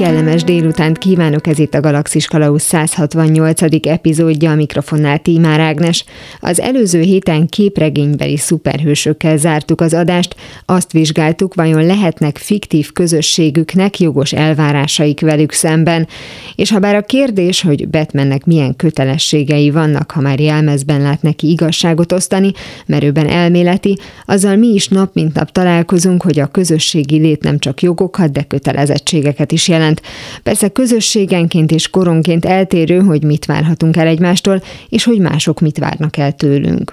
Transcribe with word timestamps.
Kellemes 0.00 0.44
délutánt 0.44 0.98
kívánok, 0.98 1.46
ez 1.46 1.58
itt 1.58 1.74
a 1.74 1.80
Galaxis 1.80 2.26
Kalausz 2.26 2.62
168. 2.62 3.62
epizódja, 3.86 4.50
a 4.50 4.54
mikrofonnál 4.54 5.18
Tímár 5.18 5.60
Ágnes. 5.60 6.04
Az 6.40 6.60
előző 6.60 7.00
héten 7.00 7.46
képregénybeli 7.46 8.36
szuperhősökkel 8.36 9.36
zártuk 9.36 9.80
az 9.80 9.94
adást, 9.94 10.36
azt 10.64 10.92
vizsgáltuk, 10.92 11.54
vajon 11.54 11.86
lehetnek 11.86 12.36
fiktív 12.36 12.92
közösségüknek 12.92 14.00
jogos 14.00 14.32
elvárásaik 14.32 15.20
velük 15.20 15.52
szemben. 15.52 16.08
És 16.54 16.70
ha 16.70 16.78
bár 16.78 16.94
a 16.94 17.02
kérdés, 17.02 17.62
hogy 17.62 17.88
Batmannek 17.88 18.44
milyen 18.44 18.76
kötelességei 18.76 19.70
vannak, 19.70 20.10
ha 20.10 20.20
már 20.20 20.40
jelmezben 20.40 21.00
lát 21.00 21.22
neki 21.22 21.50
igazságot 21.50 22.12
osztani, 22.12 22.52
merőben 22.86 23.28
elméleti, 23.28 23.98
azzal 24.26 24.56
mi 24.56 24.68
is 24.68 24.88
nap 24.88 25.14
mint 25.14 25.34
nap 25.34 25.50
találkozunk, 25.50 26.22
hogy 26.22 26.38
a 26.38 26.46
közösségi 26.46 27.18
lét 27.18 27.42
nem 27.42 27.58
csak 27.58 27.82
jogokat, 27.82 28.32
de 28.32 28.42
kötelezettségeket 28.42 29.52
is 29.52 29.68
jelent 29.68 29.88
jelent. 29.90 30.40
Persze 30.42 30.68
közösségenként 30.68 31.70
és 31.70 31.90
koronként 31.90 32.44
eltérő, 32.44 32.98
hogy 32.98 33.22
mit 33.22 33.44
várhatunk 33.44 33.96
el 33.96 34.06
egymástól, 34.06 34.62
és 34.88 35.04
hogy 35.04 35.18
mások 35.18 35.60
mit 35.60 35.78
várnak 35.78 36.16
el 36.16 36.32
tőlünk. 36.32 36.90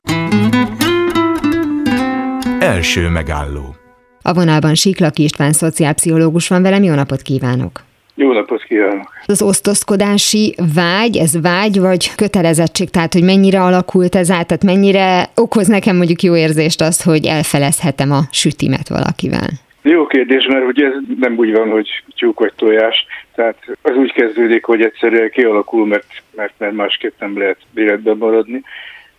Első 2.60 3.10
megálló. 3.10 3.76
A 4.22 4.34
vonalban 4.34 4.76
Siklaki 4.76 5.24
István 5.24 5.54
szociálpszichológus 5.54 6.48
van 6.48 6.62
velem, 6.62 6.84
jó 6.84 6.94
napot 6.94 7.22
kívánok! 7.22 7.86
Jó 8.16 8.32
napot 8.32 8.64
kívánok! 8.64 9.14
Az 9.26 9.42
osztozkodási 9.42 10.56
vágy, 10.74 11.18
ez 11.18 11.42
vágy 11.42 11.80
vagy 11.80 12.16
kötelezettség, 12.16 12.90
tehát 12.90 13.14
hogy 13.14 13.24
mennyire 13.24 13.62
alakult 13.62 14.16
ez 14.16 14.32
át, 14.32 14.48
tehát 14.48 14.64
mennyire 14.64 15.30
okoz 15.36 15.68
nekem 15.68 15.96
mondjuk 15.96 16.24
jó 16.24 16.36
érzést 16.36 16.82
azt, 16.82 17.04
hogy 17.04 17.26
elfelezhetem 17.26 18.12
a 18.12 18.22
sütimet 18.32 18.90
valakivel? 18.90 19.50
Jó 19.90 20.08
kérdés, 20.08 20.46
mert 20.46 20.66
ugye 20.66 20.86
ez 20.86 20.94
nem 21.20 21.38
úgy 21.38 21.52
van, 21.52 21.70
hogy 21.70 22.04
tyúk 22.16 22.40
vagy 22.40 22.54
tojás, 22.56 23.06
tehát 23.36 23.58
az 23.82 23.96
úgy 23.96 24.12
kezdődik, 24.12 24.66
hogy 24.66 24.82
egyszerűen 24.82 25.30
kialakul, 25.30 25.86
mert, 25.86 26.06
mert, 26.36 26.54
mert 26.58 26.74
másképp 26.74 27.14
nem 27.20 27.38
lehet 27.38 27.58
életben 27.76 28.18
maradni. 28.18 28.64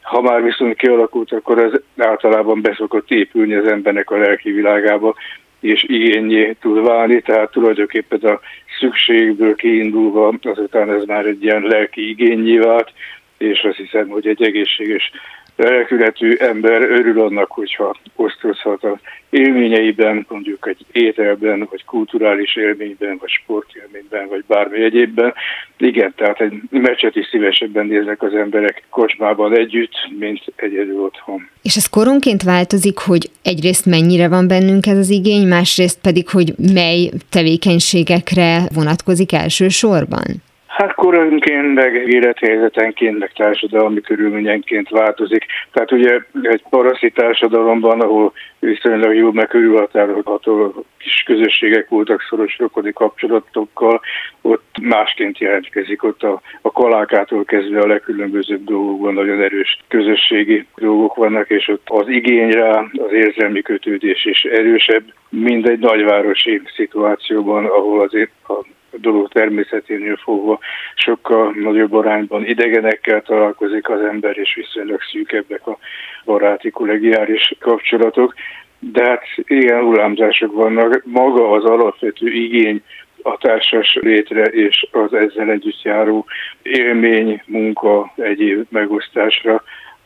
Ha 0.02 0.20
már 0.20 0.42
viszont 0.42 0.77
kialakult, 0.77 1.33
akkor 1.33 1.58
az 1.58 1.80
általában 1.97 2.60
beszokott 2.60 3.10
épülni 3.10 3.55
az 3.55 3.66
embernek 3.66 4.10
a 4.10 4.16
lelki 4.16 4.50
világába, 4.50 5.14
és 5.60 5.83
igényé 5.83 6.56
tud 6.60 6.84
válni, 6.84 7.20
tehát 7.20 7.50
tulajdonképpen 7.50 8.20
a 8.20 8.41
szükségből 8.78 9.55
kiindulva 9.55 10.34
azután 10.42 10.91
ez 10.91 11.05
már 11.05 11.27
egy 11.27 11.44
ilyen 11.44 11.62
lelki 11.62 12.08
igényé 12.08 12.56
vált, 12.56 12.92
és 13.38 13.60
azt 13.60 13.77
hiszem, 13.77 14.08
hogy 14.08 14.27
egy 14.27 14.42
egészséges 14.42 15.10
lelkületű 15.58 16.34
ember 16.34 16.82
örül 16.82 17.20
annak, 17.20 17.50
hogyha 17.50 17.96
osztozhat 18.16 18.84
a 18.84 18.98
élményeiben, 19.30 20.26
mondjuk 20.28 20.68
egy 20.68 20.84
ételben, 20.92 21.66
vagy 21.70 21.84
kulturális 21.84 22.56
élményben, 22.56 23.16
vagy 23.20 23.30
sportélményben, 23.30 24.28
vagy 24.28 24.44
bármi 24.46 24.82
egyébben. 24.82 25.34
Igen, 25.76 26.12
tehát 26.16 26.40
egy 26.40 26.52
meccset 26.70 27.16
is 27.16 27.26
szívesebben 27.26 27.86
néznek 27.86 28.22
az 28.22 28.34
emberek 28.34 28.82
kocsmában 28.90 29.56
együtt, 29.56 29.94
mint 30.18 30.44
egyedül 30.56 31.00
otthon. 31.00 31.48
És 31.62 31.76
ez 31.76 31.86
koronként 31.86 32.42
változik, 32.42 32.98
hogy 32.98 33.30
egyrészt 33.42 33.86
mennyire 33.86 34.28
van 34.28 34.48
bennünk 34.48 34.86
ez 34.86 34.98
az 34.98 35.10
igény, 35.10 35.46
másrészt 35.46 36.00
pedig, 36.00 36.28
hogy 36.28 36.52
mely 36.74 37.10
tevékenységekre 37.30 38.60
vonatkozik 38.74 39.32
elsősorban? 39.32 40.46
Hát 40.78 40.94
koronként, 40.94 41.74
meg 41.74 41.94
élethelyzetenként, 41.94 43.18
meg 43.18 43.32
társadalmi 43.32 44.00
körülményenként 44.00 44.88
változik. 44.88 45.44
Tehát 45.72 45.92
ugye 45.92 46.20
egy 46.42 46.62
paraszi 46.70 47.10
társadalomban, 47.10 48.00
ahol 48.00 48.32
viszonylag 48.58 49.14
jó 49.14 49.32
meg 49.32 49.46
körülhatárolható 49.46 50.84
kis 50.98 51.22
közösségek 51.26 51.88
voltak 51.88 52.26
szoros 52.28 52.58
rokoni 52.58 52.92
kapcsolatokkal, 52.92 54.00
ott 54.42 54.76
másként 54.82 55.38
jelentkezik, 55.38 56.03
ott 56.03 56.22
a, 56.22 56.41
a 56.62 56.72
kalákától 56.72 57.44
kezdve 57.44 57.80
a 57.80 57.86
legkülönbözőbb 57.86 58.64
dolgokban 58.64 59.14
nagyon 59.14 59.42
erős 59.42 59.78
közösségi 59.88 60.66
dolgok 60.76 61.14
vannak, 61.14 61.50
és 61.50 61.69
ott 61.69 61.86
az 61.86 62.08
igény 62.08 62.50
rá, 62.50 62.84
az 62.92 63.12
érzelmi 63.12 63.62
kötődés 63.62 64.24
is 64.24 64.42
erősebb, 64.42 65.04
mint 65.28 65.69
egy 65.69 65.78
nagyvárosi 65.78 66.62
szituációban, 66.76 67.64
ahol 67.64 68.00
azért 68.00 68.30
a 68.48 68.76
dolog 68.93 69.28
természeténél 69.28 70.16
fogva 70.16 70.59
sokkal 70.94 71.54
nagyobb 71.62 71.93
arányban 71.93 72.44
idegenekkel 72.44 73.22
találkozik 73.22 73.88
az 73.88 74.00
ember, 74.00 74.38
és 74.38 74.54
viszonylag 74.54 75.00
szűkebbek 75.12 75.66
a 75.66 75.78
baráti 76.25 76.71
kollegiáris 76.71 77.54
kapcsolatok. 77.60 78.34
De 78.78 79.04
hát 79.04 79.25
ilyen 79.47 79.82
hullámzások 79.82 80.53
vannak. 80.53 81.03
Maga 81.04 81.50
az 81.50 81.65
alapvető 81.65 82.27
igény 82.27 82.82
a 83.22 83.37
társas 83.37 83.98
létre 84.00 84.43
és 84.43 84.87
az 84.91 85.15
ezzel 85.15 85.50
együtt 85.50 85.82
járó 85.82 86.27
élmény, 86.62 87.43
munka, 87.47 88.12
egyéb 88.16 88.66
megosztásra 88.71 89.62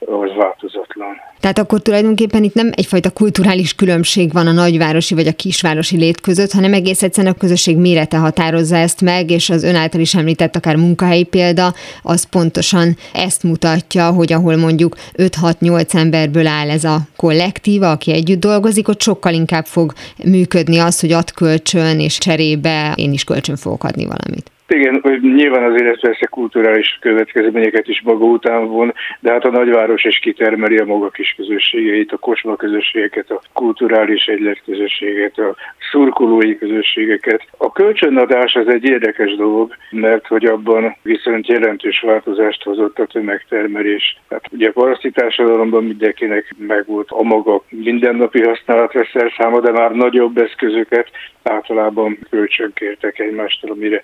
az 0.07 0.37
változatlan. 0.37 1.31
Tehát 1.41 1.59
akkor 1.59 1.83
tulajdonképpen 1.83 2.45
itt 2.45 2.55
nem 2.55 2.71
egyfajta 2.75 3.11
kulturális 3.11 3.75
különbség 3.75 4.33
van 4.33 4.47
a 4.47 4.53
nagyvárosi 4.53 5.15
vagy 5.15 5.27
a 5.27 5.33
kisvárosi 5.33 5.97
lét 5.97 6.21
között, 6.21 6.53
hanem 6.53 6.75
egész 6.75 7.03
egyszerűen 7.03 7.33
a 7.33 7.39
közösség 7.39 7.77
mérete 7.77 8.17
határozza 8.17 8.77
ezt 8.77 9.01
meg, 9.01 9.31
és 9.31 9.51
az 9.51 9.63
ön 9.63 9.75
által 9.75 10.01
is 10.01 10.15
említett 10.15 10.57
akár 10.57 10.77
munkahelyi 10.77 11.23
példa, 11.23 11.75
az 12.03 12.25
pontosan 12.25 12.97
ezt 13.13 13.43
mutatja, 13.43 14.11
hogy 14.11 14.33
ahol 14.33 14.57
mondjuk 14.57 14.97
5-6-8 15.17 15.95
emberből 15.95 16.47
áll 16.47 16.71
ez 16.71 16.85
a 16.85 16.99
kollektíva, 17.17 17.91
aki 17.91 18.13
együtt 18.13 18.41
dolgozik, 18.41 18.89
ott 18.89 19.01
sokkal 19.01 19.33
inkább 19.33 19.67
fog 19.67 19.93
működni 20.25 20.79
az, 20.79 21.01
hogy 21.01 21.13
ad 21.13 21.33
kölcsön, 21.33 22.01
és 22.01 22.19
cserébe 22.19 22.93
én 22.97 23.13
is 23.13 23.25
kölcsön 23.25 23.57
fogok 23.57 23.85
adni 23.85 24.07
valamit. 24.07 24.52
Igen, 24.73 25.21
nyilván 25.21 25.73
az 25.73 25.81
élet 25.81 26.01
persze 26.01 26.27
kulturális 26.27 26.99
következményeket 27.01 27.89
is 27.89 28.03
maga 28.05 28.25
után 28.25 28.67
von, 28.67 28.95
de 29.21 29.33
hát 29.33 29.45
a 29.45 29.51
nagyváros 29.51 30.05
is 30.05 30.19
kitermeli 30.19 30.77
a 30.77 30.85
maga 30.85 31.11
kis 31.11 31.35
közösségeit, 31.37 32.13
a 32.13 32.17
kosma 32.17 32.57
közösségeket, 32.57 33.31
a 33.31 33.41
kulturális 33.53 34.27
egyletközösséget, 34.27 35.39
a 35.39 35.55
szurkolói 35.91 36.59
közösségeket. 36.59 37.43
A 37.57 37.73
kölcsönadás 37.73 38.55
az 38.55 38.69
egy 38.69 38.85
érdekes 38.85 39.35
dolog, 39.37 39.77
mert 39.91 40.27
hogy 40.27 40.45
abban 40.45 40.97
viszont 41.03 41.47
jelentős 41.47 42.01
változást 42.01 42.63
hozott 42.63 42.99
a 42.99 43.07
tömegtermelés. 43.07 44.21
Hát 44.31 44.45
ugye 44.53 44.69
a 44.69 44.73
paraszti 44.73 45.11
társadalomban 45.11 45.85
mindenkinek 45.85 46.55
megvolt 46.59 47.11
a 47.11 47.23
maga 47.23 47.65
mindennapi 47.69 48.43
használatra 48.43 49.07
szerszáma, 49.13 49.61
de 49.61 49.71
már 49.71 49.91
nagyobb 49.91 50.39
eszközöket 50.39 51.11
általában 51.43 52.19
kölcsönkértek 52.31 53.19
egymástól, 53.19 53.71
amire 53.71 54.03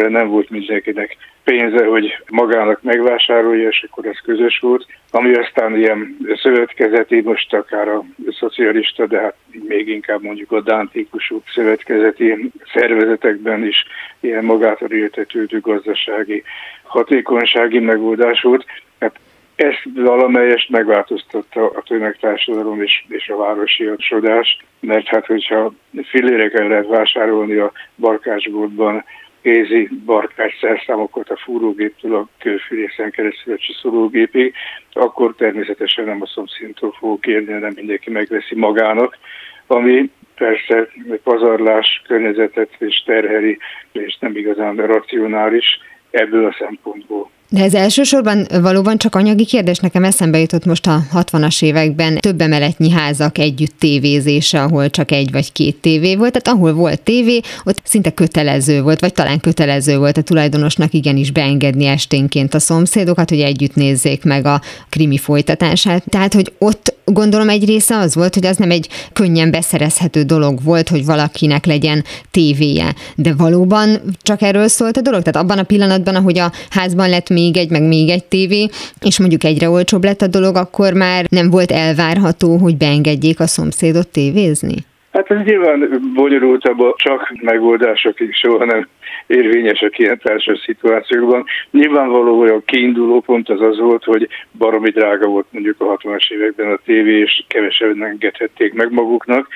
egyszerűen 0.00 0.22
nem 0.22 0.32
volt 0.32 0.50
mindenkinek 0.50 1.16
pénze, 1.44 1.84
hogy 1.86 2.18
magának 2.28 2.82
megvásárolja, 2.82 3.68
és 3.68 3.86
akkor 3.90 4.06
ez 4.06 4.18
közös 4.24 4.58
volt. 4.58 4.86
Ami 5.10 5.34
aztán 5.34 5.76
ilyen 5.76 6.16
szövetkezeti, 6.42 7.20
most 7.20 7.54
akár 7.54 7.88
a 7.88 8.04
szocialista, 8.38 9.06
de 9.06 9.20
hát 9.20 9.34
még 9.68 9.88
inkább 9.88 10.22
mondjuk 10.22 10.52
a 10.52 10.60
dántíkusú 10.60 11.42
szövetkezeti 11.54 12.50
szervezetekben 12.72 13.66
is 13.66 13.84
ilyen 14.20 14.44
magától 14.44 14.90
éltetődő 14.90 15.60
gazdasági 15.60 16.42
hatékonysági 16.82 17.78
megoldás 17.78 18.40
volt. 18.40 18.64
Hát 19.00 19.18
ezt 19.56 19.82
valamelyest 19.94 20.70
megváltoztatta 20.70 21.70
a 21.70 21.82
tömegtársadalom 21.86 22.82
és, 22.82 23.04
és 23.08 23.28
a 23.28 23.36
városi 23.36 23.90
sodás, 23.98 24.58
mert 24.80 25.06
hát 25.06 25.26
hogyha 25.26 25.72
filléreken 26.02 26.68
lehet 26.68 26.88
vásárolni 26.88 27.56
a 27.56 27.72
barkácsboltban 27.96 29.04
kézi 29.42 29.88
barkács 30.04 30.58
szerszámokat 30.60 31.30
a 31.30 31.36
fúrógéptől 31.36 32.14
a 32.14 32.28
kőfűrészen 32.38 33.10
keresztül 33.10 33.54
a 33.54 33.58
csiszológépig, 33.58 34.54
akkor 34.92 35.34
természetesen 35.36 36.04
nem 36.04 36.22
a 36.22 36.26
szomszédtól 36.26 36.92
fogok 36.98 37.20
kérni, 37.20 37.52
nem 37.52 37.72
mindenki 37.74 38.10
megveszi 38.10 38.54
magának, 38.54 39.18
ami 39.66 40.10
persze 40.34 40.88
pazarlás 41.22 42.02
környezetet 42.06 42.70
és 42.78 43.02
terheli, 43.02 43.58
és 43.92 44.18
nem 44.18 44.36
igazán 44.36 44.76
racionális 44.76 45.80
ebből 46.10 46.46
a 46.46 46.56
szempontból. 46.58 47.30
De 47.52 47.62
ez 47.62 47.74
elsősorban 47.74 48.46
valóban 48.60 48.98
csak 48.98 49.14
anyagi 49.14 49.44
kérdés. 49.44 49.78
Nekem 49.78 50.04
eszembe 50.04 50.38
jutott 50.38 50.64
most 50.64 50.86
a 50.86 51.02
60-as 51.14 51.62
években 51.62 52.18
több 52.18 52.40
emeletnyi 52.40 52.90
házak 52.90 53.38
együtt 53.38 53.74
tévézése, 53.78 54.62
ahol 54.62 54.90
csak 54.90 55.10
egy 55.10 55.32
vagy 55.32 55.52
két 55.52 55.76
tévé 55.76 56.16
volt. 56.16 56.32
Tehát 56.32 56.58
ahol 56.58 56.72
volt 56.72 57.00
tévé, 57.00 57.40
ott 57.64 57.80
szinte 57.84 58.10
kötelező 58.10 58.82
volt, 58.82 59.00
vagy 59.00 59.12
talán 59.12 59.40
kötelező 59.40 59.98
volt 59.98 60.16
a 60.16 60.22
tulajdonosnak 60.22 60.92
igenis 60.92 61.30
beengedni 61.30 61.86
esténként 61.86 62.54
a 62.54 62.58
szomszédokat, 62.58 63.28
hogy 63.28 63.40
együtt 63.40 63.74
nézzék 63.74 64.24
meg 64.24 64.46
a 64.46 64.60
krimi 64.88 65.18
folytatását. 65.18 66.02
Tehát, 66.08 66.34
hogy 66.34 66.52
ott 66.58 66.89
gondolom 67.12 67.48
egy 67.48 67.64
része 67.64 67.96
az 67.96 68.14
volt, 68.14 68.34
hogy 68.34 68.46
az 68.46 68.56
nem 68.56 68.70
egy 68.70 68.88
könnyen 69.12 69.50
beszerezhető 69.50 70.22
dolog 70.22 70.58
volt, 70.64 70.88
hogy 70.88 71.04
valakinek 71.04 71.66
legyen 71.66 72.04
tévéje. 72.30 72.94
De 73.16 73.34
valóban 73.36 73.88
csak 74.22 74.42
erről 74.42 74.68
szólt 74.68 74.96
a 74.96 75.00
dolog? 75.00 75.22
Tehát 75.22 75.46
abban 75.46 75.58
a 75.58 75.70
pillanatban, 75.72 76.14
ahogy 76.14 76.38
a 76.38 76.50
házban 76.70 77.08
lett 77.08 77.28
még 77.28 77.56
egy, 77.56 77.70
meg 77.70 77.82
még 77.82 78.08
egy 78.08 78.24
tévé, 78.24 78.68
és 79.00 79.18
mondjuk 79.18 79.44
egyre 79.44 79.68
olcsóbb 79.68 80.04
lett 80.04 80.22
a 80.22 80.26
dolog, 80.26 80.56
akkor 80.56 80.92
már 80.92 81.24
nem 81.28 81.50
volt 81.50 81.70
elvárható, 81.70 82.56
hogy 82.56 82.76
beengedjék 82.76 83.40
a 83.40 83.46
szomszédot 83.46 84.08
tévézni? 84.08 84.74
Hát 85.12 85.30
ez 85.30 85.44
nyilván 85.44 86.00
bonyolultabb, 86.14 86.78
csak 86.96 87.32
megoldások 87.42 88.20
is 88.20 88.36
soha 88.36 88.64
nem 88.64 88.88
érvényesek 89.30 89.98
ilyen 89.98 90.18
társas 90.18 90.58
szituációkban. 90.58 91.44
Nyilvánvaló, 91.70 92.38
hogy 92.38 92.50
a 92.50 92.62
kiinduló 92.64 93.20
pont 93.20 93.48
az 93.48 93.60
az 93.60 93.78
volt, 93.78 94.04
hogy 94.04 94.28
baromi 94.58 94.90
drága 94.90 95.26
volt 95.26 95.46
mondjuk 95.50 95.80
a 95.80 95.96
60-as 95.96 96.30
években 96.30 96.72
a 96.72 96.78
tévé, 96.84 97.18
és 97.20 97.44
kevesebben 97.48 98.08
engedhették 98.08 98.72
meg 98.72 98.92
maguknak, 98.92 99.48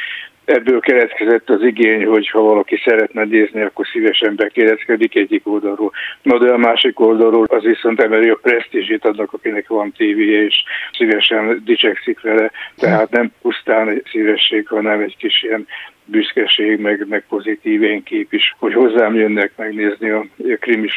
Ebből 0.44 0.81
keletkezett 0.81 1.50
az 1.50 1.62
igény, 1.62 2.05
hogy 2.05 2.29
ha 2.29 2.41
valaki 2.41 2.81
szeretne 2.85 3.25
nézni, 3.25 3.61
akkor 3.61 3.87
szívesen 3.87 4.37
bekérdezkedik 4.37 5.14
egyik 5.17 5.46
oldalról. 5.46 5.93
Na 6.23 6.38
de 6.38 6.52
a 6.52 6.56
másik 6.56 7.00
oldalról 7.00 7.44
az 7.49 7.62
viszont 7.62 8.00
emeli 8.00 8.29
a 8.29 8.38
presztízsét 8.43 9.05
annak, 9.05 9.32
akinek 9.32 9.69
van 9.69 9.93
tévéje, 9.96 10.44
és 10.44 10.62
szívesen 10.93 11.62
dicsekszik 11.64 12.20
vele. 12.20 12.50
Tehát 12.76 13.11
nem 13.11 13.32
pusztán 13.43 14.02
szívesség, 14.11 14.67
hanem 14.67 15.00
egy 15.00 15.17
kis 15.17 15.43
ilyen 15.43 15.67
büszkeség, 16.05 16.79
meg, 16.79 17.06
meg 17.08 17.25
pozitív 17.29 18.02
kép 18.02 18.32
is, 18.32 18.55
hogy 18.58 18.75
hozzám 18.75 19.14
jönnek 19.14 19.52
megnézni 19.56 20.11
a, 20.11 20.26
a 20.38 20.56
krimi 20.61 20.88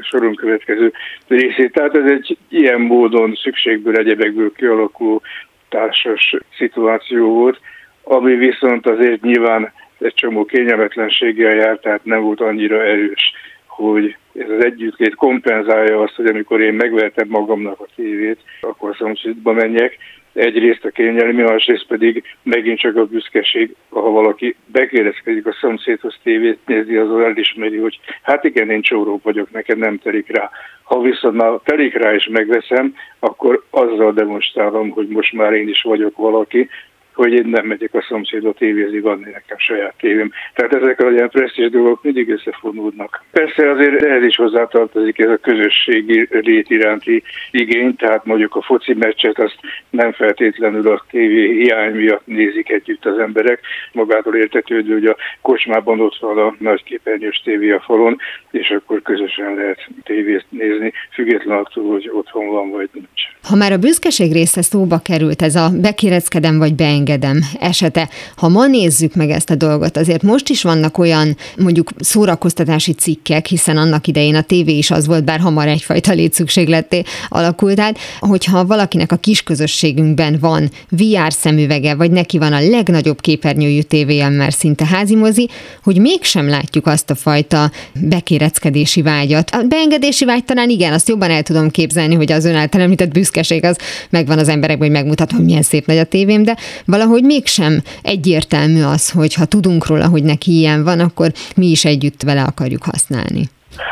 soron 0.00 0.34
következő 0.34 0.92
részét. 1.28 1.72
Tehát 1.72 1.96
ez 1.96 2.10
egy 2.10 2.36
ilyen 2.48 2.80
módon 2.80 3.34
szükségből, 3.42 3.96
egyebekből 3.96 4.52
kialakuló 4.52 5.22
társas 5.68 6.34
szituáció 6.56 7.34
volt 7.34 7.60
ami 8.04 8.34
viszont 8.34 8.86
azért 8.86 9.22
nyilván 9.22 9.72
egy 9.98 10.14
csomó 10.14 10.44
kényelmetlenséggel 10.44 11.54
járt, 11.54 11.80
tehát 11.80 12.04
nem 12.04 12.22
volt 12.22 12.40
annyira 12.40 12.82
erős, 12.84 13.32
hogy 13.66 14.16
ez 14.34 14.50
az 14.50 14.64
együttlét 14.64 15.14
kompenzálja 15.14 16.00
azt, 16.00 16.14
hogy 16.14 16.26
amikor 16.26 16.60
én 16.60 16.74
megvertem 16.74 17.28
magamnak 17.28 17.80
a 17.80 17.86
tévét, 17.96 18.38
akkor 18.60 18.96
szomszédba 18.96 19.52
menjek. 19.52 19.96
Egyrészt 20.32 20.84
a 20.84 20.90
kényelmi, 20.90 21.42
másrészt 21.42 21.86
pedig 21.86 22.22
megint 22.42 22.78
csak 22.78 22.96
a 22.96 23.04
büszkeség, 23.04 23.74
ha 23.88 24.10
valaki 24.10 24.56
bekérdezkedik 24.66 25.46
a 25.46 25.56
szomszédhoz 25.60 26.18
tévét 26.22 26.58
nézi, 26.66 26.96
az 26.96 27.20
elismeri, 27.20 27.76
hogy 27.76 28.00
hát 28.22 28.44
igen, 28.44 28.70
én 28.70 28.82
csóró 28.82 29.20
vagyok, 29.22 29.50
nekem 29.50 29.78
nem 29.78 29.98
telik 29.98 30.28
rá. 30.28 30.50
Ha 30.82 31.00
viszont 31.00 31.36
már 31.36 31.52
telik 31.64 31.94
rá 31.94 32.14
és 32.14 32.28
megveszem, 32.32 32.94
akkor 33.18 33.64
azzal 33.70 34.12
demonstrálom, 34.12 34.90
hogy 34.90 35.08
most 35.08 35.32
már 35.32 35.52
én 35.52 35.68
is 35.68 35.82
vagyok 35.82 36.16
valaki, 36.16 36.68
hogy 37.14 37.32
én 37.32 37.46
nem 37.46 37.66
megyek 37.66 37.94
a 37.94 38.06
szomszédba 38.08 38.52
tévézni, 38.52 39.00
van 39.00 39.18
nekem 39.18 39.58
saját 39.58 39.94
tévém. 39.98 40.30
Tehát 40.54 40.74
ezek 40.74 41.00
a 41.00 41.10
ilyen 41.10 41.28
presztízs 41.28 41.70
dolgok 41.70 42.02
mindig 42.02 42.28
összefonódnak. 42.30 43.22
Persze 43.30 43.70
azért 43.70 44.02
ehhez 44.02 44.24
is 44.24 44.36
hozzátartozik 44.36 45.18
ez 45.18 45.28
a 45.28 45.36
közösségi 45.36 46.28
lét 46.30 46.70
iránti 46.70 47.22
igény, 47.50 47.96
tehát 47.96 48.24
mondjuk 48.24 48.54
a 48.54 48.62
foci 48.62 48.94
meccset 48.94 49.38
azt 49.38 49.58
nem 49.90 50.12
feltétlenül 50.12 50.88
a 50.88 51.04
tévé 51.10 51.52
hiány 51.52 51.94
miatt 51.94 52.26
nézik 52.26 52.70
együtt 52.70 53.04
az 53.04 53.18
emberek. 53.18 53.60
Magától 53.92 54.36
értetődő, 54.36 54.92
hogy 54.92 55.06
a 55.06 55.16
kocsmában 55.40 56.00
ott 56.00 56.18
van 56.20 56.38
a 56.38 56.54
nagy 56.58 56.82
képernyős 56.82 57.42
tévé 57.44 57.70
a 57.70 57.80
falon, 57.80 58.16
és 58.50 58.70
akkor 58.70 59.02
közösen 59.02 59.54
lehet 59.54 59.88
tévét 60.02 60.44
nézni, 60.48 60.92
független 61.12 61.58
attól, 61.58 61.90
hogy 61.90 62.10
otthon 62.12 62.48
van 62.48 62.70
vagy 62.70 62.88
nincs. 62.92 63.22
Ha 63.42 63.56
már 63.56 63.72
a 63.72 63.78
büszkeség 63.78 64.32
része 64.32 64.62
szóba 64.62 64.98
került, 65.04 65.42
ez 65.42 65.54
a 65.54 65.70
bekéreckedem 65.80 66.58
vagy 66.58 66.74
beengedem, 66.74 67.02
engedem 67.04 67.44
esete. 67.60 68.08
Ha 68.36 68.48
ma 68.48 68.66
nézzük 68.66 69.14
meg 69.14 69.30
ezt 69.30 69.50
a 69.50 69.54
dolgot, 69.54 69.96
azért 69.96 70.22
most 70.22 70.48
is 70.48 70.62
vannak 70.62 70.98
olyan 70.98 71.36
mondjuk 71.58 71.90
szórakoztatási 71.98 72.92
cikkek, 72.92 73.46
hiszen 73.46 73.76
annak 73.76 74.06
idején 74.06 74.34
a 74.34 74.40
tévé 74.40 74.76
is 74.76 74.90
az 74.90 75.06
volt, 75.06 75.24
bár 75.24 75.40
hamar 75.40 75.66
egyfajta 75.66 76.12
létszükségletté 76.12 77.02
alakult 77.28 77.80
át, 77.80 77.98
hogyha 78.20 78.66
valakinek 78.66 79.12
a 79.12 79.16
kis 79.16 79.42
közösségünkben 79.42 80.36
van 80.40 80.70
VR 80.90 81.32
szemüvege, 81.32 81.94
vagy 81.94 82.10
neki 82.10 82.38
van 82.38 82.52
a 82.52 82.60
legnagyobb 82.60 83.20
képernyőjű 83.20 83.80
tévéje, 83.80 84.28
mert 84.28 84.56
szinte 84.56 84.86
házimozi, 84.86 85.48
hogy 85.82 85.98
mégsem 85.98 86.48
látjuk 86.48 86.86
azt 86.86 87.10
a 87.10 87.14
fajta 87.14 87.70
bekéreckedési 88.00 89.02
vágyat. 89.02 89.50
A 89.50 89.62
beengedési 89.68 90.24
vágy 90.24 90.44
talán 90.44 90.70
igen, 90.70 90.92
azt 90.92 91.08
jobban 91.08 91.30
el 91.30 91.42
tudom 91.42 91.70
képzelni, 91.70 92.14
hogy 92.14 92.32
az 92.32 92.44
ön 92.44 92.54
által 92.54 92.80
említett 92.80 93.12
büszkeség 93.12 93.64
az 93.64 93.76
megvan 94.10 94.38
az 94.38 94.48
emberekben, 94.48 94.88
hogy 94.88 94.96
megmutatom, 94.96 95.44
milyen 95.44 95.62
szép 95.62 95.86
nagy 95.86 95.98
a 95.98 96.04
tévém, 96.04 96.42
de 96.42 96.56
valahogy 96.96 97.24
mégsem 97.24 97.72
egyértelmű 98.02 98.82
az, 98.94 99.10
hogy 99.10 99.34
ha 99.34 99.44
tudunk 99.44 99.86
róla, 99.86 100.08
hogy 100.08 100.22
neki 100.22 100.50
ilyen 100.58 100.84
van, 100.84 101.00
akkor 101.00 101.28
mi 101.56 101.66
is 101.66 101.84
együtt 101.84 102.22
vele 102.22 102.42
akarjuk 102.42 102.82
használni. 102.82 103.42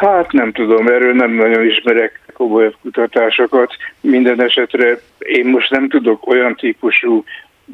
Hát 0.01 0.33
nem 0.33 0.53
tudom, 0.53 0.87
erről 0.87 1.15
nem 1.15 1.33
nagyon 1.33 1.67
ismerek 1.67 2.21
komolyabb 2.33 2.77
kutatásokat. 2.83 3.71
Minden 4.01 4.43
esetre 4.43 5.01
én 5.19 5.47
most 5.47 5.71
nem 5.71 5.89
tudok 5.89 6.27
olyan 6.27 6.55
típusú 6.57 7.25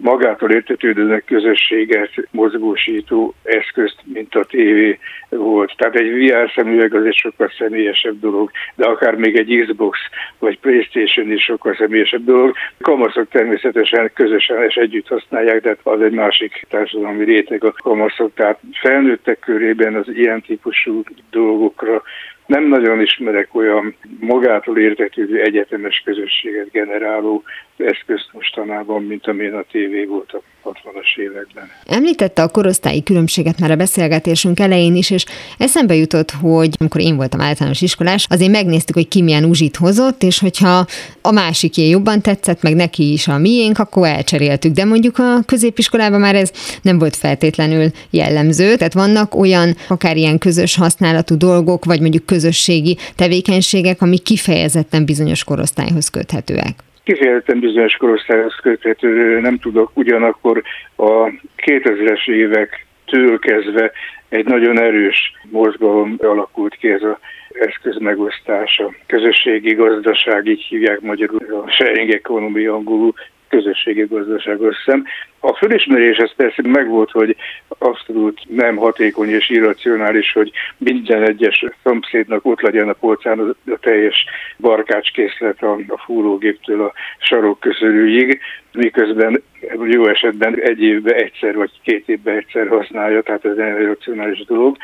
magától 0.02 0.50
értetődőnek 0.50 1.24
közösséget 1.24 2.10
mozgósító 2.30 3.34
eszközt, 3.42 3.96
mint 4.04 4.34
a 4.34 4.44
tévé 4.44 4.98
volt. 5.28 5.74
Tehát 5.76 5.94
egy 5.94 6.10
VR 6.10 6.52
szemüveg 6.54 6.94
az 6.94 7.04
egy 7.04 7.16
sokkal 7.16 7.52
személyesebb 7.58 8.20
dolog, 8.20 8.50
de 8.74 8.86
akár 8.86 9.14
még 9.14 9.36
egy 9.36 9.64
Xbox 9.66 9.98
vagy 10.38 10.58
Playstation 10.58 11.32
is 11.32 11.42
sokkal 11.42 11.74
személyesebb 11.74 12.24
dolog. 12.24 12.54
Kamaszok 12.80 13.28
természetesen 13.28 14.10
közösen 14.14 14.62
és 14.62 14.74
együtt 14.74 15.08
használják, 15.08 15.60
de 15.60 15.76
az 15.82 16.00
egy 16.00 16.12
másik 16.12 16.66
társadalmi 16.68 17.24
réteg 17.24 17.64
a 17.64 17.72
kamaszok. 17.72 18.34
Tehát 18.34 18.58
felnőttek 18.72 19.38
körében 19.38 19.94
az 19.94 20.08
ilyen 20.08 20.42
típusú 20.42 21.02
dolgokra 21.30 22.02
nem 22.48 22.64
nagyon 22.64 23.00
ismerek 23.00 23.54
olyan 23.54 23.96
magától 24.20 24.78
értetődő 24.78 25.40
egyetemes 25.42 26.02
közösséget 26.04 26.70
generáló 26.70 27.42
eszközt 27.76 28.28
mostanában, 28.32 29.04
mint 29.04 29.26
amilyen 29.26 29.54
a 29.54 29.64
tévé 29.70 30.04
volt 30.04 30.42
60-as 30.72 31.16
években. 31.16 31.70
Említette 31.86 32.42
a 32.42 32.48
korosztályi 32.48 33.02
különbséget 33.02 33.58
már 33.58 33.70
a 33.70 33.76
beszélgetésünk 33.76 34.60
elején 34.60 34.96
is, 34.96 35.10
és 35.10 35.24
eszembe 35.58 35.94
jutott, 35.94 36.30
hogy 36.30 36.74
amikor 36.78 37.00
én 37.00 37.16
voltam 37.16 37.40
általános 37.40 37.80
iskolás, 37.80 38.26
azért 38.28 38.50
megnéztük, 38.50 38.94
hogy 38.94 39.08
ki 39.08 39.22
milyen 39.22 39.44
uzsit 39.44 39.76
hozott, 39.76 40.22
és 40.22 40.38
hogyha 40.38 40.86
a 41.22 41.30
másiké 41.30 41.88
jobban 41.88 42.20
tetszett, 42.20 42.62
meg 42.62 42.74
neki 42.74 43.12
is 43.12 43.28
a 43.28 43.38
miénk, 43.38 43.78
akkor 43.78 44.06
elcseréltük. 44.06 44.72
De 44.72 44.84
mondjuk 44.84 45.18
a 45.18 45.42
középiskolában 45.46 46.20
már 46.20 46.34
ez 46.34 46.50
nem 46.82 46.98
volt 46.98 47.16
feltétlenül 47.16 47.90
jellemző, 48.10 48.76
tehát 48.76 48.92
vannak 48.92 49.34
olyan 49.34 49.76
akár 49.88 50.16
ilyen 50.16 50.38
közös 50.38 50.76
használatú 50.76 51.36
dolgok, 51.36 51.84
vagy 51.84 52.00
mondjuk 52.00 52.26
közösségi 52.26 52.96
tevékenységek, 53.16 54.02
amik 54.02 54.22
kifejezetten 54.22 55.04
bizonyos 55.04 55.44
korosztályhoz 55.44 56.08
köthetőek 56.08 56.86
kifejezetten 57.08 57.60
bizonyos 57.60 57.96
korosztályhoz 57.96 58.54
köthető 58.62 59.40
nem 59.40 59.58
tudok, 59.58 59.90
ugyanakkor 59.94 60.62
a 60.96 61.30
2000-es 61.56 62.28
évektől 62.30 63.38
kezdve 63.38 63.92
egy 64.28 64.44
nagyon 64.44 64.80
erős 64.80 65.32
mozgalom 65.50 66.16
alakult 66.18 66.74
ki 66.74 66.88
ez 66.88 67.02
a 67.02 67.18
eszköz 67.52 67.98
megosztása. 67.98 68.94
Közösségi 69.06 69.74
gazdaság, 69.74 70.46
így 70.46 70.62
hívják 70.62 71.00
magyarul, 71.00 71.64
a 71.66 71.70
sharing 71.70 72.10
economy 72.10 72.66
angolul, 72.66 73.14
közösségi 73.48 74.04
gazdaság 74.08 74.60
összem. 74.60 75.04
A 75.40 75.56
fölismerés 75.56 76.16
ez 76.16 76.34
persze 76.36 76.62
megvolt, 76.64 77.10
hogy 77.10 77.36
abszolút 77.78 78.40
nem 78.48 78.76
hatékony 78.76 79.28
és 79.28 79.50
irracionális, 79.50 80.32
hogy 80.32 80.50
minden 80.76 81.22
egyes 81.22 81.64
szomszédnak 81.82 82.44
ott 82.46 82.60
legyen 82.60 82.88
a 82.88 82.92
polcán 82.92 83.38
a 83.66 83.78
teljes 83.80 84.24
barkácskészlet 84.58 85.62
a, 85.62 85.72
a 85.88 85.98
fúrógéptől 86.04 86.82
a 86.82 86.92
sarok 87.18 87.60
közülügyig, 87.60 88.40
miközben 88.72 89.42
jó 89.84 90.06
esetben 90.06 90.60
egy 90.60 90.82
évben 90.82 91.14
egyszer 91.14 91.56
vagy 91.56 91.70
két 91.82 92.08
évben 92.08 92.36
egyszer 92.36 92.68
használja, 92.68 93.22
tehát 93.22 93.44
ez 93.44 93.56
egy 93.56 93.84
racionális 93.84 94.44
dolog. 94.44 94.76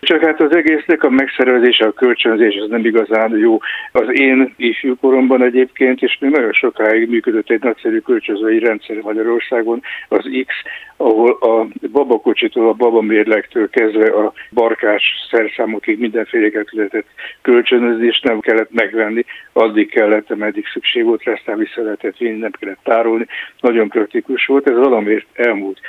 Csak 0.00 0.24
hát 0.24 0.40
az 0.40 0.54
egésznek 0.54 1.02
a 1.02 1.10
megszervezése, 1.10 1.86
a 1.86 1.92
kölcsönzés 1.92 2.56
az 2.56 2.68
nem 2.68 2.84
igazán 2.84 3.36
jó. 3.36 3.58
Az 3.92 4.06
én 4.10 4.54
ifjúkoromban 4.56 5.42
egyébként, 5.42 6.02
és 6.02 6.18
még 6.20 6.30
nagyon 6.30 6.52
sokáig 6.52 7.08
működött 7.08 7.50
egy 7.50 7.62
nagyszerű 7.62 7.98
kölcsönzői 7.98 8.58
rendszer 8.58 8.96
Magyarországon, 8.96 9.82
az 10.08 10.28
X, 10.46 10.54
ahol 10.96 11.30
a 11.40 11.66
babakocsitól, 11.92 12.68
a 12.68 12.72
babamérlektől 12.72 13.70
kezdve 13.70 14.10
a 14.10 14.32
barkás 14.50 15.02
szerszámokig 15.30 15.98
mindenféleket 15.98 16.72
lehetett 16.72 17.06
kölcsönözni, 17.42 18.06
és 18.06 18.20
nem 18.20 18.40
kellett 18.40 18.72
megvenni, 18.72 19.24
addig 19.52 19.90
kellett, 19.90 20.30
ameddig 20.30 20.66
szükség 20.72 21.04
volt 21.04 21.26
aztán 21.26 21.58
vissza 21.58 21.82
lehetett 21.82 22.16
vinni, 22.16 22.38
nem 22.38 22.50
kellett 22.50 22.78
tárolni. 22.82 23.26
Nagyon 23.60 23.88
praktikus 23.88 24.46
volt, 24.46 24.70
ez 24.70 24.76
valamiért 24.76 25.26
elmúlt. 25.32 25.80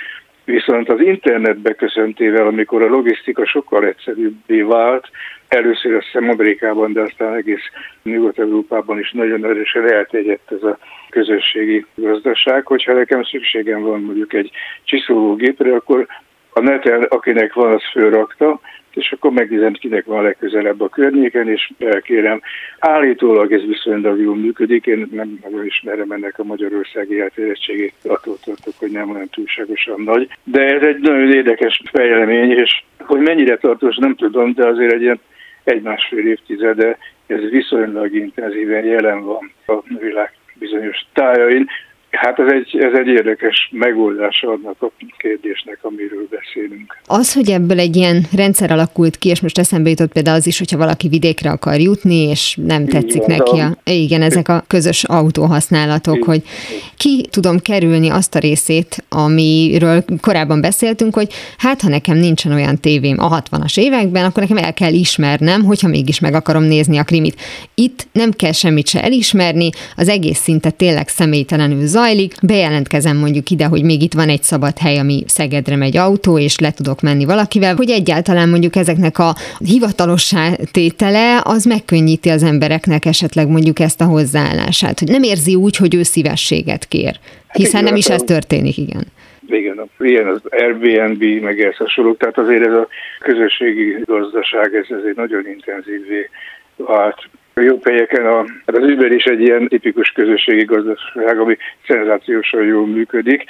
Viszont 0.45 0.89
az 0.89 0.99
internet 0.99 1.57
beköszöntével, 1.57 2.47
amikor 2.47 2.81
a 2.81 2.89
logisztika 2.89 3.45
sokkal 3.45 3.85
egyszerűbbé 3.85 4.61
vált, 4.61 5.09
először 5.47 5.93
azt 5.93 6.05
hiszem 6.05 6.29
Amerikában, 6.29 6.93
de 6.93 7.01
aztán 7.01 7.33
egész 7.33 7.63
Nyugat-Európában 8.03 8.99
is 8.99 9.11
nagyon 9.11 9.45
erősen 9.45 9.91
elterjedt 9.91 10.51
ez 10.51 10.63
a 10.63 10.77
közösségi 11.09 11.85
gazdaság, 11.95 12.65
hogyha 12.65 12.93
nekem 12.93 13.23
szükségem 13.23 13.81
van 13.81 14.01
mondjuk 14.01 14.33
egy 14.33 14.51
csiszológépre, 14.83 15.75
akkor 15.75 16.07
a 16.53 16.59
neten, 16.59 17.03
akinek 17.03 17.53
van, 17.53 17.73
az 17.73 17.81
fölrakta, 17.91 18.59
és 18.93 19.11
akkor 19.11 19.31
megnézem, 19.31 19.73
kinek 19.73 20.05
van 20.05 20.23
legközelebb 20.23 20.81
a 20.81 20.89
környéken, 20.89 21.49
és 21.49 21.71
elkérem. 21.79 22.41
Állítólag 22.79 23.53
ez 23.53 23.61
viszonylag 23.65 24.19
jól 24.19 24.35
működik, 24.35 24.85
én 24.85 25.07
nem 25.11 25.39
nagyon 25.43 25.65
ismerem 25.65 26.11
ennek 26.11 26.39
a 26.39 26.43
magyarországi 26.43 27.19
elterjedtségét, 27.19 27.93
attól 28.03 28.37
tartok, 28.45 28.73
hogy 28.77 28.91
nem 28.91 29.09
olyan 29.09 29.29
túlságosan 29.29 30.01
nagy. 30.01 30.27
De 30.43 30.61
ez 30.61 30.81
egy 30.81 30.99
nagyon 30.99 31.31
érdekes 31.31 31.81
fejlemény, 31.91 32.51
és 32.51 32.83
hogy 32.99 33.21
mennyire 33.21 33.57
tartós, 33.57 33.97
nem 33.97 34.15
tudom, 34.15 34.53
de 34.53 34.67
azért 34.67 34.93
egy 34.93 35.01
ilyen 35.01 35.19
egy-másfél 35.63 36.27
évtizede 36.27 36.97
ez 37.27 37.49
viszonylag 37.49 38.13
intenzíven 38.13 38.85
jelen 38.85 39.23
van 39.23 39.51
a 39.65 39.81
világ 39.99 40.33
bizonyos 40.53 40.97
tájain. 41.13 41.67
Hát 42.15 42.39
ez 42.39 42.51
egy, 42.51 42.77
ez 42.83 42.99
egy 42.99 43.07
érdekes 43.07 43.69
megoldása 43.71 44.49
annak 44.49 44.81
a 44.81 44.91
kérdésnek, 45.17 45.77
amiről 45.81 46.27
beszélünk. 46.29 46.97
Az, 47.05 47.33
hogy 47.33 47.49
ebből 47.49 47.79
egy 47.79 47.95
ilyen 47.95 48.23
rendszer 48.35 48.71
alakult 48.71 49.17
ki, 49.17 49.29
és 49.29 49.41
most 49.41 49.57
eszembe 49.57 49.89
jutott 49.89 50.11
például 50.11 50.37
az 50.37 50.47
is, 50.47 50.57
hogyha 50.57 50.77
valaki 50.77 51.07
vidékre 51.07 51.49
akar 51.49 51.79
jutni, 51.79 52.15
és 52.15 52.57
nem 52.65 52.85
tetszik 52.87 53.25
neki 53.25 53.59
a, 53.59 53.77
igen, 53.83 54.21
ezek 54.21 54.49
a 54.49 54.63
közös 54.67 55.03
autóhasználatok, 55.03 56.23
hogy 56.23 56.41
ki 56.97 57.27
tudom 57.31 57.59
kerülni 57.59 58.09
azt 58.09 58.35
a 58.35 58.39
részét, 58.39 59.03
amiről 59.09 60.03
korábban 60.21 60.61
beszéltünk, 60.61 61.13
hogy 61.13 61.27
hát 61.57 61.81
ha 61.81 61.89
nekem 61.89 62.17
nincsen 62.17 62.51
olyan 62.51 62.79
tévém 62.79 63.19
a 63.19 63.41
60-as 63.41 63.79
években, 63.79 64.25
akkor 64.25 64.41
nekem 64.41 64.63
el 64.63 64.73
kell 64.73 64.93
ismernem, 64.93 65.63
hogyha 65.63 65.87
mégis 65.87 66.19
meg 66.19 66.33
akarom 66.33 66.63
nézni 66.63 66.97
a 66.97 67.03
krimit. 67.03 67.41
Itt 67.75 68.07
nem 68.11 68.31
kell 68.31 68.51
semmit 68.51 68.87
se 68.87 69.03
elismerni, 69.03 69.69
az 69.95 70.07
egész 70.07 70.39
szinte 70.39 70.69
tényleg 70.69 71.07
személytelenül 71.07 71.85
zaj, 71.85 72.02
zajlik, 72.03 72.33
bejelentkezem 72.41 73.17
mondjuk 73.17 73.49
ide, 73.49 73.65
hogy 73.65 73.83
még 73.83 74.01
itt 74.01 74.13
van 74.13 74.29
egy 74.29 74.41
szabad 74.41 74.77
hely, 74.77 74.97
ami 74.97 75.23
Szegedre 75.27 75.75
megy 75.75 75.97
autó, 75.97 76.39
és 76.39 76.59
le 76.59 76.71
tudok 76.71 77.01
menni 77.01 77.25
valakivel, 77.25 77.75
hogy 77.75 77.89
egyáltalán 77.89 78.49
mondjuk 78.49 78.75
ezeknek 78.75 79.19
a 79.19 79.33
hivatalossá 79.59 80.43
tétele, 80.71 81.41
az 81.43 81.65
megkönnyíti 81.65 82.29
az 82.29 82.43
embereknek 82.43 83.05
esetleg 83.05 83.47
mondjuk 83.47 83.79
ezt 83.79 84.01
a 84.01 84.05
hozzáállását, 84.05 84.99
hogy 84.99 85.09
nem 85.09 85.23
érzi 85.23 85.55
úgy, 85.55 85.75
hogy 85.77 85.95
ő 85.95 86.03
szívességet 86.03 86.85
kér. 86.87 87.13
Hát 87.47 87.57
Hiszen 87.61 87.79
hát 87.81 87.89
nem 87.89 87.95
is 87.95 88.09
ez 88.09 88.21
történik, 88.21 88.77
igen. 88.77 89.03
Igen, 89.47 89.89
ilyen 89.99 90.27
az 90.27 90.41
Airbnb, 90.49 91.23
meg 91.41 91.61
ez 91.61 91.75
hasonlók, 91.75 92.17
tehát 92.17 92.37
azért 92.37 92.65
ez 92.65 92.73
a 92.73 92.87
közösségi 93.19 93.97
gazdaság, 94.05 94.75
ez, 94.75 94.85
ez 94.97 95.03
egy 95.09 95.15
nagyon 95.15 95.47
intenzívé 95.47 96.29
vált 96.75 97.29
jobb 97.61 97.87
helyeken 97.87 98.25
a, 98.25 98.37
hát 98.37 98.77
az 98.77 98.83
Uber 98.83 99.11
is 99.11 99.23
egy 99.23 99.41
ilyen 99.41 99.67
tipikus 99.67 100.09
közösségi 100.09 100.63
gazdaság, 100.63 101.39
ami 101.39 101.57
szenzációsan 101.87 102.63
jól 102.63 102.87
működik, 102.87 103.43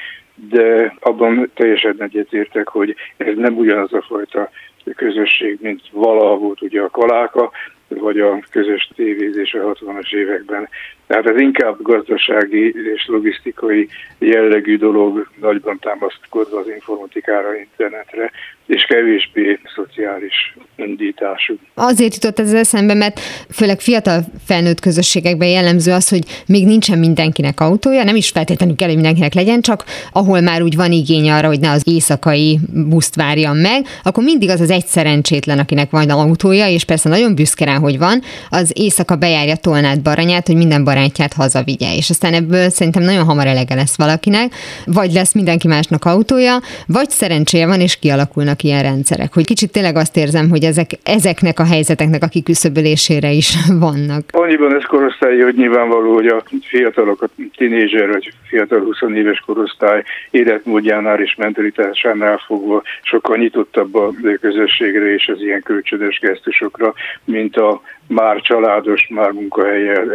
de 0.50 0.95
abban 1.00 1.51
teljesen 1.53 1.95
egyetértek, 1.98 2.67
hogy 2.67 2.95
ez 3.17 3.36
nem 3.36 3.57
ugyanaz 3.57 3.93
a 3.93 4.05
fajta 4.07 4.50
közösség, 4.95 5.57
mint 5.62 5.81
valaha 5.91 6.38
volt 6.38 6.62
ugye 6.62 6.81
a 6.81 6.89
kaláka, 6.89 7.51
vagy 7.88 8.19
a 8.19 8.39
közös 8.51 8.89
tévézés 8.95 9.53
a 9.53 9.74
60-as 9.74 10.13
években. 10.13 10.69
Tehát 11.07 11.27
ez 11.27 11.39
inkább 11.39 11.81
gazdasági 11.81 12.74
és 12.95 13.05
logisztikai 13.07 13.88
jellegű 14.19 14.77
dolog, 14.77 15.27
nagyban 15.41 15.79
támaszkodva 15.79 16.60
az 16.60 16.67
informatikára, 16.67 17.55
internetre, 17.55 18.31
és 18.65 18.83
kevésbé 18.83 19.60
szociális 19.75 20.55
indítású. 20.75 21.55
Azért 21.74 22.13
jutott 22.13 22.39
ez 22.39 22.53
eszembe, 22.53 22.93
mert 22.93 23.19
főleg 23.50 23.79
fiatal 23.79 24.22
felnőtt 24.45 24.79
közösségekben 24.79 25.48
jellemző 25.48 25.91
az, 25.91 26.10
hogy 26.10 26.24
még 26.48 26.65
nincsen 26.65 27.00
mindenkinek 27.00 27.60
autója, 27.60 28.03
nem 28.03 28.15
is 28.15 28.29
feltétlenül 28.29 28.75
kell, 28.75 28.88
hogy 28.88 28.95
mindenkinek 28.95 29.33
legyen, 29.33 29.62
csak 29.62 29.83
ahol 30.12 30.41
már 30.41 30.62
úgy 30.62 30.75
van 30.75 30.91
igény 30.91 31.29
arra, 31.29 31.48
hogy 31.48 31.60
ne 31.60 31.72
az 31.72 31.83
éjszakai 31.86 32.60
buszt 32.89 33.15
várjam 33.15 33.57
meg, 33.57 33.86
akkor 34.03 34.24
mindig 34.24 34.50
az 34.50 34.62
az 34.62 34.69
egy 34.69 34.86
szerencsétlen, 34.86 35.60
akinek 35.60 35.89
van 35.89 36.10
autója, 36.10 36.67
és 36.67 36.83
persze 36.83 37.10
nagyon 37.10 37.36
büszke 37.36 37.65
rá, 37.65 37.75
hogy 37.75 37.98
van, 37.98 38.22
az 38.50 38.72
éjszaka 38.75 39.15
bejárja 39.15 39.55
Tolnát 39.55 40.01
Baranyát, 40.01 40.48
hogy 40.48 40.55
minden 40.55 40.83
barátját 40.93 41.33
hazavigye. 41.33 41.95
És 41.95 42.09
aztán 42.09 42.33
ebből 42.33 42.69
szerintem 42.69 43.03
nagyon 43.03 43.23
hamar 43.23 43.47
elege 43.47 43.75
lesz 43.75 43.97
valakinek, 43.97 44.50
vagy 44.85 45.12
lesz 45.12 45.33
mindenki 45.33 45.67
másnak 45.67 46.05
autója, 46.05 46.55
vagy 46.88 47.09
szerencséje 47.09 47.67
van, 47.67 47.79
és 47.79 48.00
kialakulnak 48.00 48.63
ilyen 48.63 48.83
rendszerek. 48.83 49.33
Hogy 49.33 49.45
kicsit 49.45 49.71
tényleg 49.71 49.95
azt 49.95 50.17
érzem, 50.17 50.50
hogy 50.50 50.63
ezek, 50.63 50.89
ezeknek 51.03 51.59
a 51.59 51.65
helyzeteknek 51.65 52.23
a 52.23 52.27
kiküszöbölésére 52.27 53.31
is 53.31 53.50
vannak. 53.85 54.23
Annyiban 54.31 54.75
ez 54.75 54.83
korosztály, 54.83 55.39
hogy 55.39 55.55
nyilvánvaló, 55.55 56.13
hogy 56.13 56.27
a 56.27 56.43
fiatalok, 56.62 57.21
a 57.21 57.27
tinédzser 57.57 58.07
vagy 58.09 58.33
fiatal 58.47 58.79
20 58.79 59.15
éves 59.15 59.39
korosztály 59.45 60.03
életmódjánál 60.31 61.19
és 61.19 61.35
mentalitásánál 61.35 62.38
fogva 62.45 62.81
sokkal 63.01 63.38
nyitottabb 63.38 63.95
a 63.95 64.13
közösségre 64.41 65.13
és 65.13 65.27
az 65.27 65.41
ilyen 65.41 65.62
kölcsönös 65.62 66.19
gesztusokra, 66.19 66.93
mint 67.25 67.57
a 67.57 67.81
már 68.07 68.41
családos, 68.41 69.07
már 69.09 69.31
munkahelyel, 69.31 70.12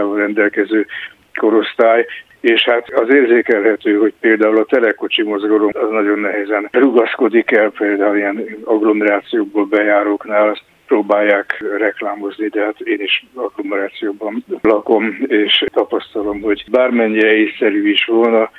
egzisztenciával 0.00 0.16
rendelkező 0.16 0.86
korosztály, 1.34 2.06
és 2.40 2.64
hát 2.64 2.88
az 2.88 3.14
érzékelhető, 3.14 3.96
hogy 3.96 4.14
például 4.20 4.56
a 4.56 4.64
telekocsi 4.64 5.22
mozgalom 5.22 5.70
az 5.72 5.90
nagyon 5.90 6.18
nehezen 6.18 6.68
rugaszkodik 6.72 7.50
el, 7.50 7.70
például 7.70 8.16
ilyen 8.16 8.44
agglomerációkból 8.64 9.64
bejáróknál, 9.64 10.48
azt 10.48 10.62
próbálják 10.86 11.64
reklámozni, 11.78 12.48
de 12.48 12.64
hát 12.64 12.80
én 12.80 13.00
is 13.00 13.26
agglomerációban 13.34 14.44
lakom, 14.62 15.18
és 15.26 15.64
tapasztalom, 15.72 16.40
hogy 16.40 16.64
bármennyire 16.70 17.32
észszerű 17.32 17.90
is 17.90 18.04
volna, 18.04 18.50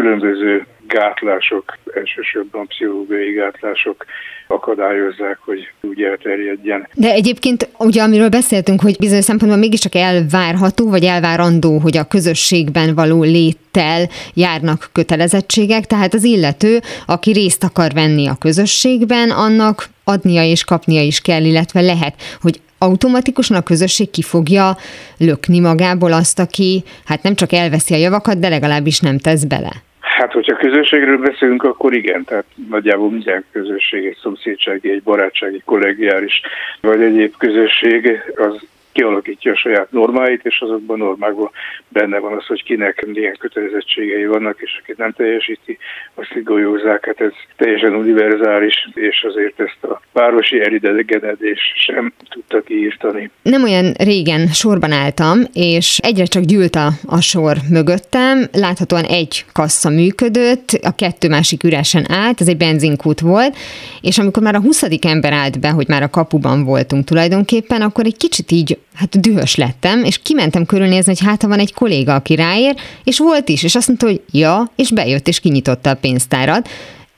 különböző 0.00 0.66
gátlások, 0.86 1.78
elsősorban 1.94 2.66
pszichológiai 2.66 3.32
gátlások 3.32 4.04
akadályozzák, 4.46 5.38
hogy 5.40 5.68
úgy 5.80 6.02
elterjedjen. 6.02 6.88
De 6.94 7.12
egyébként 7.12 7.68
ugye 7.78 8.02
amiről 8.02 8.28
beszéltünk, 8.28 8.80
hogy 8.80 8.96
bizonyos 8.98 9.24
szempontból 9.24 9.60
mégiscsak 9.60 9.94
elvárható, 9.94 10.90
vagy 10.90 11.04
elvárandó, 11.04 11.78
hogy 11.78 11.96
a 11.96 12.04
közösségben 12.04 12.94
való 12.94 13.22
léttel 13.22 14.08
járnak 14.34 14.88
kötelezettségek, 14.92 15.84
tehát 15.84 16.14
az 16.14 16.24
illető, 16.24 16.78
aki 17.06 17.32
részt 17.32 17.64
akar 17.64 17.92
venni 17.92 18.26
a 18.26 18.36
közösségben, 18.40 19.30
annak 19.30 19.86
adnia 20.04 20.42
és 20.42 20.64
kapnia 20.64 21.02
is 21.02 21.20
kell, 21.20 21.44
illetve 21.44 21.80
lehet, 21.80 22.14
hogy 22.40 22.60
automatikusan 22.78 23.56
a 23.56 23.62
közösség 23.62 24.10
ki 24.10 24.22
fogja 24.22 24.76
lökni 25.18 25.60
magából 25.60 26.12
azt, 26.12 26.38
aki 26.38 26.84
hát 27.04 27.22
nem 27.22 27.34
csak 27.34 27.52
elveszi 27.52 27.94
a 27.94 27.96
javakat, 27.96 28.38
de 28.38 28.48
legalábbis 28.48 29.00
nem 29.00 29.18
tesz 29.18 29.44
bele. 29.44 29.84
Hát, 30.16 30.32
hogyha 30.32 30.56
közösségről 30.56 31.18
beszélünk, 31.18 31.62
akkor 31.62 31.94
igen, 31.94 32.24
tehát 32.24 32.44
nagyjából 32.68 33.10
minden 33.10 33.44
közösség, 33.52 34.06
egy 34.06 34.18
szomszédsági, 34.22 34.90
egy 34.90 35.02
barátsági, 35.02 35.62
kollegiális, 35.64 36.40
vagy 36.80 37.02
egyéb 37.02 37.34
közösség, 37.36 38.22
az 38.36 38.60
kialakítja 38.96 39.52
a 39.52 39.56
saját 39.56 39.92
normáit, 39.92 40.44
és 40.44 40.60
azokban 40.60 41.00
a 41.00 41.04
normákban 41.04 41.50
benne 41.88 42.18
van 42.18 42.32
az, 42.32 42.46
hogy 42.46 42.62
kinek 42.62 43.06
milyen 43.06 43.36
kötelezettségei 43.38 44.26
vannak, 44.26 44.56
és 44.60 44.80
aki 44.82 44.94
nem 44.96 45.12
teljesíti, 45.12 45.78
azt 46.14 46.42
golyózzák. 46.44 47.04
Hát 47.06 47.20
ez 47.20 47.32
teljesen 47.56 47.94
univerzális, 47.94 48.88
és 48.94 49.26
azért 49.28 49.60
ezt 49.60 49.84
a 49.84 50.00
városi 50.12 50.60
elidegenedés 50.60 51.60
sem 51.74 52.12
tudta 52.28 52.60
kiírtani. 52.60 53.30
Nem 53.42 53.62
olyan 53.62 53.92
régen 53.98 54.46
sorban 54.46 54.92
álltam, 54.92 55.38
és 55.52 55.98
egyre 56.02 56.24
csak 56.24 56.42
gyűlt 56.42 56.74
a, 56.74 56.88
a 57.06 57.20
sor 57.20 57.56
mögöttem. 57.70 58.44
Láthatóan 58.52 59.04
egy 59.04 59.44
kassa 59.52 59.90
működött, 59.90 60.68
a 60.82 60.94
kettő 60.94 61.28
másik 61.28 61.62
üresen 61.62 62.04
állt, 62.10 62.40
ez 62.40 62.48
egy 62.48 62.56
benzinkút 62.56 63.20
volt, 63.20 63.56
és 64.00 64.18
amikor 64.18 64.42
már 64.42 64.54
a 64.54 64.60
20. 64.60 64.82
ember 65.00 65.32
állt 65.32 65.60
be, 65.60 65.70
hogy 65.70 65.88
már 65.88 66.02
a 66.02 66.10
kapuban 66.10 66.64
voltunk 66.64 67.04
tulajdonképpen, 67.04 67.82
akkor 67.82 68.04
egy 68.04 68.16
kicsit 68.16 68.50
így 68.50 68.78
hát 68.96 69.20
dühös 69.20 69.54
lettem, 69.54 70.04
és 70.04 70.18
kimentem 70.22 70.66
körülnézni, 70.66 71.12
hogy 71.16 71.26
hát 71.26 71.42
ha 71.42 71.48
van 71.48 71.58
egy 71.58 71.74
kolléga, 71.74 72.14
aki 72.14 72.34
ráér, 72.34 72.74
és 73.04 73.18
volt 73.18 73.48
is, 73.48 73.62
és 73.62 73.74
azt 73.74 73.86
mondta, 73.86 74.06
hogy 74.06 74.20
ja, 74.30 74.70
és 74.76 74.90
bejött, 74.90 75.28
és 75.28 75.40
kinyitotta 75.40 75.90
a 75.90 75.94
pénztárat, 75.94 76.68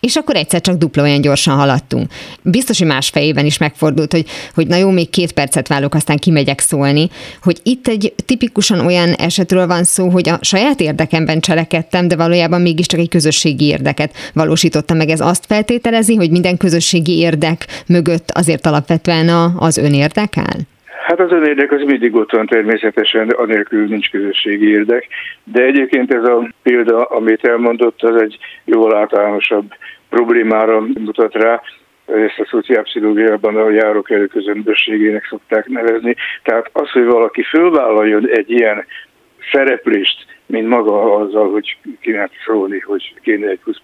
és 0.01 0.17
akkor 0.17 0.37
egyszer 0.37 0.61
csak 0.61 0.77
dupla 0.77 1.03
olyan 1.03 1.21
gyorsan 1.21 1.57
haladtunk. 1.57 2.13
Biztos, 2.43 2.79
hogy 2.79 2.87
más 2.87 3.09
fejében 3.09 3.47
is 3.47 3.59
megfordult, 3.59 4.13
hogy, 4.13 4.27
hogy 4.55 4.67
na 4.67 4.77
jó, 4.77 4.91
még 4.91 5.11
két 5.11 5.33
percet 5.33 5.69
válok, 5.69 5.95
aztán 5.95 6.17
kimegyek 6.17 6.61
szólni, 6.61 7.09
hogy 7.43 7.61
itt 7.63 7.89
egy 7.89 8.15
tipikusan 8.25 8.87
olyan 8.87 9.13
esetről 9.13 9.67
van 9.67 9.85
szó, 9.85 10.09
hogy 10.09 10.29
a 10.29 10.39
saját 10.41 10.81
érdekemben 10.81 11.41
cselekedtem, 11.41 12.09
de 12.09 12.17
valójában 12.17 12.61
mégiscsak 12.61 13.01
egy 13.01 13.09
közösségi 13.09 13.65
érdeket 13.65 14.15
valósítottam 14.33 14.97
meg. 14.97 15.09
Ez 15.09 15.21
azt 15.21 15.45
feltételezi, 15.47 16.15
hogy 16.15 16.31
minden 16.31 16.57
közösségi 16.57 17.19
érdek 17.19 17.85
mögött 17.87 18.31
azért 18.31 18.67
alapvetően 18.67 19.29
a, 19.29 19.55
az 19.57 19.77
ön 19.77 19.95
érdekel? 19.95 20.57
Hát 21.09 21.21
az 21.21 21.33
önérdek 21.33 21.73
az 21.73 21.83
mindig 21.83 22.15
ott 22.15 22.33
van 22.33 22.47
természetesen, 22.47 23.29
anélkül 23.29 23.87
nincs 23.87 24.11
közösségi 24.11 24.69
érdek, 24.69 25.09
de 25.45 25.63
egyébként 25.63 26.15
ez 26.15 26.25
a 26.25 26.49
példa, 26.63 27.05
amit 27.05 27.45
elmondott, 27.45 28.03
az 28.03 28.23
egy 28.23 28.39
jóval 28.65 28.97
általánosabb 28.97 29.73
problémára 30.09 30.81
mutat 30.81 31.35
rá, 31.35 31.63
ezt 32.07 32.39
a 32.39 32.47
szociálpszichológiában 32.51 33.57
a 33.57 33.71
járók 33.71 34.11
előközömbösségének 34.11 35.27
szokták 35.29 35.67
nevezni. 35.67 36.15
Tehát 36.43 36.71
az, 36.73 36.91
hogy 36.91 37.05
valaki 37.05 37.43
fölvállaljon 37.43 38.29
egy 38.29 38.51
ilyen 38.51 38.85
szereplést, 39.53 40.27
mint 40.47 40.69
maga 40.69 41.15
azzal, 41.15 41.51
hogy 41.51 41.77
kéne 42.01 42.31
szólni, 42.45 42.81
hogy 42.81 43.15
kéne 43.23 43.49
egy 43.49 43.61
plusz 43.61 43.81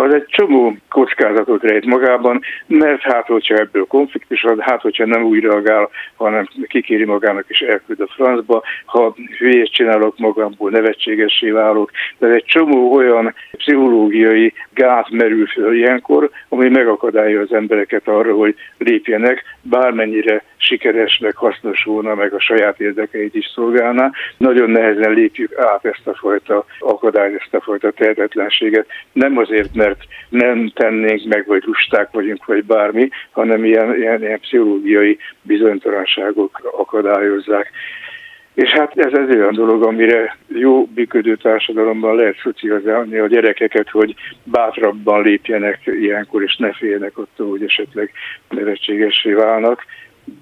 az 0.00 0.14
egy 0.14 0.26
csomó 0.26 0.76
kockázatot 0.88 1.62
rejt 1.62 1.84
magában, 1.84 2.40
mert 2.66 3.00
hát, 3.00 3.26
hogyha 3.26 3.54
ebből 3.54 3.84
konfliktus 3.84 4.42
van, 4.42 4.60
hát, 4.60 4.80
hogyha 4.80 5.06
nem 5.06 5.22
úgy 5.22 5.40
reagál, 5.40 5.90
hanem 6.16 6.48
kikéri 6.66 7.04
magának 7.04 7.44
és 7.48 7.60
elküld 7.60 8.00
a 8.00 8.12
francba, 8.14 8.62
ha 8.84 9.14
hülyét 9.38 9.72
csinálok 9.72 10.18
magamból, 10.18 10.70
nevetségessé 10.70 11.50
válok. 11.50 11.90
Tehát 12.18 12.34
egy 12.34 12.44
csomó 12.44 12.92
olyan 12.92 13.34
pszichológiai 13.56 14.52
gát 14.74 15.10
merül 15.10 15.46
fel 15.46 15.74
ilyenkor, 15.74 16.30
ami 16.48 16.68
megakadályozza 16.68 17.48
az 17.50 17.52
embereket 17.52 18.08
arra, 18.08 18.34
hogy 18.34 18.54
lépjenek, 18.78 19.44
bármennyire 19.62 20.42
sikeres, 20.56 21.18
meg 21.18 21.36
hasznos 21.36 21.84
volna, 21.84 22.14
meg 22.14 22.32
a 22.32 22.40
saját 22.40 22.80
érdekeit 22.80 23.34
is 23.34 23.50
szolgálná. 23.54 24.10
Nagyon 24.36 24.70
nehezen 24.70 25.12
lépjük 25.12 25.58
át 25.58 25.84
ezt 25.84 26.06
a 26.06 26.14
fajta 26.14 26.64
akadályt, 26.78 27.40
ezt 27.40 27.54
a 27.54 27.60
fajta 27.60 27.90
tehetetlenséget. 27.90 28.86
Nem 29.12 29.36
azért, 29.38 29.74
mert 29.74 29.89
nem 30.28 30.70
tennénk 30.74 31.24
meg, 31.24 31.46
vagy 31.46 31.62
lusták 31.66 32.10
vagyunk, 32.10 32.44
vagy 32.44 32.64
bármi, 32.64 33.08
hanem 33.30 33.64
ilyen, 33.64 33.96
ilyen, 33.96 34.22
ilyen 34.22 34.40
pszichológiai 34.40 35.18
bizonytalanságok 35.42 36.70
akadályozzák. 36.76 37.70
És 38.54 38.70
hát 38.70 38.98
ez 38.98 39.12
egy 39.12 39.36
olyan 39.36 39.54
dolog, 39.54 39.82
amire 39.82 40.36
jó 40.46 40.88
működő 40.94 41.36
társadalomban 41.36 42.16
lehet 42.16 42.40
szocializálni 42.42 43.18
a 43.18 43.26
gyerekeket, 43.26 43.90
hogy 43.90 44.14
bátrabban 44.44 45.22
lépjenek 45.22 45.80
ilyenkor, 45.84 46.42
és 46.42 46.56
ne 46.56 46.72
féljenek 46.72 47.18
attól, 47.18 47.48
hogy 47.48 47.62
esetleg 47.62 48.12
nevetségesé 48.48 49.32
válnak 49.32 49.84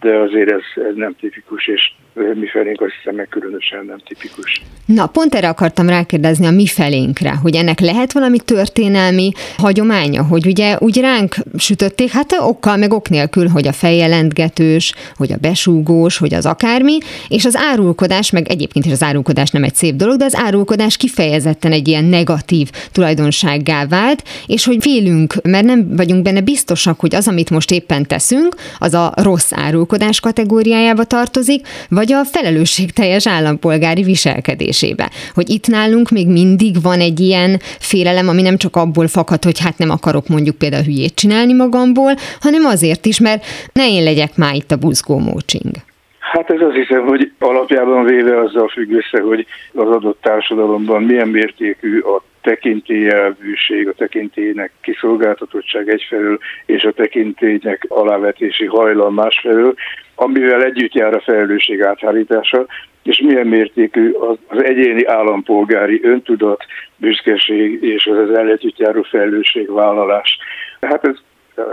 de 0.01 0.17
azért 0.17 0.51
ez, 0.51 0.85
ez 0.89 0.95
nem 0.95 1.15
tipikus, 1.21 1.67
és 1.67 1.93
mi 2.35 2.47
felénk 2.47 2.81
azt 2.81 2.93
hiszem 2.99 3.15
meg 3.15 3.29
különösen 3.29 3.85
nem 3.85 3.99
tipikus. 3.99 4.63
Na, 4.87 5.07
pont 5.07 5.35
erre 5.35 5.49
akartam 5.49 5.89
rákérdezni 5.89 6.47
a 6.47 6.51
mi 6.51 6.67
felénkre, 6.67 7.35
hogy 7.43 7.55
ennek 7.55 7.81
lehet 7.81 8.13
valami 8.13 8.39
történelmi 8.39 9.33
hagyománya, 9.57 10.23
hogy 10.23 10.47
ugye 10.47 10.77
úgy 10.79 11.01
ránk 11.01 11.35
sütötték, 11.59 12.11
hát 12.11 12.37
okkal 12.39 12.77
meg 12.77 12.93
ok 12.93 13.09
nélkül, 13.09 13.49
hogy 13.49 13.67
a 13.67 13.73
fejjelentgetős, 13.73 14.95
hogy 15.17 15.33
a 15.33 15.37
besúgós, 15.41 16.19
hogy 16.19 16.35
az 16.35 16.47
akármi, 16.47 16.99
és 17.29 17.45
az 17.45 17.57
árulkodás, 17.57 18.31
meg 18.31 18.49
egyébként 18.49 18.85
is 18.85 18.93
az 18.93 19.03
árulkodás 19.03 19.51
nem 19.51 19.65
egy 19.65 19.75
szép 19.75 19.95
dolog, 19.95 20.17
de 20.17 20.25
az 20.25 20.37
árulkodás 20.37 20.97
kifejezetten 20.97 21.73
egy 21.73 21.89
ilyen 21.89 22.05
negatív 22.05 22.71
tulajdonsággá 22.93 23.87
vált, 23.87 24.23
és 24.47 24.65
hogy 24.65 24.77
félünk, 24.81 25.35
mert 25.43 25.65
nem 25.65 25.97
vagyunk 25.97 26.23
benne 26.23 26.41
biztosak, 26.41 27.01
hogy 27.01 27.15
az, 27.15 27.29
amit 27.29 27.51
most 27.51 27.71
éppen 27.71 28.07
teszünk, 28.07 28.55
az 28.79 28.95
a 28.95 29.13
rossz 29.17 29.53
árulkodás 29.69 30.21
kategóriájába 30.21 31.05
tartozik, 31.05 31.67
vagy 31.89 32.13
a 32.13 32.25
felelősségteljes 32.25 33.27
állampolgári 33.29 34.03
viselkedésébe. 34.03 35.11
Hogy 35.35 35.49
itt 35.51 35.67
nálunk 35.67 36.11
még 36.11 36.29
mindig 36.29 36.83
van 36.83 37.01
egy 37.01 37.21
ilyen 37.21 37.59
félelem, 37.79 38.29
ami 38.29 38.43
nem 38.43 38.57
csak 38.57 38.77
abból 38.77 39.09
fakad, 39.09 39.45
hogy 39.45 39.59
hát 39.61 39.79
nem 39.79 39.91
akarok 39.91 40.29
mondjuk 40.29 40.57
például 40.57 40.83
hülyét 40.83 41.15
csinálni 41.15 41.53
magamból, 41.53 42.13
hanem 42.41 42.65
azért 42.65 43.07
is, 43.07 43.21
mert 43.21 43.45
ne 43.73 43.89
én 43.89 44.03
legyek 44.03 44.37
már 44.37 44.55
itt 44.55 44.71
a 44.71 44.77
buzgó 44.77 45.19
mócsing. 45.19 45.71
Hát 46.19 46.51
ez 46.51 46.61
azt 46.61 46.75
hiszem, 46.75 47.07
hogy 47.07 47.33
alapjában 47.39 48.05
véve 48.05 48.41
azzal 48.41 48.69
függ 48.69 48.91
össze, 48.91 49.21
hogy 49.23 49.47
az 49.73 49.89
adott 49.89 50.19
társadalomban 50.23 51.03
milyen 51.03 51.29
mértékű 51.29 51.99
a 51.99 52.23
tekintélyelvűség, 52.49 53.88
a 53.88 53.93
tekintélynek 53.93 54.73
kiszolgáltatottság 54.81 55.88
egyfelől, 55.88 56.38
és 56.67 56.83
a 56.83 56.93
tekintélynek 56.93 57.87
alávetési 57.88 58.67
hajlam 58.67 59.14
másfelől, 59.14 59.75
amivel 60.14 60.64
együtt 60.64 60.95
jár 60.95 61.14
a 61.14 61.21
felelősség 61.21 61.83
áthárítása, 61.83 62.67
és 63.02 63.21
milyen 63.21 63.47
mértékű 63.47 64.11
az, 64.11 64.62
egyéni 64.62 65.07
állampolgári 65.07 66.00
öntudat, 66.02 66.64
büszkeség 66.97 67.83
és 67.83 68.07
az 68.07 68.17
az 68.17 68.38
együtt 68.38 68.78
járó 68.78 69.02
felelősségvállalás. 69.02 70.38
Hát 70.81 71.05
ez 71.05 71.17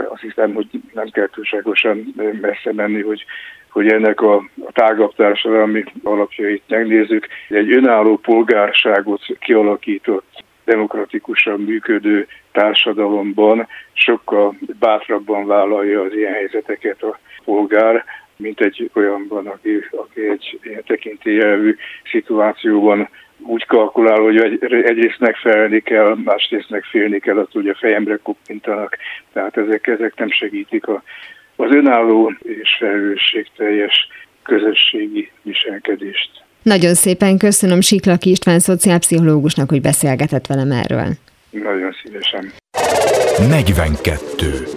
azt 0.10 0.22
hiszem, 0.22 0.54
hogy 0.54 0.68
nem 0.94 1.10
kell 1.10 1.30
túlságosan 1.34 2.14
messze 2.42 2.74
menni, 2.74 3.02
hogy 3.02 3.26
hogy 3.70 3.88
ennek 3.88 4.22
a, 4.22 4.36
a 4.66 4.72
tágabb 4.72 5.16
társadalmi 5.16 5.84
alapjait 6.04 6.64
megnézzük. 6.68 7.28
Egy 7.50 7.72
önálló 7.72 8.18
polgárságot 8.18 9.22
kialakított 9.40 10.45
demokratikusan 10.66 11.60
működő 11.60 12.28
társadalomban 12.52 13.68
sokkal 13.94 14.56
bátrabban 14.80 15.46
vállalja 15.46 16.02
az 16.02 16.14
ilyen 16.14 16.34
helyzeteket 16.34 17.04
a 17.04 17.20
polgár, 17.44 18.04
mint 18.36 18.62
egy 18.62 18.90
olyanban, 18.94 19.48
aki, 19.48 19.86
aki 19.92 20.28
egy 20.30 20.60
ilyen 20.64 20.84
tekintélyelvű 20.86 21.76
szituációban 22.12 23.10
úgy 23.40 23.66
kalkulál, 23.66 24.20
hogy 24.20 24.38
egyrészt 24.70 25.20
megfelelni 25.20 25.80
kell, 25.80 26.16
másrészt 26.24 26.70
megfélni 26.70 27.20
kell, 27.20 27.38
attól, 27.38 27.62
hogy 27.62 27.72
a 27.72 27.78
fejemre 27.80 28.20
kuppintanak. 28.24 28.98
Tehát 29.34 29.58
ezek, 29.58 29.88
ezek 29.88 30.16
nem 30.16 30.30
segítik 30.30 30.88
a, 30.88 31.04
az 31.56 31.76
önálló 31.76 32.34
és 32.42 32.76
felelősségteljes 32.80 34.08
közösségi 34.44 35.32
viselkedést. 35.42 36.45
Nagyon 36.66 36.94
szépen 36.94 37.38
köszönöm 37.38 37.82
Siklaki 37.82 38.30
István 38.30 38.60
szociálpszichológusnak, 38.60 39.70
hogy 39.70 39.82
beszélgetett 39.82 40.48
velem 40.48 40.72
erről. 40.72 41.08
Nagyon 41.50 41.96
szívesen. 42.04 42.52
42. 43.50 44.68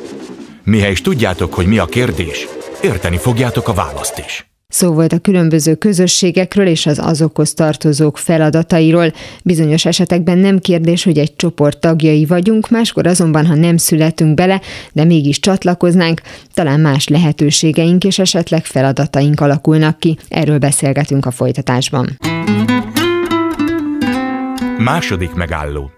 Mihely 0.64 0.90
is 0.90 1.00
tudjátok, 1.00 1.54
hogy 1.54 1.66
mi 1.66 1.78
a 1.78 1.84
kérdés, 1.84 2.46
érteni 2.82 3.16
fogjátok 3.16 3.68
a 3.68 3.74
választ 3.74 4.18
is. 4.18 4.50
Szó 4.72 4.92
volt 4.92 5.12
a 5.12 5.18
különböző 5.18 5.74
közösségekről 5.74 6.66
és 6.66 6.86
az 6.86 6.98
azokhoz 6.98 7.54
tartozók 7.54 8.18
feladatairól. 8.18 9.12
Bizonyos 9.44 9.84
esetekben 9.84 10.38
nem 10.38 10.58
kérdés, 10.58 11.04
hogy 11.04 11.18
egy 11.18 11.36
csoport 11.36 11.78
tagjai 11.78 12.26
vagyunk, 12.26 12.70
máskor 12.70 13.06
azonban, 13.06 13.46
ha 13.46 13.54
nem 13.54 13.76
születünk 13.76 14.34
bele, 14.34 14.60
de 14.92 15.04
mégis 15.04 15.40
csatlakoznánk, 15.40 16.20
talán 16.54 16.80
más 16.80 17.08
lehetőségeink 17.08 18.04
és 18.04 18.18
esetleg 18.18 18.64
feladataink 18.64 19.40
alakulnak 19.40 19.98
ki. 19.98 20.18
Erről 20.28 20.58
beszélgetünk 20.58 21.26
a 21.26 21.30
folytatásban. 21.30 22.18
Második 24.78 25.32
megálló. 25.34 25.90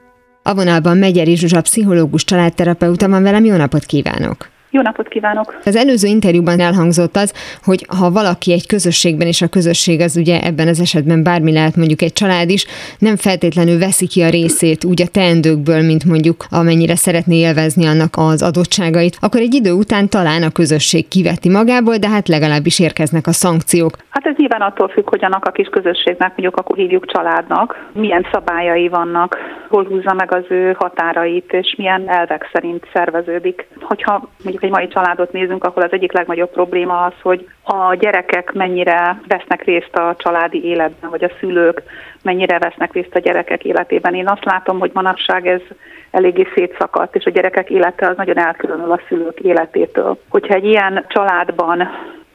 A 0.42 0.54
vonalban 0.54 0.96
Megyeri 0.96 1.36
Zsuzsa 1.36 1.60
pszichológus 1.60 2.24
családterapeuta 2.24 3.08
van 3.08 3.22
velem, 3.22 3.44
jó 3.44 3.56
napot 3.56 3.84
kívánok! 3.84 4.49
Jó 4.72 4.80
napot 4.80 5.08
kívánok! 5.08 5.60
Az 5.64 5.76
előző 5.76 6.08
interjúban 6.08 6.60
elhangzott 6.60 7.16
az, 7.16 7.58
hogy 7.64 7.86
ha 7.98 8.10
valaki 8.10 8.52
egy 8.52 8.66
közösségben, 8.66 9.26
és 9.26 9.42
a 9.42 9.48
közösség 9.48 10.00
az 10.00 10.16
ugye 10.16 10.40
ebben 10.40 10.68
az 10.68 10.80
esetben 10.80 11.22
bármi 11.22 11.52
lehet, 11.52 11.76
mondjuk 11.76 12.02
egy 12.02 12.12
család 12.12 12.50
is, 12.50 12.66
nem 12.98 13.16
feltétlenül 13.16 13.78
veszi 13.78 14.06
ki 14.06 14.22
a 14.22 14.28
részét 14.28 14.84
úgy 14.84 15.02
a 15.02 15.06
teendőkből, 15.12 15.82
mint 15.82 16.04
mondjuk 16.04 16.44
amennyire 16.50 16.96
szeretné 16.96 17.36
élvezni 17.36 17.86
annak 17.86 18.14
az 18.16 18.42
adottságait, 18.42 19.16
akkor 19.20 19.40
egy 19.40 19.54
idő 19.54 19.72
után 19.72 20.08
talán 20.08 20.42
a 20.42 20.50
közösség 20.50 21.08
kiveti 21.08 21.48
magából, 21.48 21.96
de 21.96 22.08
hát 22.08 22.28
legalábbis 22.28 22.80
érkeznek 22.80 23.26
a 23.26 23.32
szankciók. 23.32 23.92
Hát 24.08 24.26
ez 24.26 24.34
nyilván 24.36 24.60
attól 24.60 24.88
függ, 24.88 25.08
hogy 25.08 25.24
annak 25.24 25.44
a 25.44 25.50
kis 25.50 25.68
közösségnek, 25.68 26.28
mondjuk 26.28 26.56
akkor 26.56 26.76
hívjuk 26.76 27.06
családnak, 27.06 27.88
milyen 27.92 28.26
szabályai 28.32 28.88
vannak, 28.88 29.36
hol 29.68 29.84
húzza 29.84 30.14
meg 30.14 30.34
az 30.34 30.44
ő 30.48 30.76
határait, 30.78 31.52
és 31.52 31.74
milyen 31.78 32.08
elvek 32.08 32.50
szerint 32.52 32.86
szerveződik. 32.92 33.66
Hogyha 33.80 34.28
mondjuk 34.42 34.59
mondjuk 34.60 34.62
egy 34.62 34.70
mai 34.70 34.88
családot 34.88 35.32
nézünk, 35.32 35.64
akkor 35.64 35.84
az 35.84 35.92
egyik 35.92 36.12
legnagyobb 36.12 36.50
probléma 36.50 37.04
az, 37.04 37.12
hogy 37.22 37.48
a 37.62 37.94
gyerekek 37.94 38.52
mennyire 38.52 39.20
vesznek 39.28 39.64
részt 39.64 39.96
a 39.96 40.14
családi 40.18 40.64
életben, 40.64 41.10
vagy 41.10 41.24
a 41.24 41.30
szülők 41.40 41.82
mennyire 42.22 42.58
vesznek 42.58 42.92
részt 42.92 43.14
a 43.14 43.18
gyerekek 43.18 43.64
életében. 43.64 44.14
Én 44.14 44.28
azt 44.28 44.44
látom, 44.44 44.78
hogy 44.78 44.90
manapság 44.94 45.46
ez 45.46 45.60
eléggé 46.10 46.46
szétszakadt, 46.54 47.16
és 47.16 47.24
a 47.24 47.30
gyerekek 47.30 47.70
élete 47.70 48.06
az 48.08 48.16
nagyon 48.16 48.38
elkülönül 48.38 48.92
a 48.92 49.00
szülők 49.08 49.40
életétől. 49.40 50.18
Hogyha 50.28 50.54
egy 50.54 50.64
ilyen 50.64 51.04
családban 51.08 51.88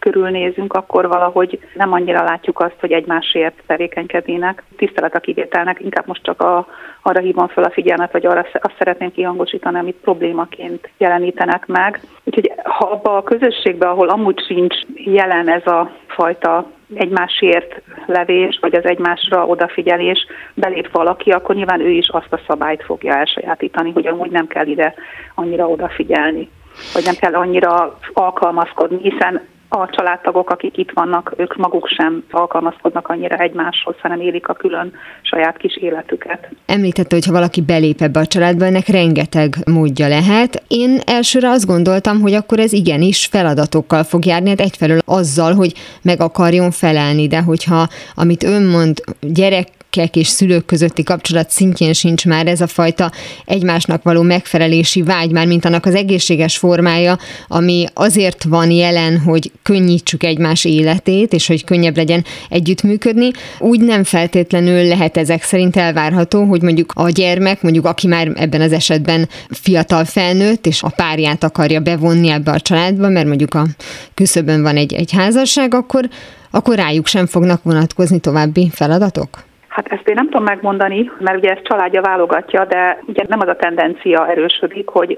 körülnézünk, 0.05 0.73
akkor 0.73 1.07
valahogy 1.07 1.59
nem 1.73 1.93
annyira 1.93 2.23
látjuk 2.23 2.59
azt, 2.59 2.79
hogy 2.79 2.91
egymásért 2.91 3.63
tevékenykednének. 3.67 4.63
Tisztelet 4.77 5.15
a 5.15 5.19
kivételnek, 5.19 5.79
inkább 5.79 6.07
most 6.07 6.23
csak 6.23 6.41
a, 6.41 6.67
arra 7.01 7.19
hívom 7.19 7.47
fel 7.47 7.63
a 7.63 7.69
figyelmet, 7.69 8.11
vagy 8.11 8.25
arra 8.25 8.45
azt 8.53 8.75
szeretném 8.77 9.11
kihangosítani, 9.11 9.77
amit 9.77 9.95
problémaként 10.01 10.89
jelenítenek 10.97 11.65
meg. 11.65 12.01
Úgyhogy 12.23 12.51
ha 12.63 12.85
abba 12.85 13.17
a 13.17 13.23
közösségbe, 13.23 13.87
ahol 13.87 14.09
amúgy 14.09 14.43
sincs 14.47 14.75
jelen 14.95 15.49
ez 15.49 15.65
a 15.67 15.91
fajta 16.07 16.65
egymásért 16.95 17.81
levés, 18.05 18.57
vagy 18.61 18.75
az 18.75 18.85
egymásra 18.85 19.45
odafigyelés 19.45 20.25
belép 20.53 20.91
valaki, 20.91 21.31
akkor 21.31 21.55
nyilván 21.55 21.81
ő 21.81 21.89
is 21.89 22.09
azt 22.09 22.33
a 22.33 22.41
szabályt 22.47 22.83
fogja 22.83 23.15
elsajátítani, 23.15 23.91
hogy 23.91 24.07
amúgy 24.07 24.31
nem 24.31 24.47
kell 24.47 24.67
ide 24.67 24.93
annyira 25.35 25.67
odafigyelni 25.67 26.49
vagy 26.93 27.05
nem 27.05 27.15
kell 27.15 27.33
annyira 27.33 27.97
alkalmazkodni, 28.13 29.09
hiszen 29.09 29.41
a 29.69 29.89
családtagok, 29.89 30.49
akik 30.49 30.77
itt 30.77 30.91
vannak, 30.93 31.33
ők 31.37 31.55
maguk 31.55 31.87
sem 31.87 32.23
alkalmazkodnak 32.31 33.07
annyira 33.07 33.35
egymáshoz, 33.35 33.95
hanem 34.01 34.19
élik 34.19 34.47
a 34.47 34.53
külön 34.53 34.93
saját 35.21 35.57
kis 35.57 35.77
életüket. 35.77 36.49
Említette, 36.65 37.15
hogy 37.15 37.25
ha 37.25 37.31
valaki 37.31 37.61
belép 37.61 38.01
ebbe 38.01 38.19
a 38.19 38.25
családba, 38.25 38.65
ennek 38.65 38.87
rengeteg 38.87 39.55
módja 39.71 40.07
lehet. 40.07 40.63
Én 40.67 40.99
elsőre 41.05 41.49
azt 41.49 41.65
gondoltam, 41.65 42.21
hogy 42.21 42.33
akkor 42.33 42.59
ez 42.59 42.73
igenis 42.73 43.25
feladatokkal 43.25 44.03
fog 44.03 44.25
járni, 44.25 44.49
hát 44.49 44.59
egyfelől 44.59 44.99
azzal, 45.05 45.53
hogy 45.53 45.73
meg 46.01 46.21
akarjon 46.21 46.71
felelni, 46.71 47.27
de 47.27 47.41
hogyha 47.41 47.87
amit 48.15 48.43
ön 48.43 48.63
mond, 48.63 49.01
gyerek 49.19 49.67
gyerekek 49.95 50.15
és 50.15 50.27
szülők 50.27 50.65
közötti 50.65 51.03
kapcsolat 51.03 51.49
szintjén 51.49 51.93
sincs 51.93 52.25
már 52.25 52.47
ez 52.47 52.61
a 52.61 52.67
fajta 52.67 53.11
egymásnak 53.45 54.03
való 54.03 54.21
megfelelési 54.21 55.01
vágy, 55.01 55.31
már 55.31 55.47
mint 55.47 55.65
annak 55.65 55.85
az 55.85 55.95
egészséges 55.95 56.57
formája, 56.57 57.17
ami 57.47 57.85
azért 57.93 58.43
van 58.43 58.71
jelen, 58.71 59.19
hogy 59.19 59.51
könnyítsük 59.63 60.23
egymás 60.23 60.65
életét, 60.65 61.33
és 61.33 61.47
hogy 61.47 61.63
könnyebb 61.63 61.95
legyen 61.95 62.25
együttműködni. 62.49 63.31
Úgy 63.59 63.79
nem 63.79 64.03
feltétlenül 64.03 64.87
lehet 64.87 65.17
ezek 65.17 65.43
szerint 65.43 65.75
elvárható, 65.75 66.43
hogy 66.43 66.61
mondjuk 66.61 66.91
a 66.95 67.09
gyermek, 67.09 67.61
mondjuk 67.61 67.85
aki 67.85 68.07
már 68.07 68.31
ebben 68.35 68.61
az 68.61 68.71
esetben 68.71 69.29
fiatal 69.49 70.05
felnőtt, 70.05 70.65
és 70.65 70.83
a 70.83 70.89
párját 70.89 71.43
akarja 71.43 71.79
bevonni 71.79 72.29
ebbe 72.29 72.51
a 72.51 72.59
családba, 72.59 73.09
mert 73.09 73.27
mondjuk 73.27 73.53
a 73.53 73.65
küszöbön 74.13 74.61
van 74.61 74.75
egy, 74.75 74.93
egy 74.93 75.11
házasság, 75.11 75.73
akkor, 75.73 76.09
akkor 76.51 76.75
rájuk 76.75 77.07
sem 77.07 77.25
fognak 77.25 77.63
vonatkozni 77.63 78.19
további 78.19 78.69
feladatok? 78.73 79.43
Hát 79.75 79.87
ezt 79.87 80.07
én 80.07 80.15
nem 80.15 80.25
tudom 80.25 80.43
megmondani, 80.43 81.11
mert 81.19 81.37
ugye 81.37 81.51
ezt 81.51 81.67
családja 81.67 82.01
válogatja, 82.01 82.65
de 82.65 82.99
ugye 83.05 83.23
nem 83.27 83.39
az 83.39 83.47
a 83.47 83.55
tendencia 83.55 84.27
erősödik, 84.27 84.87
hogy 84.87 85.17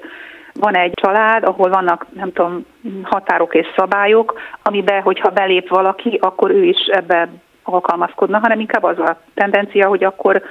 van 0.53 0.75
egy 0.75 0.91
család, 0.93 1.43
ahol 1.43 1.69
vannak, 1.69 2.05
nem 2.13 2.31
tudom, 2.33 2.65
határok 3.03 3.55
és 3.55 3.67
szabályok, 3.75 4.39
amiben, 4.63 5.01
hogyha 5.01 5.29
belép 5.29 5.69
valaki, 5.69 6.17
akkor 6.21 6.51
ő 6.51 6.63
is 6.63 6.85
ebbe 6.85 7.29
alkalmazkodna, 7.63 8.39
hanem 8.39 8.59
inkább 8.59 8.83
az 8.83 8.99
a 8.99 9.19
tendencia, 9.33 9.87
hogy 9.87 10.03
akkor 10.03 10.41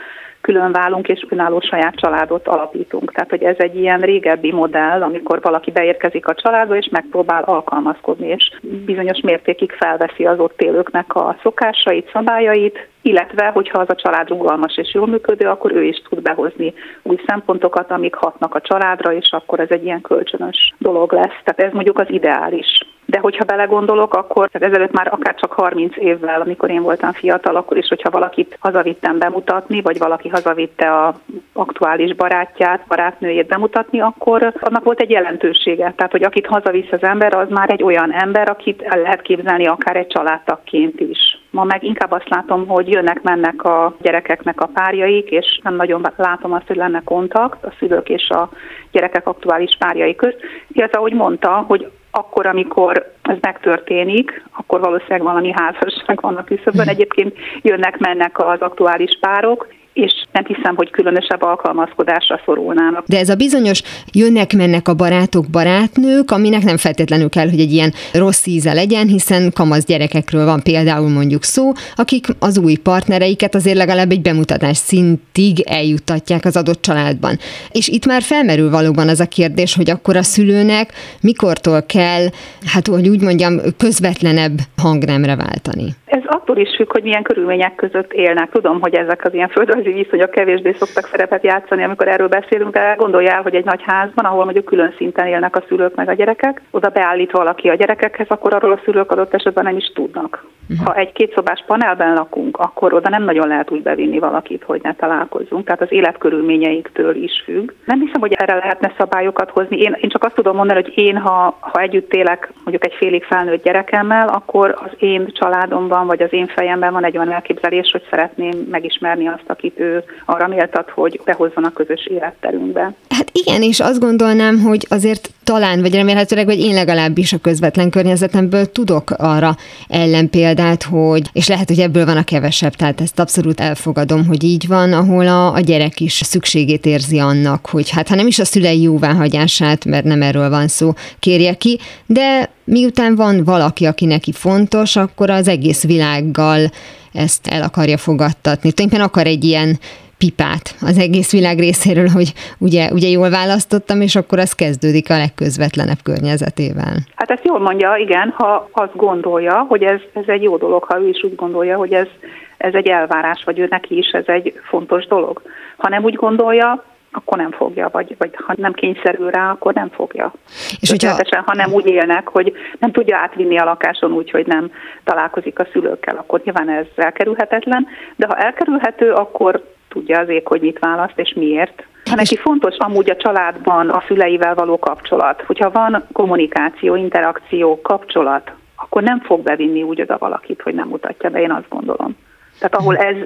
külön 0.47 0.73
válunk 0.73 1.09
és 1.09 1.27
önálló 1.29 1.61
saját 1.61 1.95
családot 1.95 2.49
alapítunk. 2.49 3.13
Tehát, 3.13 3.31
hogy 3.31 3.43
ez 3.43 3.57
egy 3.59 3.77
ilyen 3.77 4.01
régebbi 4.01 4.53
modell, 4.53 5.03
amikor 5.03 5.41
valaki 5.41 5.71
beérkezik 5.71 6.27
a 6.27 6.35
családba, 6.35 6.77
és 6.77 6.89
megpróbál 6.91 7.43
alkalmazkodni, 7.43 8.27
és 8.27 8.51
bizonyos 8.61 9.21
mértékig 9.21 9.73
felveszi 9.73 10.27
az 10.27 10.39
ott 10.39 10.61
élőknek 10.61 11.15
a 11.15 11.37
szokásait, 11.43 12.11
szabályait, 12.13 12.89
illetve, 13.03 13.47
hogyha 13.47 13.79
az 13.79 13.91
a 13.91 13.95
család 13.95 14.29
rugalmas 14.29 14.77
és 14.77 14.95
jól 14.95 15.07
működő, 15.07 15.49
akkor 15.49 15.73
ő 15.73 15.85
is 15.85 16.03
tud 16.09 16.23
behozni 16.23 16.75
új 17.03 17.17
szempontokat, 17.27 17.91
amik 17.91 18.15
hatnak 18.15 18.55
a 18.55 18.61
családra, 18.61 19.13
és 19.13 19.31
akkor 19.31 19.61
ez 19.61 19.71
egy 19.71 19.85
ilyen 19.85 20.01
kölcsönös 20.01 20.75
dolog 20.79 21.13
lesz. 21.13 21.39
Tehát 21.45 21.61
ez 21.61 21.73
mondjuk 21.73 21.99
az 21.99 22.11
ideális. 22.11 22.96
De 23.09 23.19
hogyha 23.19 23.45
belegondolok, 23.45 24.14
akkor 24.14 24.49
ezelőtt 24.53 24.92
már 24.92 25.09
akár 25.12 25.35
csak 25.35 25.53
30 25.53 25.97
évvel, 25.97 26.40
amikor 26.40 26.71
én 26.71 26.83
voltam 26.83 27.12
fiatal, 27.12 27.57
akkor 27.57 27.77
is, 27.77 27.88
hogyha 27.88 28.11
valakit 28.11 28.57
hazavittem 28.61 29.19
bemutatni, 29.19 29.81
vagy 29.81 29.99
valaki 29.99 30.29
hazavitte 30.29 30.92
a 30.92 31.14
aktuális 31.53 32.14
barátját, 32.14 32.85
barátnőjét 32.88 33.47
bemutatni, 33.47 34.01
akkor 34.01 34.53
annak 34.61 34.85
volt 34.85 35.01
egy 35.01 35.11
jelentősége. 35.11 35.92
Tehát, 35.97 36.12
hogy 36.12 36.23
akit 36.23 36.47
hazavisz 36.47 36.92
az 36.92 37.03
ember, 37.03 37.35
az 37.35 37.49
már 37.49 37.71
egy 37.71 37.83
olyan 37.83 38.12
ember, 38.12 38.49
akit 38.49 38.83
el 38.83 39.01
lehet 39.01 39.23
képzelni 39.23 39.66
akár 39.66 39.97
egy 39.97 40.07
családtagként 40.07 41.01
is. 41.01 41.40
Ma 41.51 41.64
meg 41.64 41.85
inkább 41.85 42.11
azt 42.11 42.29
látom, 42.29 42.66
hogy 42.66 42.88
jönnek-mennek 42.88 43.64
a 43.64 43.97
gyerekeknek 44.01 44.61
a 44.61 44.71
párjaik, 44.75 45.31
és 45.31 45.61
nem 45.62 45.75
nagyon 45.75 46.07
látom 46.16 46.53
azt, 46.53 46.66
hogy 46.66 46.77
lenne 46.77 47.03
kontakt 47.05 47.64
a 47.64 47.73
szülők 47.79 48.09
és 48.09 48.29
a 48.29 48.49
gyerekek 48.90 49.27
aktuális 49.27 49.77
párjai 49.79 50.14
közt. 50.14 50.37
Illetve, 50.69 50.99
ahogy 50.99 51.12
mondta, 51.12 51.64
hogy 51.66 51.90
akkor, 52.16 52.46
amikor 52.46 53.12
ez 53.22 53.37
megtörténik, 53.40 54.44
akkor 54.57 54.81
valószínűleg 54.81 55.22
valami 55.22 55.52
házasság 55.52 56.20
van 56.20 56.37
a 56.37 56.44
küszöbön. 56.44 56.88
Egyébként 56.88 57.37
jönnek-mennek 57.62 58.38
az 58.38 58.61
aktuális 58.61 59.18
párok, 59.20 59.66
és 59.97 60.13
nem 60.33 60.45
hiszem, 60.45 60.77
hogy 60.77 60.91
különösebb 60.91 61.43
alkalmazkodásra 61.43 62.41
szorulnának. 62.45 63.05
De 63.07 63.19
ez 63.19 63.29
a 63.29 63.35
bizonyos 63.35 63.83
jönnek-mennek 64.13 64.89
a 64.89 64.95
barátok, 64.95 65.45
barátnők, 65.51 66.31
aminek 66.31 66.63
nem 66.63 66.77
feltétlenül 66.77 67.29
kell, 67.29 67.49
hogy 67.49 67.61
egy 67.61 67.73
ilyen 67.73 67.93
rossz 68.13 68.47
íze 68.47 68.73
legyen, 68.73 69.07
hiszen 69.07 69.53
kamasz 69.55 69.85
gyerekekről 69.85 70.45
van 70.45 70.63
például 70.63 71.09
mondjuk 71.09 71.43
szó, 71.43 71.73
akik 71.95 72.27
az 72.39 72.59
új 72.59 72.77
partnereiket 72.77 73.55
azért 73.55 73.77
legalább 73.77 74.11
egy 74.11 74.23
bemutatás 74.23 74.77
szintig 74.77 75.61
eljuttatják 75.61 76.45
az 76.45 76.57
adott 76.57 76.83
családban. 76.83 77.37
És 77.73 77.89
itt 77.89 78.07
már 78.07 78.23
felmerül 78.23 78.71
valóban 78.71 79.09
az 79.09 79.21
a 79.21 79.29
kérdés, 79.29 79.75
hogy 79.77 79.91
akkor 79.91 80.17
a 80.17 80.23
szülőnek 80.23 80.93
mikortól 81.21 81.83
kell, 81.83 82.25
hát 82.73 82.87
hogy 82.87 83.09
úgy 83.09 83.23
mondjam, 83.23 83.55
közvetlenebb 83.77 84.59
hangnemre 84.77 85.37
váltani. 85.37 85.89
Ez 86.05 86.23
attól 86.27 86.57
is 86.57 86.77
függ, 86.77 86.93
hogy 86.93 87.03
milyen 87.03 87.23
körülmények 87.23 87.75
között 87.75 88.13
élnek. 88.13 88.51
Tudom, 88.51 88.81
hogy 88.81 88.95
ezek 88.95 89.25
az 89.25 89.35
ilyen 89.35 89.49
földrajzi 89.49 89.86
viszonyok 89.92 90.31
kevésbé 90.31 90.72
szoktak 90.72 91.07
szerepet 91.07 91.44
játszani, 91.44 91.83
amikor 91.83 92.09
erről 92.09 92.29
beszélünk, 92.29 92.72
de 92.72 92.94
gondoljál, 92.99 93.42
hogy 93.42 93.55
egy 93.55 93.64
nagy 93.64 93.83
házban, 93.83 94.25
ahol 94.25 94.44
mondjuk 94.44 94.64
külön 94.64 94.94
szinten 94.96 95.27
élnek 95.27 95.57
a 95.57 95.64
szülők 95.68 95.94
meg 95.94 96.09
a 96.09 96.12
gyerekek, 96.12 96.62
oda 96.70 96.88
beállít 96.88 97.31
valaki 97.31 97.68
a 97.68 97.75
gyerekekhez, 97.75 98.27
akkor 98.29 98.55
arról 98.55 98.72
a 98.72 98.81
szülők 98.85 99.11
adott 99.11 99.35
esetben 99.35 99.64
nem 99.64 99.77
is 99.77 99.90
tudnak. 99.94 100.44
Uh-huh. 100.68 100.87
Ha 100.87 100.94
egy 100.94 101.12
kétszobás 101.12 101.64
panelben 101.66 102.14
lakunk, 102.14 102.57
akkor 102.57 102.94
oda 102.94 103.09
nem 103.09 103.25
nagyon 103.25 103.49
lehet 103.49 103.70
úgy 103.70 103.83
bevinni 103.83 104.18
valakit, 104.18 104.62
hogy 104.64 104.81
ne 104.83 104.94
találkozzunk. 104.94 105.64
Tehát 105.64 105.81
az 105.81 105.92
életkörülményeiktől 105.92 107.14
is 107.16 107.42
függ. 107.44 107.72
Nem 107.85 108.01
hiszem, 108.01 108.20
hogy 108.20 108.33
erre 108.33 108.55
lehetne 108.55 108.94
szabályokat 108.99 109.51
hozni. 109.51 109.79
Én, 109.79 109.96
én 110.01 110.11
csak 110.11 110.25
azt 110.25 110.35
tudom 110.35 110.57
mondani, 110.57 110.83
hogy 110.83 110.92
én, 110.99 111.16
ha, 111.16 111.57
ha 111.61 111.81
együtt 111.81 112.12
élek 112.12 112.53
mondjuk 112.55 112.85
egy 112.85 112.94
félig 112.94 113.25
felnőtt 113.25 113.64
gyerekemmel, 113.64 114.29
akkor 114.29 114.75
az 114.85 114.90
én 114.99 115.27
családomban 115.33 116.07
vagy 116.07 116.22
az 116.22 116.33
én 116.33 116.46
fejemben 116.46 116.92
van 116.92 117.05
egy 117.05 117.16
olyan 117.16 117.33
elképzelés, 117.33 117.90
hogy 117.90 118.03
szeretném 118.11 118.66
megismerni 118.70 119.29
azt, 119.29 119.44
akit 119.46 119.76
ő 119.77 120.05
arra 120.25 120.49
méltat, 120.49 120.91
hogy 120.91 121.21
behozzon 121.25 121.65
a 121.65 121.73
közös 121.73 122.07
életterünkbe. 122.07 122.95
Hát 123.09 123.31
igen, 123.33 123.62
és 123.62 123.81
azt 123.81 124.01
gondolnám, 124.01 124.61
hogy 124.61 124.87
azért 124.89 125.31
talán, 125.45 125.81
vagy 125.81 125.95
remélhetőleg, 125.95 126.47
vagy 126.47 126.61
én 126.61 126.75
legalábbis 126.75 127.33
a 127.33 127.39
közvetlen 127.39 127.91
környezetemből 127.91 128.73
tudok 128.73 129.11
arra 129.11 129.57
ellenpéldát, 129.89 130.83
hogy, 130.83 131.23
és 131.33 131.49
lehet, 131.49 131.69
hogy 131.69 131.79
ebből 131.79 132.05
van 132.05 132.17
a 132.17 132.25
kevesebb, 132.25 132.73
tehát 132.73 133.01
ezt 133.01 133.19
abszolút 133.19 133.61
elfogadom, 133.61 134.27
hogy 134.27 134.45
így 134.45 134.67
van, 134.69 134.93
ahol 134.93 135.27
a, 135.27 135.53
a 135.53 135.61
gyerek 135.61 136.01
is 136.01 136.12
szükségét 136.12 136.87
érzi 136.87 137.19
annak, 137.19 137.67
hogy 137.67 137.91
hát 137.91 138.09
ha 138.09 138.15
nem 138.15 138.27
is 138.27 138.39
a 138.39 138.45
szülei 138.45 138.83
jóváhagyását, 138.83 139.85
mert 139.85 140.05
nem 140.05 140.23
erről 140.23 140.51
van 140.51 140.69
szó, 140.69 140.93
kérje 141.19 141.55
ki, 141.55 141.79
de 142.07 142.51
miután 142.65 143.15
van 143.15 143.45
valaki, 143.45 143.85
aki 143.85 144.05
neki 144.05 144.33
fontos, 144.33 144.97
akkor 144.97 145.31
az 145.31 145.49
egész 145.49 145.85
világgal 145.85 146.71
ezt 147.16 147.46
el 147.46 147.62
akarja 147.62 147.96
fogadtatni. 147.96 148.72
Tulajdonképpen 148.72 149.07
akar 149.07 149.26
egy 149.26 149.44
ilyen 149.44 149.79
pipát 150.18 150.74
az 150.81 150.98
egész 150.98 151.33
világ 151.33 151.59
részéről, 151.59 152.09
hogy 152.09 152.33
ugye, 152.59 152.90
ugye 152.92 153.09
jól 153.09 153.31
választottam, 153.31 154.00
és 154.00 154.16
akkor 154.16 154.38
az 154.38 154.52
kezdődik 154.52 155.11
a 155.11 155.16
legközvetlenebb 155.16 156.02
környezetével. 156.02 156.96
Hát 157.14 157.31
ezt 157.31 157.44
jól 157.44 157.61
mondja, 157.61 157.96
igen, 157.96 158.35
ha 158.37 158.68
azt 158.72 158.96
gondolja, 158.96 159.64
hogy 159.68 159.83
ez, 159.83 160.00
ez 160.12 160.24
egy 160.26 160.42
jó 160.42 160.57
dolog, 160.57 160.85
ha 160.85 161.00
ő 161.00 161.09
is 161.09 161.24
úgy 161.24 161.35
gondolja, 161.35 161.76
hogy 161.76 161.92
ez, 161.92 162.09
ez 162.57 162.74
egy 162.74 162.87
elvárás, 162.87 163.42
vagy 163.44 163.59
ő 163.59 163.66
neki 163.70 163.96
is 163.96 164.11
ez 164.11 164.24
egy 164.26 164.61
fontos 164.68 165.07
dolog. 165.07 165.42
Ha 165.76 165.88
nem 165.88 166.05
úgy 166.05 166.14
gondolja, 166.14 166.85
akkor 167.16 167.38
nem 167.38 167.50
fogja, 167.50 167.88
vagy, 167.92 168.14
vagy 168.18 168.31
ha 168.46 168.55
nem 168.57 168.72
kényszerül 168.72 169.31
rá, 169.31 169.50
akkor 169.50 169.74
nem 169.74 169.88
fogja. 169.88 170.33
És 170.81 170.90
hogyha... 170.90 171.42
ha 171.44 171.55
nem 171.55 171.72
úgy 171.72 171.87
élnek, 171.87 172.29
hogy 172.29 172.52
nem 172.79 172.92
tudja 172.92 173.16
átvinni 173.16 173.59
a 173.59 173.64
lakáson 173.64 174.12
úgy, 174.12 174.31
hogy 174.31 174.46
nem 174.46 174.70
találkozik 175.05 175.59
a 175.59 175.66
szülőkkel, 175.72 176.16
akkor 176.16 176.40
nyilván 176.44 176.68
ez 176.68 176.87
elkerülhetetlen, 176.96 177.87
de 178.16 178.26
ha 178.26 178.37
elkerülhető, 178.37 179.12
akkor 179.12 179.64
tudja 179.88 180.18
az 180.20 180.29
ég, 180.29 180.46
hogy 180.46 180.61
mit 180.61 180.79
választ 180.79 181.18
és 181.18 181.33
miért. 181.37 181.87
Ha 182.11 182.14
neki 182.14 182.37
fontos 182.37 182.76
amúgy 182.79 183.11
a 183.11 183.16
családban 183.16 183.88
a 183.88 184.02
szüleivel 184.07 184.55
való 184.55 184.79
kapcsolat, 184.79 185.42
hogyha 185.46 185.70
van 185.70 186.07
kommunikáció, 186.12 186.94
interakció, 186.94 187.81
kapcsolat, 187.81 188.50
akkor 188.76 189.02
nem 189.02 189.20
fog 189.20 189.42
bevinni 189.42 189.83
úgy 189.83 190.00
oda 190.00 190.16
valakit, 190.18 190.62
hogy 190.62 190.74
nem 190.74 190.88
mutatja 190.88 191.31
be, 191.31 191.40
én 191.40 191.52
azt 191.52 191.68
gondolom. 191.68 192.16
Tehát 192.59 192.74
ahol 192.74 192.96
ez 192.96 193.16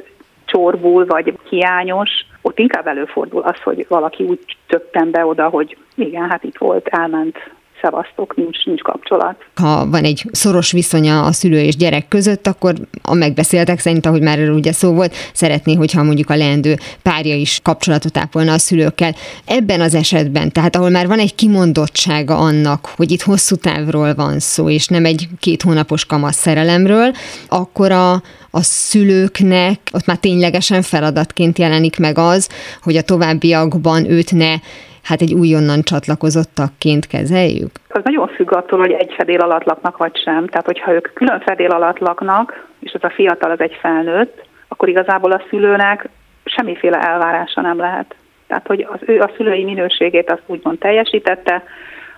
csorbul, 0.44 1.07
vagy 1.07 1.38
hiányos, 1.48 2.11
ott 2.42 2.59
inkább 2.59 2.87
előfordul 2.87 3.42
az, 3.42 3.62
hogy 3.62 3.87
valaki 3.88 4.24
úgy 4.24 4.57
többen 4.66 5.11
be 5.11 5.26
oda, 5.26 5.48
hogy 5.48 5.76
igen, 5.94 6.31
hát 6.31 6.44
itt 6.44 6.59
volt, 6.59 6.88
elment, 6.88 7.38
szevasztok, 7.81 8.37
nincs, 8.37 8.64
nincs 8.64 8.81
kapcsolat. 8.81 9.37
Ha 9.55 9.88
van 9.90 10.05
egy 10.05 10.25
szoros 10.33 10.73
viszonya 10.73 11.25
a 11.25 11.33
szülő 11.33 11.61
és 11.61 11.77
gyerek 11.77 12.09
között, 12.09 12.47
akkor 12.47 12.75
a 13.03 13.14
megbeszéltek 13.14 13.79
szerint, 13.79 14.07
ahogy 14.07 14.23
már 14.23 14.38
erről 14.38 14.55
ugye 14.55 14.73
szó 14.73 14.93
volt, 14.93 15.14
szeretné, 15.33 15.75
hogyha 15.75 16.03
mondjuk 16.03 16.31
a 16.31 16.37
leendő 16.37 16.77
párja 17.03 17.35
is 17.35 17.61
kapcsolatot 17.62 18.19
ápolna 18.19 18.53
a 18.53 18.59
szülőkkel. 18.59 19.14
Ebben 19.45 19.81
az 19.81 19.95
esetben, 19.95 20.53
tehát 20.53 20.77
ahol 20.77 20.90
már 20.90 21.07
van 21.07 21.19
egy 21.19 21.35
kimondottsága 21.35 22.37
annak, 22.37 22.88
hogy 22.97 23.11
itt 23.11 23.23
hosszú 23.23 23.57
távról 23.57 24.14
van 24.14 24.38
szó, 24.38 24.69
és 24.69 24.87
nem 24.87 25.05
egy 25.05 25.29
két 25.38 25.62
hónapos 25.62 26.05
kamasz 26.05 26.37
szerelemről, 26.37 27.12
akkor 27.49 27.93
a, 27.93 28.12
a 28.51 28.62
szülőknek 28.62 29.81
ott 29.93 30.07
már 30.07 30.16
ténylegesen 30.16 30.83
feladatként 30.83 31.59
jelenik 31.59 31.99
meg 31.99 32.19
az, 32.19 32.49
hogy 32.83 32.97
a 32.97 33.03
továbbiakban 33.03 34.11
őt 34.11 34.33
ne 34.33 34.55
hát 35.03 35.21
egy 35.21 35.35
újonnan 35.35 35.83
csatlakozottakként 35.83 37.07
kezeljük? 37.07 37.71
Az 37.89 38.01
nagyon 38.05 38.29
függ 38.29 38.53
attól, 38.53 38.79
hogy 38.79 38.93
egy 38.93 39.13
fedél 39.17 39.41
alatt 39.41 39.65
laknak 39.65 39.97
vagy 39.97 40.17
sem. 40.17 40.47
Tehát, 40.47 40.67
hogyha 40.67 40.93
ők 40.93 41.13
külön 41.13 41.41
fedél 41.41 41.71
alatt 41.71 41.99
laknak, 41.99 42.67
és 42.81 42.93
az 42.93 43.05
a 43.05 43.11
fiatal 43.11 43.51
az 43.51 43.61
egy 43.61 43.79
felnőtt, 43.81 44.45
akkor 44.69 44.89
igazából 44.89 45.33
a 45.33 45.43
szülőnek 45.51 46.09
semmiféle 46.45 46.99
elvárása 46.99 47.61
nem 47.61 47.79
lehet. 47.79 48.15
Tehát, 48.47 48.67
hogy 48.67 48.87
az 48.93 48.99
ő 49.07 49.21
a 49.21 49.31
szülői 49.37 49.65
minőségét 49.65 50.31
azt 50.31 50.43
úgymond 50.47 50.79
teljesítette, 50.79 51.63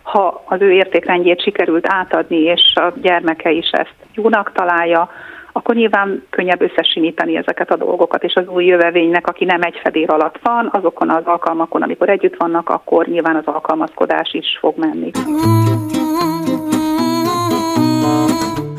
ha 0.03 0.43
az 0.47 0.61
ő 0.61 0.73
értékrendjét 0.73 1.43
sikerült 1.43 1.87
átadni, 1.89 2.37
és 2.37 2.73
a 2.75 2.93
gyermeke 3.03 3.51
is 3.51 3.71
ezt 3.71 3.95
jónak 4.15 4.53
találja, 4.55 5.11
akkor 5.53 5.75
nyilván 5.75 6.23
könnyebb 6.31 6.63
összesimítani 6.63 7.37
ezeket 7.37 7.71
a 7.71 7.77
dolgokat, 7.77 8.25
és 8.25 8.35
az 8.35 8.47
új 8.47 8.65
jövevénynek, 8.65 9.27
aki 9.27 9.45
nem 9.45 9.63
egy 9.63 9.79
fedél 9.83 10.11
alatt 10.11 10.39
van, 10.43 10.69
azokon 10.73 11.11
az 11.11 11.25
alkalmakon, 11.25 11.83
amikor 11.83 12.09
együtt 12.09 12.37
vannak, 12.37 12.69
akkor 12.69 13.07
nyilván 13.07 13.37
az 13.37 13.47
alkalmazkodás 13.47 14.33
is 14.33 14.59
fog 14.61 14.79
menni. 14.79 15.11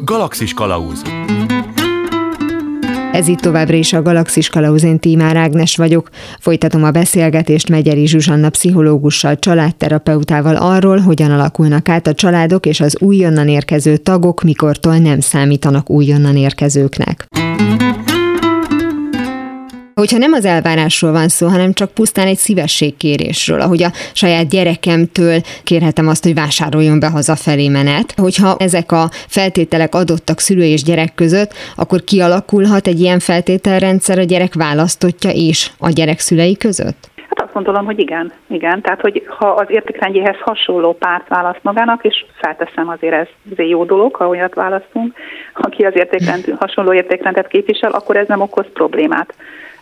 Galaxis 0.06 0.54
Kalauz 0.54 1.02
ez 3.14 3.28
itt 3.28 3.40
továbbra 3.40 3.76
is 3.76 3.94
a 3.94 4.02
Galaxis 4.02 4.50
Kalauzén 4.50 5.00
Tímár 5.00 5.36
Ágnes 5.36 5.76
vagyok. 5.76 6.10
Folytatom 6.40 6.84
a 6.84 6.92
beszélgetést 6.92 7.70
Megyeri 7.70 8.08
Zsuzsanna 8.08 8.50
pszichológussal, 8.50 9.40
családterapeutával 9.40 10.56
arról, 10.56 10.98
hogyan 10.98 11.32
alakulnak 11.32 11.90
át 11.90 12.08
a 12.08 12.14
családok 12.14 12.66
és 12.66 12.80
az 12.80 12.98
újonnan 13.00 13.48
érkező 13.48 13.98
tagok, 13.98 14.44
mikortól 14.44 14.98
nem 14.98 15.20
számítanak 15.20 15.90
újonnan 15.90 16.38
érkezőknek. 16.38 17.28
Hogyha 19.96 20.18
nem 20.18 20.34
az 20.34 20.46
elvárásról 20.46 21.12
van 21.12 21.28
szó, 21.28 21.48
hanem 21.48 21.74
csak 21.74 21.92
pusztán 21.92 22.28
egy 22.28 22.38
szívességkérésről, 22.38 23.62
ahogy 23.62 23.84
a 23.84 23.92
saját 24.14 24.50
gyerekemtől 24.50 25.40
kérhetem 25.64 26.08
azt, 26.08 26.24
hogy 26.24 26.34
vásároljon 26.34 27.00
be 27.00 27.10
hazafelé 27.10 27.68
menet, 27.68 28.14
hogyha 28.18 28.56
ezek 28.58 28.92
a 28.92 29.10
feltételek 29.28 29.96
adottak 29.96 30.40
szülő 30.40 30.64
és 30.64 30.84
gyerek 30.84 31.16
között, 31.16 31.54
akkor 31.76 32.04
kialakulhat 32.04 32.88
egy 32.88 33.00
ilyen 33.00 33.20
feltételrendszer 33.20 34.18
a 34.20 34.24
gyerek 34.24 34.54
választotja 34.54 35.30
és 35.34 35.70
a 35.80 35.90
gyerek 35.90 36.20
szülei 36.20 36.58
között? 36.58 37.12
Hát 37.30 37.42
azt 37.46 37.54
gondolom, 37.54 37.86
hogy 37.86 38.00
igen. 38.00 38.32
Igen, 38.48 38.82
tehát 38.82 39.02
hogy 39.02 39.24
ha 39.28 39.48
az 39.48 39.66
értékrendjéhez 39.70 40.38
hasonló 40.40 40.94
párt 40.94 41.28
választ 41.28 41.64
magának, 41.64 42.04
és 42.04 42.26
felteszem 42.42 42.90
azért 42.90 43.14
ez 43.14 43.28
azért 43.52 43.70
jó 43.70 43.84
dolog, 43.86 44.16
ha 44.16 44.28
olyat 44.28 44.54
választunk, 44.54 45.14
aki 45.54 45.84
az 45.84 45.96
értékrend, 45.96 46.56
hasonló 46.60 46.94
értékrendet 46.94 47.48
képvisel, 47.48 47.92
akkor 47.92 48.18
ez 48.18 48.28
nem 48.28 48.42
okoz 48.42 48.66
problémát. 48.74 49.34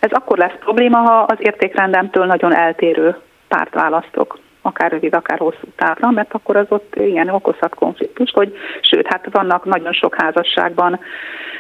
Ez 0.02 0.12
akkor 0.12 0.38
lesz 0.38 0.58
probléma, 0.60 0.98
ha 0.98 1.22
az 1.22 1.38
értékrendemtől 1.40 2.26
nagyon 2.26 2.56
eltérő 2.56 3.16
párt 3.48 3.74
választok 3.74 4.40
akár 4.62 4.92
rövid, 4.92 5.14
akár 5.14 5.38
hosszú 5.38 5.68
távra, 5.76 6.10
mert 6.10 6.34
akkor 6.34 6.56
az 6.56 6.66
ott 6.70 6.96
ilyen 6.96 7.30
okozhat 7.30 7.76
konfliktus, 7.76 8.32
hogy 8.32 8.54
sőt, 8.82 9.08
hát 9.08 9.28
vannak 9.32 9.66
nagyon 9.66 9.94
sok 9.94 10.16
házasságban 10.16 11.00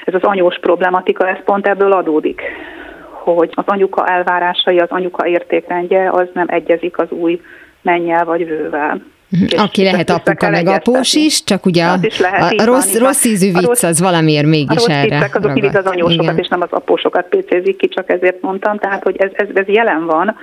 ez 0.05 0.13
az 0.13 0.23
anyós 0.23 0.59
problematika, 0.59 1.27
ez 1.27 1.43
pont 1.45 1.67
ebből 1.67 1.91
adódik, 1.91 2.41
hogy 3.09 3.49
az 3.53 3.63
anyuka 3.67 4.07
elvárásai, 4.07 4.79
az 4.79 4.89
anyuka 4.89 5.27
értékrendje 5.27 6.09
az 6.09 6.27
nem 6.33 6.47
egyezik 6.49 6.97
az 6.97 7.11
új 7.11 7.41
mennyel 7.81 8.25
vagy 8.25 8.47
vővel. 8.47 9.01
Mhm. 9.31 9.59
Aki 9.59 9.83
lehet 9.83 10.09
apuka 10.09 10.49
meg 10.49 10.67
após 10.67 11.13
is, 11.13 11.43
csak 11.43 11.65
ugye 11.65 11.85
a, 11.85 11.95
lehet, 12.19 12.59
a, 12.59 12.61
a 12.61 12.65
rossz, 12.65 12.93
van, 12.93 13.03
rossz 13.03 13.23
ízű 13.23 13.51
vicc 13.51 13.65
rossz, 13.65 13.83
az 13.83 14.01
valamiért 14.01 14.45
mégis 14.45 14.85
a 14.85 14.91
erre 14.91 15.29
azok 15.33 15.43
ragad. 15.43 15.75
az 15.75 15.85
anyósokat, 15.85 16.23
Igen. 16.23 16.37
és 16.37 16.47
nem 16.47 16.61
az 16.61 16.71
apósokat 16.71 17.25
pécézik 17.29 17.77
ki, 17.77 17.87
csak 17.87 18.09
ezért 18.09 18.41
mondtam. 18.41 18.77
Tehát, 18.77 19.03
hogy 19.03 19.15
ez, 19.17 19.29
ez, 19.33 19.47
ez 19.53 19.67
jelen 19.67 20.05
van, 20.05 20.35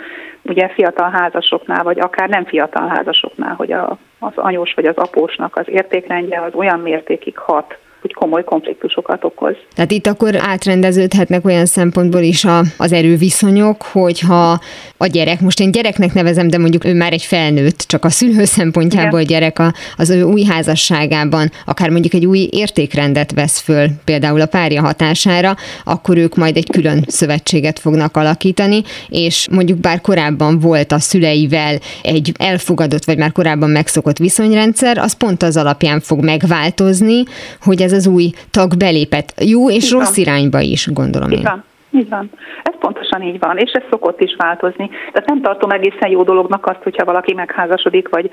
ugye 0.43 0.69
fiatal 0.69 1.11
házasoknál, 1.11 1.83
vagy 1.83 2.01
akár 2.01 2.29
nem 2.29 2.45
fiatal 2.45 2.89
házasoknál, 2.89 3.55
hogy 3.55 3.73
a, 3.73 3.99
az 4.19 4.33
anyós 4.35 4.75
vagy 4.75 4.87
az 4.87 4.97
apósnak 4.97 5.57
az 5.57 5.67
értékrendje 5.67 6.41
az 6.41 6.55
olyan 6.55 6.81
mértékig 6.81 7.39
hat 7.39 7.79
hogy 8.01 8.15
komoly 8.15 8.45
konfliktusokat 8.45 9.25
okoz. 9.25 9.57
Tehát 9.75 9.91
itt 9.91 10.07
akkor 10.07 10.37
átrendeződhetnek 10.37 11.45
olyan 11.45 11.67
szempontból 11.67 12.21
is 12.21 12.45
a, 12.45 12.63
az 12.77 12.93
erőviszonyok, 12.93 13.83
hogyha 13.83 14.61
a 14.97 15.07
gyerek, 15.07 15.41
most 15.41 15.61
én 15.61 15.71
gyereknek 15.71 16.15
nevezem, 16.15 16.49
de 16.49 16.59
mondjuk 16.59 16.85
ő 16.85 16.95
már 16.95 17.13
egy 17.13 17.23
felnőtt, 17.23 17.79
csak 17.79 18.05
a 18.05 18.11
szülő 18.11 18.45
szempontjából 18.59 19.21
Igen. 19.21 19.41
gyerek 19.41 19.59
a, 19.59 19.73
az 19.97 20.11
ő 20.11 20.23
új 20.23 20.43
házasságában, 20.43 21.51
akár 21.67 21.91
mondjuk 21.91 22.15
egy 22.15 22.27
új 22.27 22.49
értékrendet 22.51 23.33
vesz 23.33 23.59
föl, 23.61 23.89
például 24.05 24.41
a 24.41 24.47
párja 24.47 24.83
hatására, 24.83 25.57
akkor 25.85 26.17
ők 26.17 26.37
majd 26.37 26.57
egy 26.57 26.71
külön 26.71 27.05
szövetséget 27.07 27.79
fognak 27.79 28.17
alakítani, 28.17 28.83
és 29.09 29.49
mondjuk 29.51 29.79
bár 29.79 30.01
korábban 30.01 30.59
volt 30.59 30.93
a 30.93 30.99
szüleivel 30.99 31.79
egy 32.03 32.33
elfogadott, 32.39 33.05
vagy 33.05 33.19
már 33.19 33.33
korábban 33.33 33.71
megszokott 33.71 34.19
viszonyrendszer, 34.19 34.99
az 34.99 35.13
pont 35.13 35.43
az 35.43 35.57
alapján 35.57 36.01
fog 36.01 36.25
megváltozni, 36.25 37.23
hogy 37.63 37.83
ez 37.89 37.97
az 37.97 38.07
új 38.07 38.31
tag 38.51 38.77
belépett 38.77 39.33
jó 39.45 39.71
és 39.71 39.91
rossz 39.91 40.17
irányba 40.17 40.61
is, 40.61 40.89
gondolom 40.93 41.31
én. 41.31 41.39
Igen. 41.39 41.65
Így 41.91 42.09
van. 42.09 42.31
Ez 42.63 42.75
pontosan 42.79 43.23
így 43.23 43.39
van, 43.39 43.57
és 43.57 43.71
ez 43.71 43.83
szokott 43.91 44.21
is 44.21 44.35
változni. 44.39 44.89
Tehát 44.89 45.29
nem 45.29 45.41
tartom 45.41 45.71
egészen 45.71 46.11
jó 46.11 46.23
dolognak 46.23 46.67
azt, 46.67 46.83
hogyha 46.83 47.05
valaki 47.05 47.35
megházasodik, 47.35 48.09
vagy 48.09 48.31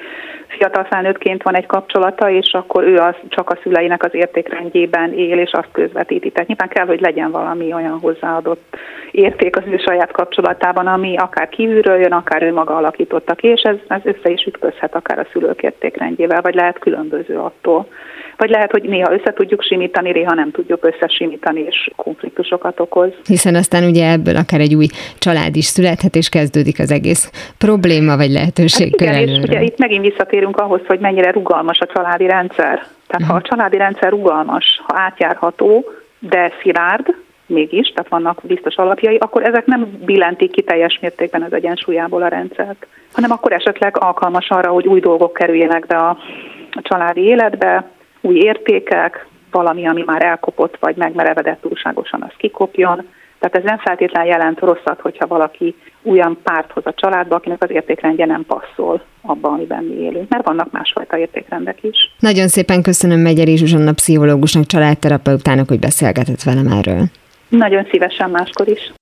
fiatal 0.48 0.84
felnőttként 0.84 1.44
van 1.44 1.56
egy 1.56 1.66
kapcsolata, 1.66 2.30
és 2.30 2.54
akkor 2.54 2.84
ő 2.84 2.96
az 2.98 3.16
csak 3.30 3.50
a 3.50 3.58
szüleinek 3.64 4.04
az 4.04 4.14
értékrendjében 4.14 5.14
él, 5.14 5.38
és 5.38 5.52
azt 5.52 5.72
közvetíti. 5.72 6.32
Tehát 6.32 6.48
nyilván 6.48 6.70
kell, 6.70 6.86
hogy 6.86 7.02
legyen 7.02 7.32
valami 7.32 7.74
olyan 7.74 8.00
hozzáadott 8.00 8.78
érték 9.12 9.58
az 9.58 9.64
ő 9.66 9.78
saját 9.78 10.12
kapcsolatában, 10.12 10.88
ami 10.88 11.18
akár 11.18 11.50
kívülről 11.50 11.98
jön, 11.98 12.12
akár 12.12 12.44
ő 12.44 12.54
maga 12.54 12.76
alakította 12.76 13.36
ki, 13.36 13.48
és 13.48 13.62
ez, 13.62 13.76
ez 13.88 14.02
össze 14.04 14.30
is 14.30 14.46
ütközhet 14.46 14.96
akár 14.96 15.20
a 15.20 15.28
szülők 15.32 15.62
értékrendjével, 15.62 16.42
vagy 16.42 16.56
lehet 16.56 16.80
különböző 16.80 17.38
attól 17.38 17.88
vagy 18.38 18.50
lehet, 18.50 18.72
hogy 18.72 18.84
néha 18.84 19.14
össze 19.14 19.34
tudjuk 19.34 19.62
simítani, 19.62 20.12
néha 20.12 20.34
nem 20.34 20.52
tudjuk 20.52 20.86
összesimítani, 20.86 21.60
és 21.60 21.90
konfliktusokat 21.96 22.80
okoz. 22.80 23.10
Hiszen 23.26 23.56
aztán 23.56 23.84
ugye 23.84 24.12
ebből 24.12 24.36
akár 24.36 24.60
egy 24.60 24.76
új 24.76 24.88
család 25.18 25.56
is 25.56 25.66
születhet, 25.66 26.16
és 26.16 26.30
kezdődik 26.30 26.80
az 26.80 26.92
egész 26.92 27.32
probléma, 27.58 28.18
vagy 28.18 28.32
lehetőség 28.32 28.96
hát 29.00 29.16
igen, 29.16 29.28
és 29.28 29.38
ugye 29.38 29.62
itt 29.62 29.78
megint 29.78 30.06
visszatérünk 30.06 30.58
ahhoz, 30.58 30.82
hogy 30.88 31.00
mennyire 31.00 31.32
rugalmas 31.32 31.80
a 31.80 31.86
családi 31.94 32.28
rendszer. 32.28 32.86
Tehát 33.08 33.28
ha 33.28 33.34
a 33.34 33.42
családi 33.42 33.78
rendszer 33.78 34.10
rugalmas, 34.10 34.82
ha 34.84 34.94
átjárható, 34.98 35.86
de 36.20 36.52
szilárd, 36.62 37.16
mégis, 37.48 37.88
tehát 37.88 38.10
vannak 38.10 38.42
biztos 38.44 38.76
alapjai, 38.76 39.16
akkor 39.16 39.44
ezek 39.44 39.66
nem 39.66 39.88
billentik 40.06 40.52
ki 40.52 40.62
teljes 40.62 41.00
mértékben 41.02 41.42
az 41.42 41.54
egyensúlyából 41.54 42.22
a 42.22 42.28
rendszert, 42.28 42.88
hanem 43.14 43.32
akkor 43.32 43.52
esetleg 43.52 43.98
alkalmas 44.00 44.50
arra, 44.50 44.72
hogy 44.72 44.88
új 44.88 45.00
dolgok 45.00 45.34
kerüljenek 45.34 45.86
be 45.86 45.98
a, 45.98 46.18
a 46.72 46.82
családi 46.82 47.22
életbe, 47.22 47.90
új 48.26 48.36
értékek, 48.36 49.28
valami, 49.52 49.88
ami 49.88 50.04
már 50.06 50.24
elkopott 50.24 50.78
vagy 50.80 50.96
megmerevedett 50.96 51.62
túlságosan, 51.62 52.22
az 52.22 52.34
kikopjon. 52.38 53.08
Tehát 53.40 53.56
ez 53.56 53.64
nem 53.64 53.78
feltétlenül 53.78 54.30
jelent 54.30 54.60
rosszat, 54.60 55.00
hogyha 55.02 55.28
valaki 55.28 55.76
olyan 56.04 56.38
párt 56.44 56.72
hoz 56.72 56.86
a 56.86 56.94
családba, 56.94 57.36
akinek 57.36 57.64
az 57.64 57.70
értékrendje 57.70 58.26
nem 58.26 58.46
passzol 58.46 59.02
abban, 59.22 59.54
amiben 59.54 59.84
mi 59.84 59.96
élünk, 59.96 60.30
mert 60.30 60.46
vannak 60.46 60.72
másfajta 60.72 61.18
értékrendek 61.18 61.84
is. 61.84 61.98
Nagyon 62.20 62.48
szépen 62.48 62.82
köszönöm 62.82 63.20
Megyeri 63.20 63.58
Zsuzsanna 63.58 63.94
pszichológusnak, 63.94 64.66
családterapeutának, 64.66 65.68
hogy 65.68 65.80
beszélgetett 65.80 66.44
velem 66.44 66.68
erről. 66.68 67.04
Nagyon 67.50 67.88
szívesen 67.92 68.30
máskor 68.30 68.68
is. 68.68 68.94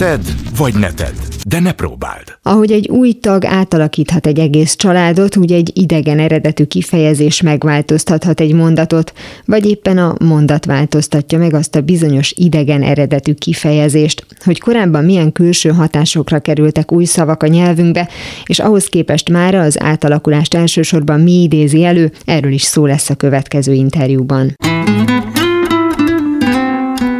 Tedd, 0.00 0.20
vagy 0.56 0.74
ne 0.74 0.92
tedd, 0.92 1.14
de 1.48 1.60
ne 1.60 1.72
próbáld. 1.72 2.24
Ahogy 2.42 2.72
egy 2.72 2.88
új 2.88 3.12
tag 3.12 3.44
átalakíthat 3.44 4.26
egy 4.26 4.38
egész 4.38 4.76
családot, 4.76 5.36
úgy 5.36 5.52
egy 5.52 5.70
idegen 5.74 6.18
eredetű 6.18 6.64
kifejezés 6.64 7.40
megváltoztathat 7.40 8.40
egy 8.40 8.54
mondatot, 8.54 9.12
vagy 9.44 9.66
éppen 9.66 9.98
a 9.98 10.14
mondat 10.24 10.64
változtatja 10.64 11.38
meg 11.38 11.54
azt 11.54 11.76
a 11.76 11.80
bizonyos 11.80 12.32
idegen 12.36 12.82
eredetű 12.82 13.34
kifejezést, 13.34 14.26
hogy 14.44 14.60
korábban 14.60 15.04
milyen 15.04 15.32
külső 15.32 15.70
hatásokra 15.70 16.38
kerültek 16.38 16.92
új 16.92 17.04
szavak 17.04 17.42
a 17.42 17.46
nyelvünkbe, 17.46 18.08
és 18.44 18.58
ahhoz 18.58 18.86
képest 18.86 19.30
már 19.30 19.54
az 19.54 19.82
átalakulást 19.82 20.54
elsősorban 20.54 21.20
mi 21.20 21.42
idézi 21.42 21.84
elő, 21.84 22.12
erről 22.24 22.52
is 22.52 22.62
szó 22.62 22.86
lesz 22.86 23.10
a 23.10 23.14
következő 23.14 23.72
interjúban. 23.72 24.54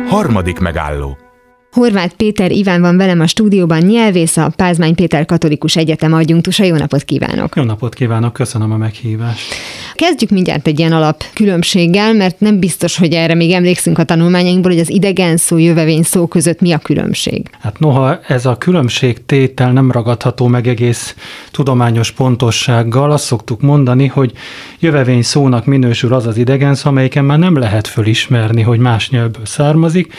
Harmadik 0.08 0.58
megálló 0.58 1.18
Horváth 1.72 2.14
Péter 2.14 2.52
Iván 2.52 2.80
van 2.80 2.96
velem 2.96 3.20
a 3.20 3.26
stúdióban, 3.26 3.78
nyelvész, 3.78 4.36
a 4.36 4.52
Pázmány 4.56 4.94
Péter 4.94 5.24
Katolikus 5.24 5.76
Egyetem 5.76 6.12
adjunktusa. 6.12 6.64
Jó 6.64 6.76
napot 6.76 7.02
kívánok! 7.02 7.56
Jó 7.56 7.62
napot 7.62 7.94
kívánok, 7.94 8.32
köszönöm 8.32 8.72
a 8.72 8.76
meghívást! 8.76 9.54
Kezdjük 9.94 10.30
mindjárt 10.30 10.66
egy 10.66 10.78
ilyen 10.78 10.92
alap 10.92 11.24
különbséggel, 11.34 12.12
mert 12.12 12.40
nem 12.40 12.58
biztos, 12.58 12.96
hogy 12.96 13.12
erre 13.12 13.34
még 13.34 13.50
emlékszünk 13.50 13.98
a 13.98 14.04
tanulmányainkból, 14.04 14.70
hogy 14.70 14.80
az 14.80 14.90
idegen 14.90 15.36
szó, 15.36 15.56
jövevény 15.56 16.02
szó 16.02 16.26
között 16.26 16.60
mi 16.60 16.72
a 16.72 16.78
különbség. 16.78 17.50
Hát 17.60 17.78
noha 17.78 18.20
ez 18.26 18.46
a 18.46 18.56
különbség 18.56 19.24
tétel 19.26 19.72
nem 19.72 19.90
ragadható 19.90 20.46
meg 20.46 20.66
egész 20.66 21.14
tudományos 21.50 22.10
pontossággal, 22.10 23.10
azt 23.10 23.24
szoktuk 23.24 23.60
mondani, 23.60 24.06
hogy 24.06 24.32
jövevény 24.78 25.22
szónak 25.22 25.64
minősül 25.64 26.14
az 26.14 26.26
az 26.26 26.36
idegen 26.36 26.74
szó, 26.74 26.88
amelyiken 26.88 27.24
már 27.24 27.38
nem 27.38 27.58
lehet 27.58 27.86
fölismerni, 27.86 28.62
hogy 28.62 28.78
más 28.78 29.10
nyelvből 29.10 29.46
származik, 29.46 30.12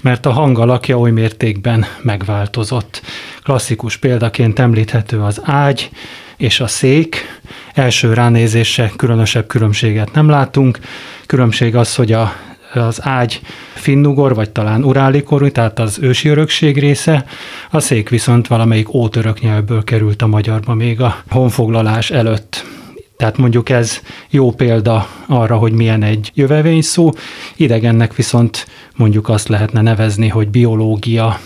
mert 0.00 0.26
a 0.26 0.32
hang 0.32 0.58
alakja 0.58 0.98
oly 0.98 1.10
mértékben 1.10 1.84
megváltozott. 2.02 3.02
Klasszikus 3.42 3.96
példaként 3.96 4.58
említhető 4.58 5.20
az 5.20 5.40
ágy 5.44 5.90
és 6.36 6.60
a 6.60 6.66
szék. 6.66 7.40
Első 7.74 8.12
ránézésre 8.12 8.92
különösebb 8.96 9.46
különbséget 9.46 10.12
nem 10.12 10.28
látunk. 10.28 10.78
Különbség 11.26 11.76
az, 11.76 11.94
hogy 11.94 12.12
a 12.12 12.32
az 12.74 12.98
ágy 13.02 13.40
finnugor, 13.74 14.34
vagy 14.34 14.50
talán 14.50 14.84
urálikorú, 14.84 15.50
tehát 15.50 15.78
az 15.78 15.98
ősi 16.00 16.28
örökség 16.28 16.78
része, 16.78 17.24
a 17.70 17.80
szék 17.80 18.08
viszont 18.08 18.46
valamelyik 18.46 18.94
ótörök 18.94 19.40
nyelvből 19.40 19.84
került 19.84 20.22
a 20.22 20.26
magyarba 20.26 20.74
még 20.74 21.00
a 21.00 21.16
honfoglalás 21.28 22.10
előtt. 22.10 22.77
Tehát 23.18 23.36
mondjuk 23.36 23.68
ez 23.68 24.00
jó 24.30 24.50
példa 24.50 25.08
arra, 25.26 25.56
hogy 25.56 25.72
milyen 25.72 26.02
egy 26.02 26.30
jövevény 26.34 26.82
szó, 26.82 27.10
idegennek 27.56 28.14
viszont 28.14 28.66
mondjuk 28.96 29.28
azt 29.28 29.48
lehetne 29.48 29.80
nevezni, 29.80 30.28
hogy 30.28 30.48
biológia, 30.48 31.40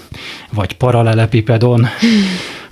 vagy 0.54 0.72
paralelepipedon, 0.72 1.86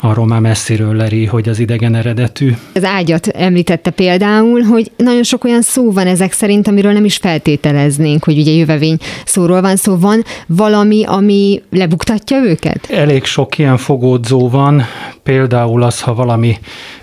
arról 0.00 0.26
már 0.26 0.40
messziről 0.40 0.94
leri, 0.94 1.26
hogy 1.26 1.48
az 1.48 1.58
idegen 1.58 1.94
eredetű. 1.94 2.54
Az 2.74 2.84
ágyat 2.84 3.26
említette 3.26 3.90
például, 3.90 4.62
hogy 4.62 4.90
nagyon 4.96 5.22
sok 5.22 5.44
olyan 5.44 5.62
szó 5.62 5.92
van 5.92 6.06
ezek 6.06 6.32
szerint, 6.32 6.68
amiről 6.68 6.92
nem 6.92 7.04
is 7.04 7.16
feltételeznénk, 7.16 8.24
hogy 8.24 8.38
ugye 8.38 8.52
jövevény 8.52 8.96
szóról 9.24 9.60
van 9.60 9.76
szó. 9.76 9.96
Van 9.96 10.24
valami, 10.46 11.04
ami 11.04 11.62
lebuktatja 11.70 12.36
őket? 12.44 12.90
Elég 12.90 13.24
sok 13.24 13.58
ilyen 13.58 13.76
fogódzó 13.76 14.48
van, 14.48 14.82
például 15.22 15.82
az, 15.82 16.00
ha 16.00 16.14
valami 16.14 16.58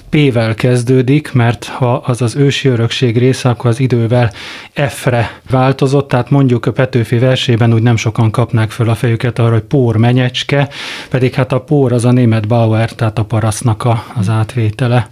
P-vel 0.10 0.56
kezdődik, 0.56 1.32
mert 1.32 1.66
ha 1.66 1.94
az 1.94 2.22
az 2.22 2.36
ősi 2.36 2.68
örökség 2.68 3.18
része, 3.18 3.50
akkor 3.50 3.70
az 3.70 3.80
idővel 3.80 4.32
F-re 4.74 5.40
változott, 5.50 6.08
tehát 6.08 6.30
mondjuk 6.30 6.66
a 6.66 6.72
Petőfi 6.72 7.18
versében 7.18 7.74
úgy 7.74 7.82
nem 7.82 7.96
sokan 7.96 8.32
kapnák 8.32 8.72
föl 8.72 8.90
a 8.90 8.96
fejüket 8.96 9.40
arra, 9.40 9.54
hogy 9.54 9.62
pór 9.62 9.96
menyecske, 9.96 10.70
pedig 11.10 11.34
hát 11.34 11.52
a 11.52 11.62
pór 11.62 11.94
az 11.94 12.06
a 12.06 12.12
német 12.12 12.48
Bauer, 12.48 12.92
tehát 12.92 13.20
a 13.20 13.24
parasznak 13.24 13.84
a, 13.84 14.04
az 14.16 14.30
átvétele. 14.30 15.08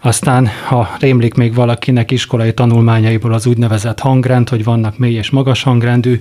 Aztán, 0.00 0.48
ha 0.66 0.96
rémlik 1.00 1.34
még 1.34 1.54
valakinek 1.54 2.10
iskolai 2.10 2.54
tanulmányaiból 2.54 3.32
az 3.32 3.46
úgynevezett 3.46 4.00
hangrend, 4.00 4.48
hogy 4.48 4.64
vannak 4.64 4.98
mély 4.98 5.14
és 5.14 5.30
magas 5.30 5.62
hangrendű 5.62 6.18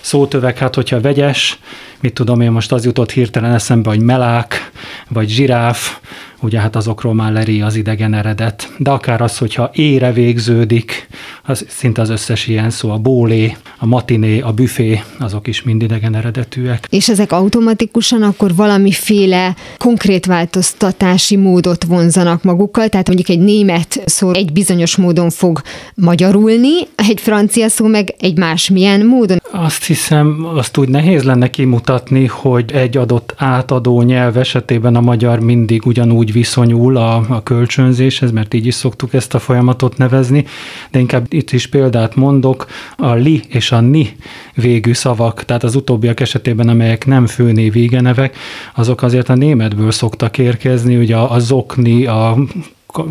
szótövek, 0.00 0.58
hát 0.58 0.74
hogyha 0.74 1.00
vegyes, 1.00 1.58
mit 2.00 2.14
tudom 2.14 2.40
én, 2.40 2.50
most 2.50 2.72
az 2.72 2.84
jutott 2.84 3.10
hirtelen 3.10 3.54
eszembe, 3.54 3.88
hogy 3.88 4.00
melák, 4.00 4.70
vagy 5.08 5.28
zsiráf, 5.28 5.98
ugye 6.40 6.60
hát 6.60 6.76
azokról 6.76 7.14
már 7.14 7.32
leri 7.32 7.60
az 7.62 7.74
idegen 7.74 8.14
eredet. 8.14 8.72
De 8.78 8.90
akár 8.90 9.20
az, 9.20 9.38
hogyha 9.38 9.70
ére 9.72 10.12
végződik, 10.12 11.08
az 11.44 11.64
szinte 11.68 12.00
az 12.00 12.08
összes 12.08 12.46
ilyen 12.46 12.70
szó, 12.70 12.90
a 12.90 12.98
bólé, 12.98 13.56
a 13.78 13.86
matiné, 13.86 14.40
a 14.40 14.52
büfé, 14.52 15.02
azok 15.18 15.46
is 15.46 15.62
mind 15.62 15.82
idegen 15.82 16.14
eredetűek. 16.14 16.86
És 16.90 17.08
ezek 17.08 17.32
automatikusan 17.32 18.22
akkor 18.22 18.54
valamiféle 18.54 19.54
konkrét 19.76 20.26
változtatási 20.26 21.36
módot 21.36 21.84
vonzanak 21.84 22.42
magukkal, 22.42 22.88
tehát 22.88 23.06
mondjuk 23.06 23.28
egy 23.28 23.44
német 23.44 24.02
szó 24.04 24.32
egy 24.32 24.52
bizonyos 24.52 24.96
módon 24.96 25.30
fog 25.30 25.60
magyarulni, 25.94 26.72
egy 26.94 27.20
francia 27.20 27.68
szó 27.68 27.86
meg 27.86 28.14
egy 28.18 28.38
másmilyen 28.38 29.06
módon. 29.06 29.38
Azt 29.50 29.84
hiszem, 29.84 30.46
azt 30.54 30.76
úgy 30.76 30.88
nehéz 30.88 31.22
lenne 31.22 31.50
kimutatni, 31.50 32.26
hogy 32.26 32.72
egy 32.72 32.96
adott 32.96 33.34
átadó 33.36 34.02
nyelv 34.02 34.36
esetében 34.36 34.96
a 34.96 35.00
magyar 35.00 35.40
mindig 35.40 35.86
ugyanúgy 35.86 36.20
úgy 36.20 36.32
viszonyul 36.32 36.96
a, 36.96 37.14
a 37.28 37.42
kölcsönzéshez, 37.42 38.30
mert 38.30 38.54
így 38.54 38.66
is 38.66 38.74
szoktuk 38.74 39.14
ezt 39.14 39.34
a 39.34 39.38
folyamatot 39.38 39.96
nevezni, 39.96 40.44
de 40.90 40.98
inkább 40.98 41.29
itt 41.32 41.50
is 41.50 41.66
példát 41.66 42.14
mondok, 42.14 42.66
a 42.96 43.12
li 43.12 43.42
és 43.48 43.72
a 43.72 43.80
ni 43.80 44.16
végű 44.54 44.92
szavak, 44.92 45.44
tehát 45.44 45.62
az 45.62 45.74
utóbbiak 45.74 46.20
esetében, 46.20 46.68
amelyek 46.68 47.06
nem 47.06 47.26
főnév 47.26 47.90
nevek, 47.90 48.36
azok 48.74 49.02
azért 49.02 49.28
a 49.28 49.34
németből 49.34 49.90
szoktak 49.90 50.38
érkezni, 50.38 50.96
ugye 50.96 51.16
a, 51.16 51.32
a 51.32 51.38
zokni, 51.38 52.06
a 52.06 52.36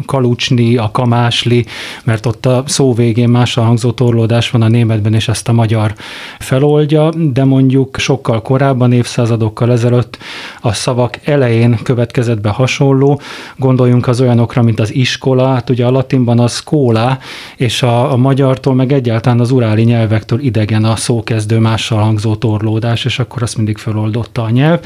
kalucsni, 0.06 0.78
a 0.78 0.90
kamásli, 0.92 1.66
mert 2.04 2.26
ott 2.26 2.46
a 2.46 2.64
szó 2.68 2.94
végén 2.94 3.30
mással 3.30 3.66
hangzó 3.66 3.92
torlódás 3.92 4.50
van 4.50 4.62
a 4.62 4.68
németben, 4.68 5.14
és 5.14 5.28
ezt 5.28 5.48
a 5.48 5.54
magyar 5.54 5.94
feloldja, 6.40 7.10
de 7.10 7.44
mondjuk 7.44 7.98
sokkal 8.00 8.42
korábban, 8.42 8.92
évszázadokkal 8.92 9.72
ezelőtt 9.72 10.18
a 10.62 10.74
szavak 10.74 11.20
elején 11.24 11.80
következett 11.84 12.42
be 12.42 12.50
hasonló, 12.50 13.22
gondoljunk 13.58 14.08
az 14.08 14.22
olyanokra, 14.22 14.62
mint 14.62 14.80
az 14.80 14.94
iskola, 14.94 15.48
hát 15.48 15.70
ugye 15.70 15.86
a 15.86 15.92
latinban 15.92 16.40
a 16.40 16.48
skóla, 16.48 17.18
és 17.56 17.84
a, 17.84 18.12
a 18.12 18.18
magyartól, 18.18 18.74
meg 18.74 18.92
egyáltalán 18.92 19.40
az 19.40 19.52
uráli 19.52 19.84
nyelvektől 19.84 20.40
idegen 20.40 20.84
a 20.84 20.96
szókezdő 20.96 21.60
mással 21.60 22.00
hangzó 22.00 22.36
torlódás, 22.36 23.06
és 23.06 23.20
akkor 23.20 23.44
azt 23.44 23.56
mindig 23.56 23.78
feloldotta 23.78 24.42
a 24.44 24.50
nyelv, 24.50 24.80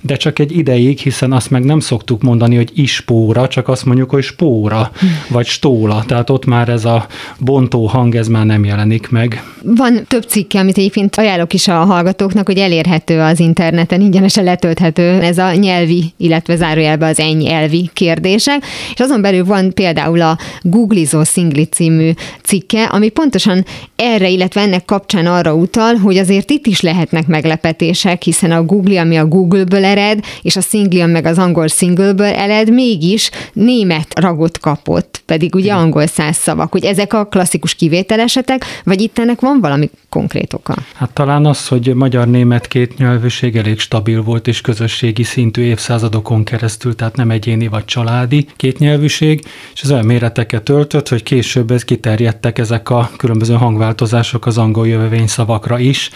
de 0.00 0.16
csak 0.16 0.38
egy 0.38 0.56
ideig, 0.56 0.98
hiszen 0.98 1.32
azt 1.32 1.50
meg 1.50 1.64
nem 1.64 1.80
szoktuk 1.80 2.22
mondani, 2.22 2.56
hogy 2.56 2.70
ispóra, 2.74 3.48
csak 3.48 3.68
azt 3.68 3.84
mondjuk, 3.84 4.10
hogy 4.10 4.24
spóra, 4.38 4.90
vagy 5.28 5.46
stóla, 5.46 6.04
tehát 6.06 6.30
ott 6.30 6.44
már 6.44 6.68
ez 6.68 6.84
a 6.84 7.06
bontó 7.38 7.86
hang, 7.86 8.14
ez 8.14 8.28
már 8.28 8.44
nem 8.46 8.64
jelenik 8.64 9.08
meg. 9.10 9.42
Van 9.62 10.04
több 10.08 10.22
cikke, 10.22 10.58
amit 10.58 10.78
egyébként 10.78 11.16
ajánlok 11.16 11.52
is 11.52 11.68
a 11.68 11.74
hallgatóknak, 11.74 12.46
hogy 12.46 12.58
elérhető 12.58 13.20
az 13.20 13.40
interneten, 13.40 14.00
ingyenesen 14.00 14.44
letölthető 14.44 15.02
ez 15.02 15.38
a 15.38 15.54
nyelvi, 15.54 16.12
illetve 16.16 16.56
zárójelbe 16.56 17.06
az 17.06 17.20
ennyi 17.20 17.52
elvi 17.52 17.90
kérdések, 17.92 18.64
és 18.94 19.00
azon 19.00 19.20
belül 19.20 19.44
van 19.44 19.74
például 19.74 20.20
a 20.20 20.38
Googlizó 20.62 21.24
Szingli 21.24 21.64
című 21.64 22.10
cikke, 22.42 22.84
ami 22.84 23.08
pontosan 23.08 23.64
erre, 23.96 24.28
illetve 24.28 24.60
ennek 24.60 24.84
kapcsán 24.84 25.26
arra 25.26 25.54
utal, 25.54 25.94
hogy 25.94 26.16
azért 26.16 26.50
itt 26.50 26.66
is 26.66 26.80
lehetnek 26.80 27.26
meglepetések, 27.26 28.22
hiszen 28.22 28.50
a 28.50 28.62
Google, 28.62 29.00
ami 29.00 29.16
a 29.16 29.26
Google-ből 29.26 29.84
ered, 29.84 30.24
és 30.42 30.56
a 30.56 30.60
Singlian 30.60 31.10
meg 31.10 31.26
az 31.26 31.38
angol 31.38 31.66
singleből 31.66 32.26
ered, 32.26 32.72
mégis 32.72 33.30
német 33.52 34.18
ragot 34.28 34.58
kapott, 34.58 35.22
pedig 35.26 35.54
ugye 35.54 35.72
angol 35.72 36.06
száz 36.06 36.36
szavak, 36.36 36.72
hogy 36.72 36.84
ezek 36.84 37.12
a 37.12 37.24
klasszikus 37.24 37.74
kivételesetek, 37.74 38.64
vagy 38.84 39.00
itt 39.00 39.18
ennek 39.18 39.40
van 39.40 39.60
valami 39.60 39.90
konkrét 40.08 40.52
oka? 40.52 40.74
Hát 40.94 41.10
talán 41.10 41.46
az, 41.46 41.68
hogy 41.68 41.94
magyar-német 41.94 42.68
kétnyelvűség 42.68 43.56
elég 43.56 43.78
stabil 43.78 44.22
volt, 44.22 44.46
és 44.46 44.60
közösségi 44.60 45.22
szintű 45.22 45.62
évszázadokon 45.62 46.44
keresztül, 46.44 46.94
tehát 46.94 47.16
nem 47.16 47.30
egyéni 47.30 47.68
vagy 47.68 47.84
családi 47.84 48.46
kétnyelvűség, 48.56 49.44
és 49.74 49.82
ez 49.82 49.90
olyan 49.90 50.04
méreteket 50.04 50.68
öltött, 50.68 51.08
hogy 51.08 51.22
később 51.22 51.70
ez 51.70 51.84
kiterjedtek 51.84 52.58
ezek 52.58 52.90
a 52.90 53.10
különböző 53.16 53.54
hangváltozások 53.54 54.46
az 54.46 54.58
angol 54.58 54.88
jövevény 54.88 55.26
szavakra 55.26 55.78
is, 55.78 56.10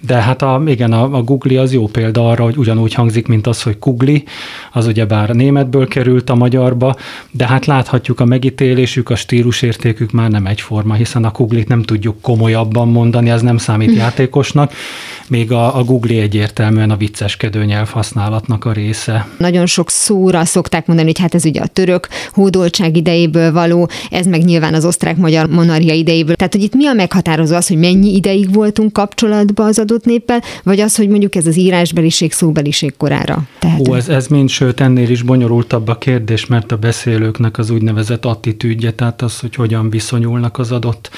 de 0.00 0.14
hát 0.14 0.42
a, 0.42 0.62
igen, 0.66 0.92
a, 0.92 1.16
a 1.16 1.22
Google 1.22 1.60
az 1.60 1.72
jó 1.72 1.86
példa 1.86 2.28
arra, 2.28 2.44
hogy 2.44 2.56
ugyanúgy 2.56 2.94
hangzik, 2.94 3.26
mint 3.26 3.46
az, 3.46 3.62
hogy 3.62 3.78
Kugli, 3.78 4.24
az 4.72 4.86
ugye 4.86 5.06
bár 5.06 5.28
németből 5.28 5.88
került 5.88 6.30
a 6.30 6.34
magyarba, 6.34 6.96
de 7.30 7.46
hát 7.50 7.66
láthatjuk 7.66 8.20
a 8.20 8.24
megítélésük, 8.24 9.10
a 9.10 9.16
stílusértékük 9.16 10.10
már 10.12 10.30
nem 10.30 10.46
egyforma, 10.46 10.94
hiszen 10.94 11.24
a 11.24 11.30
Kuglit 11.30 11.68
nem 11.68 11.82
tudjuk 11.82 12.20
komolyabban 12.20 12.88
mondani, 12.88 13.30
az 13.30 13.42
nem 13.42 13.56
számít 13.56 13.94
játékosnak, 13.94 14.72
még 15.28 15.52
a, 15.52 15.76
a 15.76 15.84
Google 15.84 16.20
egyértelműen 16.20 16.90
a 16.90 16.96
vicceskedő 16.96 17.64
nyelv 17.64 17.88
használatnak 17.88 18.64
a 18.64 18.72
része. 18.72 19.28
Nagyon 19.38 19.66
sok 19.66 19.90
szóra 19.90 20.44
szokták 20.44 20.86
mondani, 20.86 21.08
hogy 21.08 21.18
hát 21.18 21.34
ez 21.34 21.44
ugye 21.44 21.60
a 21.60 21.66
török 21.66 22.08
hódoltság 22.32 22.96
idejéből 22.96 23.52
való, 23.52 23.88
ez 24.10 24.26
meg 24.26 24.44
nyilván 24.44 24.74
az 24.74 24.84
osztrák-magyar 24.84 25.48
monarchia 25.48 25.94
idejéből. 25.94 26.34
Tehát, 26.34 26.54
hogy 26.54 26.62
itt 26.62 26.74
mi 26.74 26.86
a 26.86 26.92
meghatározó 26.92 27.54
az, 27.54 27.68
hogy 27.68 27.78
mennyi 27.78 28.14
ideig 28.14 28.52
voltunk 28.52 28.92
kapcsolatban 28.92 29.66
az 29.66 29.78
adott 29.78 30.04
néppel, 30.04 30.42
vagy 30.62 30.80
az, 30.80 30.96
hogy 30.96 31.08
mondjuk 31.08 31.34
ez 31.34 31.46
az 31.46 31.56
írásbeliség, 31.56 32.32
szóbeliség 32.32 32.96
korára 32.96 33.42
Tehát 33.58 33.88
Ó, 33.88 33.94
ez, 33.94 34.08
ez 34.08 34.26
mind, 34.26 34.48
sőt 34.48 34.80
ennél 34.80 35.10
is 35.10 35.22
bonyolultabb 35.22 35.88
a 35.88 35.98
kérdés, 35.98 36.46
mert 36.46 36.72
a 36.72 36.76
beszélőknek 37.40 37.58
az 37.58 37.70
úgynevezett 37.70 38.24
attitűdje, 38.24 38.92
tehát 38.92 39.22
az, 39.22 39.40
hogy 39.40 39.54
hogyan 39.54 39.90
viszonyulnak 39.90 40.58
az 40.58 40.72
adott 40.72 41.10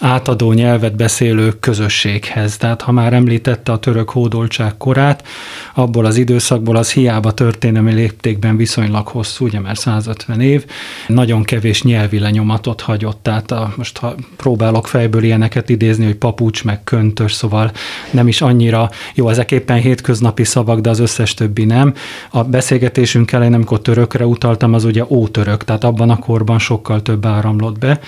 átadó 0.00 0.52
nyelvet 0.52 0.96
beszélő 0.96 1.52
közösséghez. 1.60 2.56
Tehát 2.56 2.82
ha 2.82 2.92
már 2.92 3.12
említette 3.12 3.72
a 3.72 3.78
török 3.78 4.10
hódoltság 4.10 4.76
korát, 4.76 5.26
abból 5.74 6.04
az 6.04 6.16
időszakból 6.16 6.76
az 6.76 6.92
hiába 6.92 7.32
történelmi 7.32 7.92
léptékben 7.92 8.56
viszonylag 8.56 9.06
hosszú, 9.06 9.44
ugye 9.44 9.60
már 9.60 9.76
150 9.76 10.40
év, 10.40 10.64
nagyon 11.06 11.42
kevés 11.42 11.82
nyelvi 11.82 12.18
lenyomatot 12.18 12.80
hagyott. 12.80 13.22
Tehát 13.22 13.50
a, 13.50 13.72
most 13.76 13.98
ha 13.98 14.14
próbálok 14.36 14.86
fejből 14.86 15.22
ilyeneket 15.22 15.68
idézni, 15.68 16.04
hogy 16.04 16.16
papucs 16.16 16.64
meg 16.64 16.84
köntös, 16.84 17.32
szóval 17.32 17.70
nem 18.10 18.28
is 18.28 18.40
annyira 18.40 18.90
jó, 19.14 19.28
ezek 19.28 19.52
éppen 19.52 19.78
hétköznapi 19.78 20.44
szavak, 20.44 20.80
de 20.80 20.90
az 20.90 20.98
összes 20.98 21.34
többi 21.34 21.64
nem. 21.64 21.94
A 22.30 22.42
beszélgetésünk 22.42 23.32
elején, 23.32 23.54
amikor 23.54 23.80
törökre 23.80 24.26
utaltam, 24.26 24.74
az 24.74 24.84
ugye 24.84 25.04
ótörök, 25.08 25.64
tehát 25.64 25.84
abban 25.84 26.10
a 26.10 26.18
korban 26.18 26.58
sokkal 26.58 27.02
több 27.02 27.26
áramlott 27.26 27.78
be, 27.78 28.00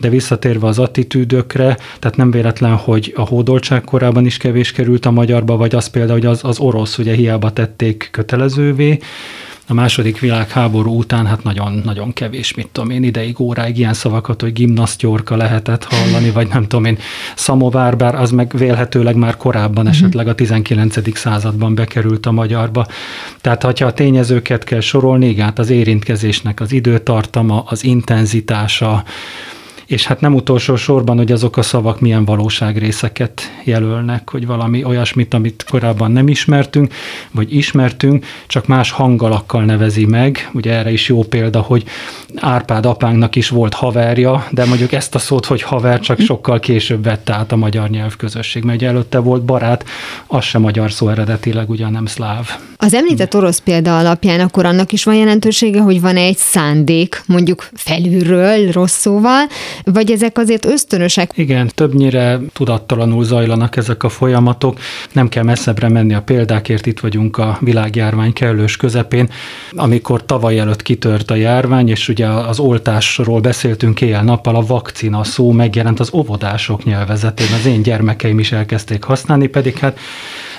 de 0.00 0.08
visszatérve 0.08 0.66
az 0.66 0.78
attitűd, 0.78 1.32
időkre, 1.36 1.76
tehát 1.98 2.16
nem 2.16 2.30
véletlen, 2.30 2.76
hogy 2.76 3.12
a 3.16 3.26
hódoltság 3.26 3.84
korában 3.84 4.26
is 4.26 4.36
kevés 4.36 4.72
került 4.72 5.06
a 5.06 5.10
magyarba, 5.10 5.56
vagy 5.56 5.74
az 5.74 5.86
például, 5.86 6.18
hogy 6.18 6.26
az, 6.26 6.40
az 6.42 6.58
orosz 6.58 6.98
ugye 6.98 7.14
hiába 7.14 7.50
tették 7.50 8.08
kötelezővé, 8.10 8.98
a 9.68 9.74
második 9.74 10.20
világháború 10.20 10.98
után 10.98 11.26
hát 11.26 11.42
nagyon-nagyon 11.42 12.12
kevés, 12.12 12.54
mit 12.54 12.68
tudom 12.72 12.90
én, 12.90 13.02
ideig, 13.02 13.40
óráig 13.40 13.78
ilyen 13.78 13.94
szavakat, 13.94 14.40
hogy 14.40 14.52
gimnasztyorka 14.52 15.36
lehetett 15.36 15.84
hallani, 15.84 16.30
vagy 16.30 16.48
nem 16.48 16.62
tudom 16.62 16.84
én, 16.84 16.98
szamovár, 17.34 17.96
bár 17.96 18.14
az 18.14 18.30
meg 18.30 18.52
vélhetőleg 18.56 19.16
már 19.16 19.36
korábban 19.36 19.84
mhm. 19.84 19.92
esetleg 19.92 20.28
a 20.28 20.34
19. 20.34 21.16
században 21.16 21.74
bekerült 21.74 22.26
a 22.26 22.32
magyarba. 22.32 22.86
Tehát, 23.40 23.62
ha 23.62 23.86
a 23.86 23.92
tényezőket 23.92 24.64
kell 24.64 24.80
sorolni, 24.80 25.28
igen, 25.28 25.44
hát 25.44 25.58
az 25.58 25.70
érintkezésnek 25.70 26.60
az 26.60 26.72
időtartama, 26.72 27.62
az 27.66 27.84
intenzitása, 27.84 29.04
és 29.86 30.06
hát 30.06 30.20
nem 30.20 30.34
utolsó 30.34 30.76
sorban, 30.76 31.16
hogy 31.16 31.32
azok 31.32 31.56
a 31.56 31.62
szavak 31.62 32.00
milyen 32.00 32.24
valóságrészeket 32.24 33.42
jelölnek, 33.64 34.30
hogy 34.30 34.46
valami 34.46 34.84
olyasmit, 34.84 35.34
amit 35.34 35.64
korábban 35.70 36.10
nem 36.10 36.28
ismertünk, 36.28 36.94
vagy 37.30 37.54
ismertünk, 37.54 38.24
csak 38.46 38.66
más 38.66 38.90
hangalakkal 38.90 39.64
nevezi 39.64 40.04
meg. 40.04 40.50
Ugye 40.52 40.72
erre 40.72 40.92
is 40.92 41.08
jó 41.08 41.22
példa, 41.22 41.60
hogy 41.60 41.84
Árpád 42.36 42.86
apánknak 42.86 43.36
is 43.36 43.48
volt 43.48 43.74
haverja, 43.74 44.46
de 44.50 44.64
mondjuk 44.64 44.92
ezt 44.92 45.14
a 45.14 45.18
szót, 45.18 45.46
hogy 45.46 45.62
haver, 45.62 46.00
csak 46.00 46.20
sokkal 46.20 46.58
később 46.58 47.04
vette 47.04 47.32
át 47.32 47.52
a 47.52 47.56
magyar 47.56 47.88
nyelvközösség, 47.88 48.64
mert 48.64 48.78
ugye 48.78 48.88
előtte 48.88 49.18
volt 49.18 49.44
barát, 49.44 49.84
az 50.26 50.44
sem 50.44 50.60
magyar 50.60 50.92
szó 50.92 51.08
eredetileg, 51.08 51.70
ugye 51.70 51.88
nem 51.88 52.06
szláv. 52.06 52.48
Az 52.76 52.94
említett 52.94 53.34
orosz 53.34 53.58
példa 53.58 53.98
alapján 53.98 54.40
akkor 54.40 54.64
annak 54.64 54.92
is 54.92 55.04
van 55.04 55.14
jelentősége, 55.14 55.80
hogy 55.80 56.00
van 56.00 56.16
egy 56.16 56.36
szándék, 56.36 57.22
mondjuk 57.26 57.68
felülről, 57.74 58.70
rossz 58.72 58.98
szóval, 58.98 59.46
vagy 59.84 60.10
ezek 60.10 60.38
azért 60.38 60.64
ösztönösek? 60.64 61.30
Igen, 61.34 61.70
többnyire 61.74 62.40
tudattalanul 62.52 63.24
zajlanak 63.24 63.76
ezek 63.76 64.02
a 64.02 64.08
folyamatok. 64.08 64.78
Nem 65.12 65.28
kell 65.28 65.42
messzebbre 65.42 65.88
menni 65.88 66.14
a 66.14 66.22
példákért, 66.22 66.86
itt 66.86 67.00
vagyunk 67.00 67.38
a 67.38 67.58
világjárvány 67.60 68.32
kellős 68.32 68.76
közepén, 68.76 69.30
amikor 69.70 70.24
tavaly 70.24 70.58
előtt 70.58 70.82
kitört 70.82 71.30
a 71.30 71.34
járvány, 71.34 71.88
és 71.88 72.08
ugye 72.08 72.26
az 72.26 72.58
oltásról 72.58 73.40
beszéltünk 73.40 74.00
éjjel-nappal, 74.00 74.56
a 74.56 74.66
vakcina 74.66 75.24
szó 75.24 75.52
megjelent 75.52 76.00
az 76.00 76.10
óvodások 76.12 76.84
nyelvezetén, 76.84 77.52
az 77.58 77.66
én 77.66 77.82
gyermekeim 77.82 78.38
is 78.38 78.52
elkezdték 78.52 79.02
használni, 79.04 79.46
pedig 79.46 79.78
hát 79.78 79.98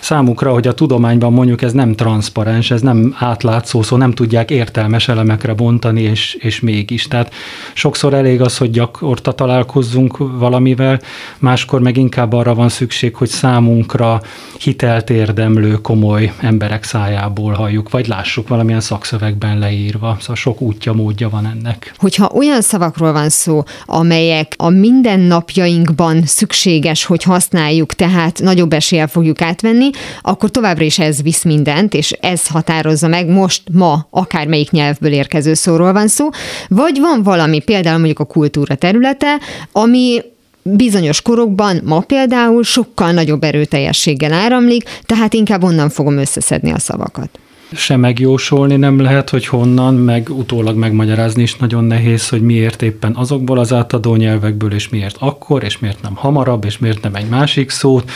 számukra, 0.01 0.51
hogy 0.51 0.67
a 0.67 0.73
tudományban 0.73 1.33
mondjuk 1.33 1.61
ez 1.61 1.73
nem 1.73 1.95
transzparens, 1.95 2.71
ez 2.71 2.81
nem 2.81 3.15
átlátszó, 3.19 3.81
szó 3.81 3.97
nem 3.97 4.11
tudják 4.11 4.51
értelmes 4.51 5.07
elemekre 5.07 5.53
bontani, 5.53 6.01
és, 6.01 6.33
és 6.39 6.59
mégis. 6.59 7.07
Tehát 7.07 7.33
sokszor 7.73 8.13
elég 8.13 8.41
az, 8.41 8.57
hogy 8.57 8.71
gyakorta 8.71 9.31
találkozzunk 9.31 10.17
valamivel, 10.17 10.99
máskor 11.39 11.81
meg 11.81 11.97
inkább 11.97 12.33
arra 12.33 12.55
van 12.55 12.69
szükség, 12.69 13.15
hogy 13.15 13.29
számunkra 13.29 14.21
hitelt 14.59 15.09
érdemlő 15.09 15.73
komoly 15.73 16.33
emberek 16.39 16.83
szájából 16.83 17.53
halljuk, 17.53 17.89
vagy 17.89 18.07
lássuk 18.07 18.47
valamilyen 18.47 18.81
szakszövegben 18.81 19.59
leírva. 19.59 20.17
Szóval 20.19 20.35
sok 20.35 20.61
útja, 20.61 20.93
módja 20.93 21.29
van 21.29 21.45
ennek. 21.45 21.93
Hogyha 21.97 22.31
olyan 22.33 22.61
szavakról 22.61 23.11
van 23.11 23.29
szó, 23.29 23.63
amelyek 23.85 24.53
a 24.57 24.69
mindennapjainkban 24.69 26.25
szükséges, 26.25 27.05
hogy 27.05 27.23
használjuk, 27.23 27.93
tehát 27.93 28.39
nagyobb 28.43 28.73
eséllyel 28.73 29.07
fogjuk 29.07 29.41
átvenni, 29.41 29.86
akkor 30.21 30.49
továbbra 30.49 30.83
is 30.83 30.99
ez 30.99 31.21
visz 31.21 31.43
mindent, 31.43 31.93
és 31.93 32.11
ez 32.11 32.47
határozza 32.47 33.07
meg 33.07 33.27
most, 33.27 33.61
ma, 33.71 34.07
akármelyik 34.09 34.71
nyelvből 34.71 35.11
érkező 35.11 35.53
szóról 35.53 35.93
van 35.93 36.07
szó, 36.07 36.29
vagy 36.67 36.99
van 36.99 37.23
valami, 37.23 37.59
például 37.59 37.97
mondjuk 37.97 38.19
a 38.19 38.25
kultúra 38.25 38.75
területe, 38.75 39.39
ami 39.71 40.21
bizonyos 40.61 41.21
korokban, 41.21 41.81
ma 41.83 41.99
például 41.99 42.63
sokkal 42.63 43.11
nagyobb 43.11 43.43
erőteljességgel 43.43 44.33
áramlik, 44.33 44.83
tehát 45.05 45.33
inkább 45.33 45.63
onnan 45.63 45.89
fogom 45.89 46.17
összeszedni 46.17 46.71
a 46.71 46.79
szavakat 46.79 47.39
se 47.75 47.95
megjósolni 47.97 48.75
nem 48.75 48.99
lehet, 48.99 49.29
hogy 49.29 49.45
honnan, 49.45 49.95
meg 49.95 50.29
utólag 50.29 50.75
megmagyarázni 50.75 51.41
is 51.41 51.55
nagyon 51.55 51.83
nehéz, 51.83 52.29
hogy 52.29 52.41
miért 52.41 52.81
éppen 52.81 53.15
azokból 53.15 53.59
az 53.59 53.73
átadó 53.73 54.15
nyelvekből, 54.15 54.73
és 54.73 54.89
miért 54.89 55.15
akkor, 55.19 55.63
és 55.63 55.79
miért 55.79 56.01
nem 56.01 56.15
hamarabb, 56.15 56.65
és 56.65 56.77
miért 56.77 57.01
nem 57.01 57.15
egy 57.15 57.29
másik 57.29 57.69
szót. 57.69 58.11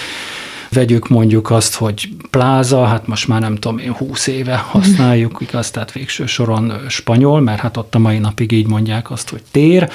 Vegyük 0.73 1.07
mondjuk 1.07 1.49
azt, 1.49 1.75
hogy 1.75 2.09
pláza, 2.29 2.85
hát 2.85 3.07
most 3.07 3.27
már 3.27 3.41
nem 3.41 3.55
tudom 3.55 3.77
én, 3.77 3.91
20 3.91 4.27
éve 4.27 4.55
használjuk, 4.55 5.37
igaz, 5.47 5.71
tehát 5.71 5.91
végső 5.91 6.25
soron 6.25 6.73
spanyol, 6.87 7.41
mert 7.41 7.59
hát 7.59 7.77
ott 7.77 7.95
a 7.95 7.99
mai 7.99 8.17
napig 8.17 8.51
így 8.51 8.67
mondják 8.67 9.11
azt, 9.11 9.29
hogy 9.29 9.41
tér, 9.51 9.89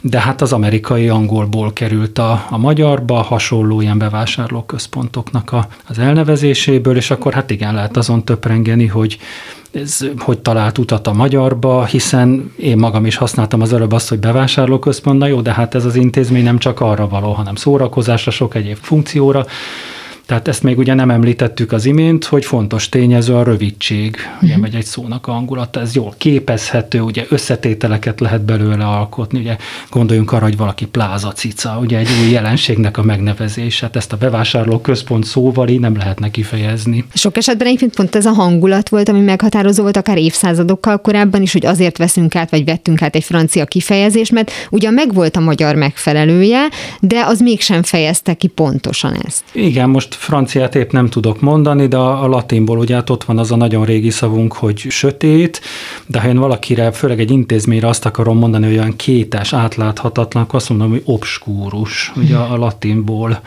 de 0.00 0.20
hát 0.20 0.40
az 0.40 0.52
amerikai 0.52 1.08
angolból 1.08 1.72
került 1.72 2.18
a, 2.18 2.46
a 2.50 2.58
magyarba, 2.58 3.22
hasonló 3.22 3.80
ilyen 3.80 3.98
bevásárlóközpontoknak 3.98 5.52
a, 5.52 5.68
az 5.88 5.98
elnevezéséből, 5.98 6.96
és 6.96 7.10
akkor 7.10 7.32
hát 7.32 7.50
igen, 7.50 7.74
lehet 7.74 7.96
azon 7.96 8.24
töprengeni, 8.24 8.86
hogy 8.86 9.18
ez 9.70 10.06
hogy 10.18 10.38
talált 10.38 10.78
utat 10.78 11.06
a 11.06 11.12
magyarba, 11.12 11.84
hiszen 11.84 12.52
én 12.56 12.76
magam 12.76 13.06
is 13.06 13.16
használtam 13.16 13.60
az 13.60 13.72
előbb 13.72 13.92
azt, 13.92 14.08
hogy 14.08 14.18
bevásárlóközpont, 14.18 15.18
na 15.18 15.26
jó, 15.26 15.40
de 15.40 15.52
hát 15.52 15.74
ez 15.74 15.84
az 15.84 15.94
intézmény 15.94 16.44
nem 16.44 16.58
csak 16.58 16.80
arra 16.80 17.08
való, 17.08 17.32
hanem 17.32 17.54
szórakozásra, 17.54 18.30
sok 18.30 18.54
egyéb 18.54 18.78
funkcióra, 18.80 19.46
tehát 20.28 20.48
ezt 20.48 20.62
még 20.62 20.78
ugye 20.78 20.94
nem 20.94 21.10
említettük 21.10 21.72
az 21.72 21.84
imént, 21.84 22.24
hogy 22.24 22.44
fontos 22.44 22.88
tényező 22.88 23.34
a 23.34 23.42
rövidség, 23.42 24.16
ugye 24.16 24.46
uh-huh. 24.46 24.62
megy 24.62 24.74
egy 24.74 24.84
szónak 24.84 25.26
a 25.26 25.32
hangulata, 25.32 25.80
ez 25.80 25.94
jól 25.94 26.14
képezhető, 26.18 27.00
ugye 27.00 27.26
összetételeket 27.28 28.20
lehet 28.20 28.42
belőle 28.42 28.84
alkotni, 28.84 29.38
ugye 29.38 29.56
gondoljunk 29.90 30.32
arra, 30.32 30.44
hogy 30.44 30.56
valaki 30.56 30.86
plázacica, 30.86 31.78
ugye 31.80 31.98
egy 31.98 32.08
új 32.22 32.30
jelenségnek 32.30 32.96
a 32.98 33.02
megnevezése, 33.02 33.86
hát 33.86 33.96
ezt 33.96 34.12
a 34.12 34.16
bevásárló 34.16 34.80
központ 34.80 35.24
szóval 35.24 35.68
így 35.68 35.80
nem 35.80 35.96
lehetne 35.96 36.30
kifejezni. 36.30 37.04
Sok 37.14 37.36
esetben 37.36 37.66
egyébként 37.66 37.94
pont 37.94 38.14
ez 38.14 38.26
a 38.26 38.32
hangulat 38.32 38.88
volt, 38.88 39.08
ami 39.08 39.20
meghatározó 39.20 39.82
volt 39.82 39.96
akár 39.96 40.18
évszázadokkal 40.18 41.00
korábban 41.00 41.42
is, 41.42 41.52
hogy 41.52 41.66
azért 41.66 41.98
veszünk 41.98 42.34
át, 42.34 42.50
vagy 42.50 42.64
vettünk 42.64 43.02
át 43.02 43.14
egy 43.14 43.24
francia 43.24 43.64
kifejezést, 43.64 44.32
mert 44.32 44.52
ugyan 44.70 44.94
megvolt 44.94 45.36
a 45.36 45.40
magyar 45.40 45.74
megfelelője, 45.74 46.68
de 47.00 47.24
az 47.24 47.40
mégsem 47.40 47.82
fejezte 47.82 48.34
ki 48.34 48.46
pontosan 48.46 49.14
ezt. 49.26 49.44
Igen, 49.52 49.88
most 49.88 50.17
franciát 50.18 50.74
épp 50.74 50.90
nem 50.90 51.08
tudok 51.08 51.40
mondani, 51.40 51.86
de 51.86 51.96
a, 51.96 52.26
latinból 52.26 52.78
ugye 52.78 52.94
hát 52.94 53.10
ott 53.10 53.24
van 53.24 53.38
az 53.38 53.52
a 53.52 53.56
nagyon 53.56 53.84
régi 53.84 54.10
szavunk, 54.10 54.52
hogy 54.52 54.78
sötét, 54.78 55.60
de 56.06 56.20
ha 56.20 56.28
én 56.28 56.38
valakire, 56.38 56.92
főleg 56.92 57.20
egy 57.20 57.30
intézményre 57.30 57.88
azt 57.88 58.06
akarom 58.06 58.38
mondani, 58.38 58.66
hogy 58.66 58.76
olyan 58.76 58.96
kétes, 58.96 59.52
átláthatatlan, 59.52 60.42
akkor 60.42 60.54
azt 60.54 60.68
mondom, 60.68 60.90
hogy 60.90 61.02
obskúrus, 61.04 62.12
ugye 62.16 62.36
a 62.36 62.56
latinból 62.56 63.40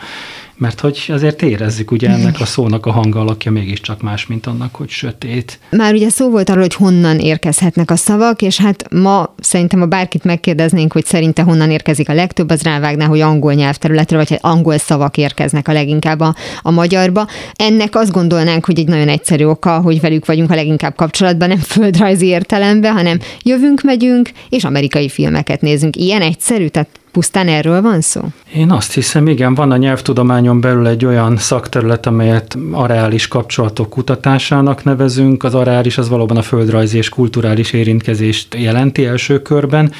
mert 0.62 0.80
hogy 0.80 1.04
azért 1.08 1.42
érezzük 1.42 1.90
ugye 1.90 2.08
ennek 2.08 2.40
a 2.40 2.44
szónak 2.44 2.86
a 2.86 2.92
hang 2.92 3.16
alakja 3.16 3.50
mégiscsak 3.50 4.02
más, 4.02 4.26
mint 4.26 4.46
annak, 4.46 4.74
hogy 4.74 4.88
sötét. 4.88 5.58
Már 5.70 5.94
ugye 5.94 6.08
szó 6.08 6.30
volt 6.30 6.48
arról, 6.48 6.62
hogy 6.62 6.74
honnan 6.74 7.18
érkezhetnek 7.18 7.90
a 7.90 7.96
szavak, 7.96 8.42
és 8.42 8.60
hát 8.60 8.92
ma 8.92 9.34
szerintem, 9.40 9.80
ha 9.80 9.86
bárkit 9.86 10.24
megkérdeznénk, 10.24 10.92
hogy 10.92 11.04
szerinte 11.04 11.42
honnan 11.42 11.70
érkezik 11.70 12.08
a 12.08 12.14
legtöbb, 12.14 12.50
az 12.50 12.62
rávágná, 12.62 13.06
hogy 13.06 13.20
angol 13.20 13.52
nyelvterületről, 13.52 14.18
vagy 14.18 14.28
hogy 14.28 14.38
angol 14.40 14.78
szavak 14.78 15.16
érkeznek 15.16 15.68
a 15.68 15.72
leginkább 15.72 16.20
a, 16.20 16.34
a 16.62 16.70
magyarba. 16.70 17.26
Ennek 17.54 17.94
azt 17.94 18.12
gondolnánk, 18.12 18.64
hogy 18.64 18.78
egy 18.78 18.88
nagyon 18.88 19.08
egyszerű 19.08 19.44
oka, 19.44 19.80
hogy 19.80 20.00
velük 20.00 20.26
vagyunk 20.26 20.50
a 20.50 20.54
leginkább 20.54 20.94
kapcsolatban, 20.94 21.48
nem 21.48 21.58
földrajzi 21.58 22.26
értelemben, 22.26 22.92
hanem 22.92 23.18
jövünk, 23.42 23.82
megyünk, 23.82 24.30
és 24.48 24.64
amerikai 24.64 25.08
filmeket 25.08 25.60
nézünk. 25.60 25.96
Ilyen 25.96 26.22
egyszerű, 26.22 26.66
tehát 26.66 26.88
Pusztán 27.12 27.48
erről 27.48 27.82
van 27.82 28.00
szó? 28.00 28.20
Én 28.54 28.70
azt 28.70 28.92
hiszem, 28.92 29.26
igen, 29.28 29.54
van 29.54 29.70
a 29.70 29.76
nyelvtudományon 29.76 30.60
belül 30.60 30.86
egy 30.86 31.04
olyan 31.04 31.36
szakterület, 31.36 32.06
amelyet 32.06 32.58
areális 32.70 33.28
kapcsolatok 33.28 33.90
kutatásának 33.90 34.84
nevezünk. 34.84 35.44
Az 35.44 35.54
areális 35.54 35.98
az 35.98 36.08
valóban 36.08 36.36
a 36.36 36.42
földrajzi 36.42 36.96
és 36.96 37.08
kulturális 37.08 37.72
érintkezést 37.72 38.54
jelenti 38.54 39.04
első 39.06 39.42
körben, 39.42 39.92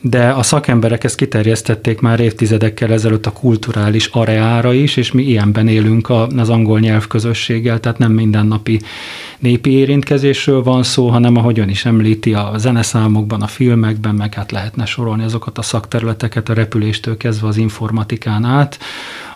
de 0.00 0.28
a 0.28 0.42
szakemberek 0.42 1.04
ezt 1.04 1.16
kiterjesztették 1.16 2.00
már 2.00 2.20
évtizedekkel 2.20 2.92
ezelőtt 2.92 3.26
a 3.26 3.32
kulturális 3.32 4.06
areára 4.06 4.72
is, 4.72 4.96
és 4.96 5.12
mi 5.12 5.22
ilyenben 5.22 5.68
élünk 5.68 6.10
az 6.36 6.48
angol 6.48 6.80
nyelvközösséggel, 6.80 7.80
tehát 7.80 7.98
nem 7.98 8.12
mindennapi 8.12 8.80
népi 9.38 9.70
érintkezésről 9.70 10.62
van 10.62 10.82
szó, 10.82 11.08
hanem 11.08 11.36
ahogy 11.36 11.58
ön 11.58 11.68
is 11.68 11.84
említi, 11.84 12.34
a 12.34 12.52
zeneszámokban, 12.56 13.42
a 13.42 13.46
filmekben, 13.46 14.14
meg 14.14 14.34
hát 14.34 14.50
lehetne 14.50 14.84
sorolni 14.84 15.24
azokat 15.24 15.58
a 15.58 15.62
szakterületeket 15.62 16.48
a 16.48 16.54
repüléstől 16.54 17.16
kezdve 17.16 17.48
az 17.48 17.56
informatikán 17.56 18.44
át, 18.44 18.78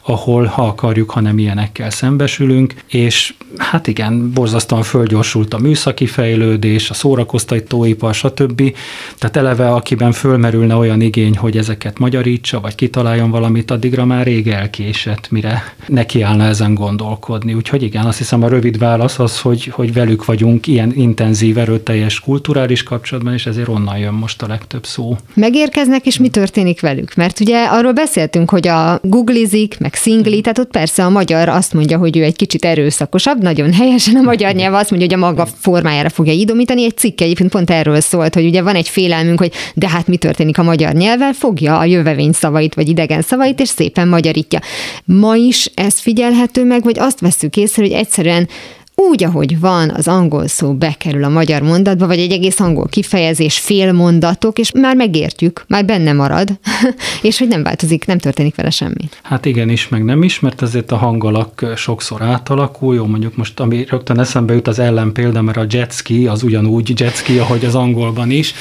ahol 0.06 0.44
ha 0.44 0.66
akarjuk, 0.66 1.10
hanem 1.10 1.38
ilyenekkel 1.38 1.90
szembesülünk, 1.90 2.74
és 2.86 3.34
hát 3.56 3.86
igen, 3.86 4.32
borzasztóan 4.32 4.82
fölgyorsult 4.82 5.54
a 5.54 5.58
műszaki 5.58 6.06
fejlődés, 6.06 6.90
a 6.90 6.94
szórakoztatóipar, 6.94 8.14
stb. 8.14 8.74
Tehát 9.18 9.36
eleve, 9.36 9.70
akiben 9.70 10.12
fölmerülne 10.12 10.74
olyan 10.74 11.00
igény, 11.00 11.36
hogy 11.36 11.56
ezeket 11.56 11.98
magyarítsa, 11.98 12.60
vagy 12.60 12.74
kitaláljon 12.74 13.30
valamit, 13.30 13.70
addigra 13.70 14.04
már 14.04 14.24
rég 14.24 14.48
elkésett, 14.48 15.30
mire 15.30 15.74
nekiállna 15.86 16.44
ezen 16.44 16.74
gondolkodni. 16.74 17.54
Úgyhogy 17.54 17.82
igen, 17.82 18.04
azt 18.06 18.18
hiszem 18.18 18.42
a 18.42 18.48
rövid 18.48 18.78
válasz 18.78 19.18
az, 19.18 19.40
hogy, 19.40 19.64
hogy 19.64 19.92
velük 19.92 20.24
vagyunk 20.24 20.66
ilyen 20.66 20.92
intenzív, 20.94 21.58
erőteljes 21.58 22.20
kulturális 22.20 22.82
kapcsolatban, 22.82 23.32
és 23.32 23.46
ezért 23.46 23.68
onnan 23.68 23.98
jön 23.98 24.14
most 24.14 24.42
a 24.42 24.46
legtöbb 24.46 24.86
szó. 24.86 25.16
Megérkeznek, 25.34 26.06
és 26.06 26.18
mi 26.18 26.28
történik 26.28 26.80
velük? 26.80 27.14
Mert 27.14 27.40
ugye 27.40 27.64
arról 27.64 27.92
beszéltünk, 27.92 28.50
hogy 28.50 28.68
a 28.68 28.98
googlizik, 29.02 29.78
meg 29.78 29.93
szingli, 29.96 30.40
tehát 30.40 30.58
ott 30.58 30.70
persze 30.70 31.04
a 31.04 31.10
magyar 31.10 31.48
azt 31.48 31.72
mondja, 31.72 31.98
hogy 31.98 32.16
ő 32.16 32.22
egy 32.22 32.36
kicsit 32.36 32.64
erőszakosabb, 32.64 33.42
nagyon 33.42 33.72
helyesen 33.72 34.16
a 34.16 34.22
magyar 34.22 34.54
nyelv 34.54 34.74
azt 34.74 34.90
mondja, 34.90 35.08
hogy 35.08 35.24
a 35.24 35.26
maga 35.26 35.46
formájára 35.60 36.08
fogja 36.08 36.32
idomítani. 36.32 36.84
Egy 36.84 36.96
cikk 36.96 37.20
egyébként 37.20 37.50
pont 37.50 37.70
erről 37.70 38.00
szólt, 38.00 38.34
hogy 38.34 38.46
ugye 38.46 38.62
van 38.62 38.74
egy 38.74 38.88
félelmünk, 38.88 39.38
hogy 39.38 39.52
de 39.74 39.88
hát 39.88 40.06
mi 40.06 40.16
történik 40.16 40.58
a 40.58 40.62
magyar 40.62 40.92
nyelvvel, 40.92 41.32
fogja 41.32 41.78
a 41.78 41.84
jövevény 41.84 42.32
szavait 42.32 42.74
vagy 42.74 42.88
idegen 42.88 43.22
szavait, 43.22 43.60
és 43.60 43.68
szépen 43.68 44.08
magyarítja. 44.08 44.60
Ma 45.04 45.34
is 45.34 45.70
ez 45.74 46.00
figyelhető 46.00 46.64
meg, 46.64 46.82
vagy 46.82 46.98
azt 46.98 47.20
veszük 47.20 47.56
észre, 47.56 47.82
hogy 47.82 47.92
egyszerűen 47.92 48.48
úgy, 48.94 49.24
ahogy 49.24 49.60
van, 49.60 49.90
az 49.90 50.08
angol 50.08 50.46
szó 50.46 50.74
bekerül 50.74 51.24
a 51.24 51.28
magyar 51.28 51.62
mondatba, 51.62 52.06
vagy 52.06 52.18
egy 52.18 52.32
egész 52.32 52.60
angol 52.60 52.86
kifejezés, 52.88 53.58
fél 53.58 53.92
mondatok, 53.92 54.58
és 54.58 54.72
már 54.72 54.96
megértjük, 54.96 55.64
már 55.68 55.84
benne 55.84 56.12
marad, 56.12 56.48
és 57.22 57.38
hogy 57.38 57.48
nem 57.48 57.62
változik, 57.62 58.06
nem 58.06 58.18
történik 58.18 58.54
vele 58.54 58.70
semmi. 58.70 59.08
Hát 59.22 59.44
igen 59.44 59.68
is, 59.68 59.88
meg 59.88 60.04
nem 60.04 60.22
is, 60.22 60.40
mert 60.40 60.62
azért 60.62 60.92
a 60.92 60.96
hangalak 60.96 61.72
sokszor 61.76 62.22
átalakul, 62.22 62.94
jó, 62.94 63.06
mondjuk 63.06 63.36
most, 63.36 63.60
ami 63.60 63.84
rögtön 63.88 64.20
eszembe 64.20 64.54
jut 64.54 64.68
az 64.68 64.78
ellenpélda, 64.78 65.42
mert 65.42 65.56
a 65.56 65.66
jetski 65.70 66.26
az 66.26 66.42
ugyanúgy 66.42 67.00
jetski, 67.00 67.38
ahogy 67.38 67.64
az 67.64 67.74
angolban 67.74 68.30
is, 68.30 68.54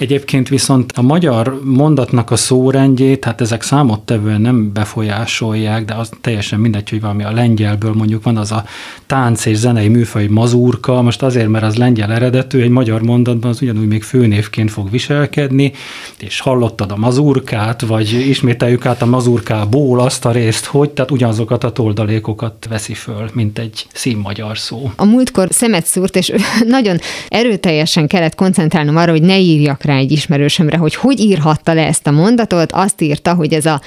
Egyébként 0.00 0.48
viszont 0.48 0.92
a 0.92 1.02
magyar 1.02 1.60
mondatnak 1.64 2.30
a 2.30 2.36
szórendjét, 2.36 3.24
hát 3.24 3.40
ezek 3.40 3.62
számottevően 3.62 4.40
nem 4.40 4.72
befolyásolják, 4.72 5.84
de 5.84 5.94
az 5.94 6.10
teljesen 6.20 6.60
mindegy, 6.60 6.90
hogy 6.90 7.00
valami 7.00 7.24
a 7.24 7.32
lengyelből 7.32 7.92
mondjuk 7.92 8.22
van 8.22 8.36
az 8.36 8.52
a 8.52 8.64
tánc 9.06 9.46
és 9.46 9.56
zenei 9.56 9.88
műfaj 9.88 10.26
mazurka, 10.26 11.02
most 11.02 11.22
azért, 11.22 11.48
mert 11.48 11.64
az 11.64 11.76
lengyel 11.76 12.12
eredetű, 12.12 12.60
egy 12.60 12.70
magyar 12.70 13.02
mondatban 13.02 13.50
az 13.50 13.62
ugyanúgy 13.62 13.86
még 13.86 14.02
főnévként 14.02 14.70
fog 14.70 14.90
viselkedni, 14.90 15.72
és 16.18 16.40
hallottad 16.40 16.90
a 16.90 16.96
mazurkát, 16.96 17.80
vagy 17.80 18.12
ismételjük 18.12 18.86
át 18.86 19.02
a 19.02 19.06
mazurkából 19.06 20.00
azt 20.00 20.24
a 20.24 20.30
részt, 20.30 20.64
hogy, 20.64 20.90
tehát 20.90 21.10
ugyanazokat 21.10 21.64
a 21.64 21.72
toldalékokat 21.72 22.66
veszi 22.68 22.94
föl, 22.94 23.30
mint 23.32 23.58
egy 23.58 23.86
színmagyar 23.92 24.58
szó. 24.58 24.90
A 24.96 25.04
múltkor 25.04 25.48
szemet 25.50 25.86
szúrt, 25.86 26.16
és 26.16 26.32
nagyon 26.66 26.98
erőteljesen 27.28 28.06
kellett 28.06 28.34
koncentrálnom 28.34 28.96
arra, 28.96 29.10
hogy 29.10 29.22
ne 29.22 29.38
írjak 29.38 29.88
rá 29.90 29.96
egy 29.96 30.12
ismerősömre, 30.12 30.76
hogy 30.76 30.94
hogy 30.94 31.20
írhatta 31.20 31.74
le 31.74 31.86
ezt 31.86 32.06
a 32.06 32.10
mondatot, 32.10 32.72
azt 32.72 33.00
írta, 33.00 33.34
hogy 33.34 33.52
ez 33.52 33.66
a 33.66 33.80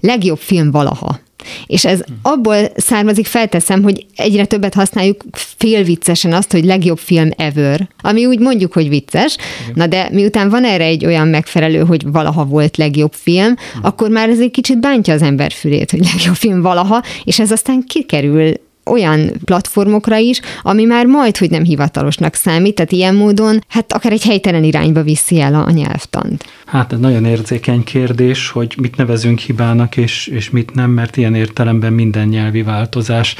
legjobb 0.00 0.38
film 0.38 0.70
valaha. 0.70 1.18
És 1.66 1.84
ez 1.84 2.00
abból 2.22 2.56
származik, 2.76 3.26
felteszem, 3.26 3.82
hogy 3.82 4.06
egyre 4.16 4.44
többet 4.44 4.74
használjuk 4.74 5.24
félviccesen 5.32 6.32
azt, 6.32 6.52
hogy 6.52 6.64
legjobb 6.64 6.98
film 6.98 7.30
ever, 7.36 7.88
ami 8.00 8.26
úgy 8.26 8.38
mondjuk, 8.38 8.72
hogy 8.72 8.88
vicces, 8.88 9.36
Igen. 9.62 9.72
na 9.74 9.86
de 9.86 10.08
miután 10.12 10.48
van 10.48 10.64
erre 10.64 10.84
egy 10.84 11.06
olyan 11.06 11.28
megfelelő, 11.28 11.84
hogy 11.84 12.10
valaha 12.10 12.44
volt 12.44 12.76
legjobb 12.76 13.12
film, 13.12 13.52
Igen. 13.52 13.82
akkor 13.82 14.10
már 14.10 14.28
ez 14.28 14.40
egy 14.40 14.50
kicsit 14.50 14.80
bántja 14.80 15.14
az 15.14 15.22
ember 15.22 15.52
fülét, 15.52 15.90
hogy 15.90 16.04
legjobb 16.12 16.34
film 16.36 16.62
valaha, 16.62 17.02
és 17.24 17.38
ez 17.38 17.50
aztán 17.50 17.84
kikerül 17.86 18.52
olyan 18.88 19.30
platformokra 19.44 20.16
is, 20.16 20.40
ami 20.62 20.84
már 20.84 21.06
majd, 21.06 21.36
hogy 21.36 21.50
nem 21.50 21.64
hivatalosnak 21.64 22.34
számít, 22.34 22.74
tehát 22.74 22.92
ilyen 22.92 23.14
módon, 23.14 23.64
hát 23.68 23.92
akár 23.92 24.12
egy 24.12 24.24
helytelen 24.24 24.64
irányba 24.64 25.02
viszi 25.02 25.40
el 25.40 25.54
a 25.54 25.70
nyelvtant. 25.70 26.44
Hát 26.66 26.92
ez 26.92 26.98
nagyon 26.98 27.24
érzékeny 27.24 27.84
kérdés, 27.84 28.50
hogy 28.50 28.74
mit 28.80 28.96
nevezünk 28.96 29.38
hibának, 29.38 29.96
és, 29.96 30.26
és 30.26 30.50
mit 30.50 30.74
nem, 30.74 30.90
mert 30.90 31.16
ilyen 31.16 31.34
értelemben 31.34 31.92
minden 31.92 32.28
nyelvi 32.28 32.62
változás 32.62 33.36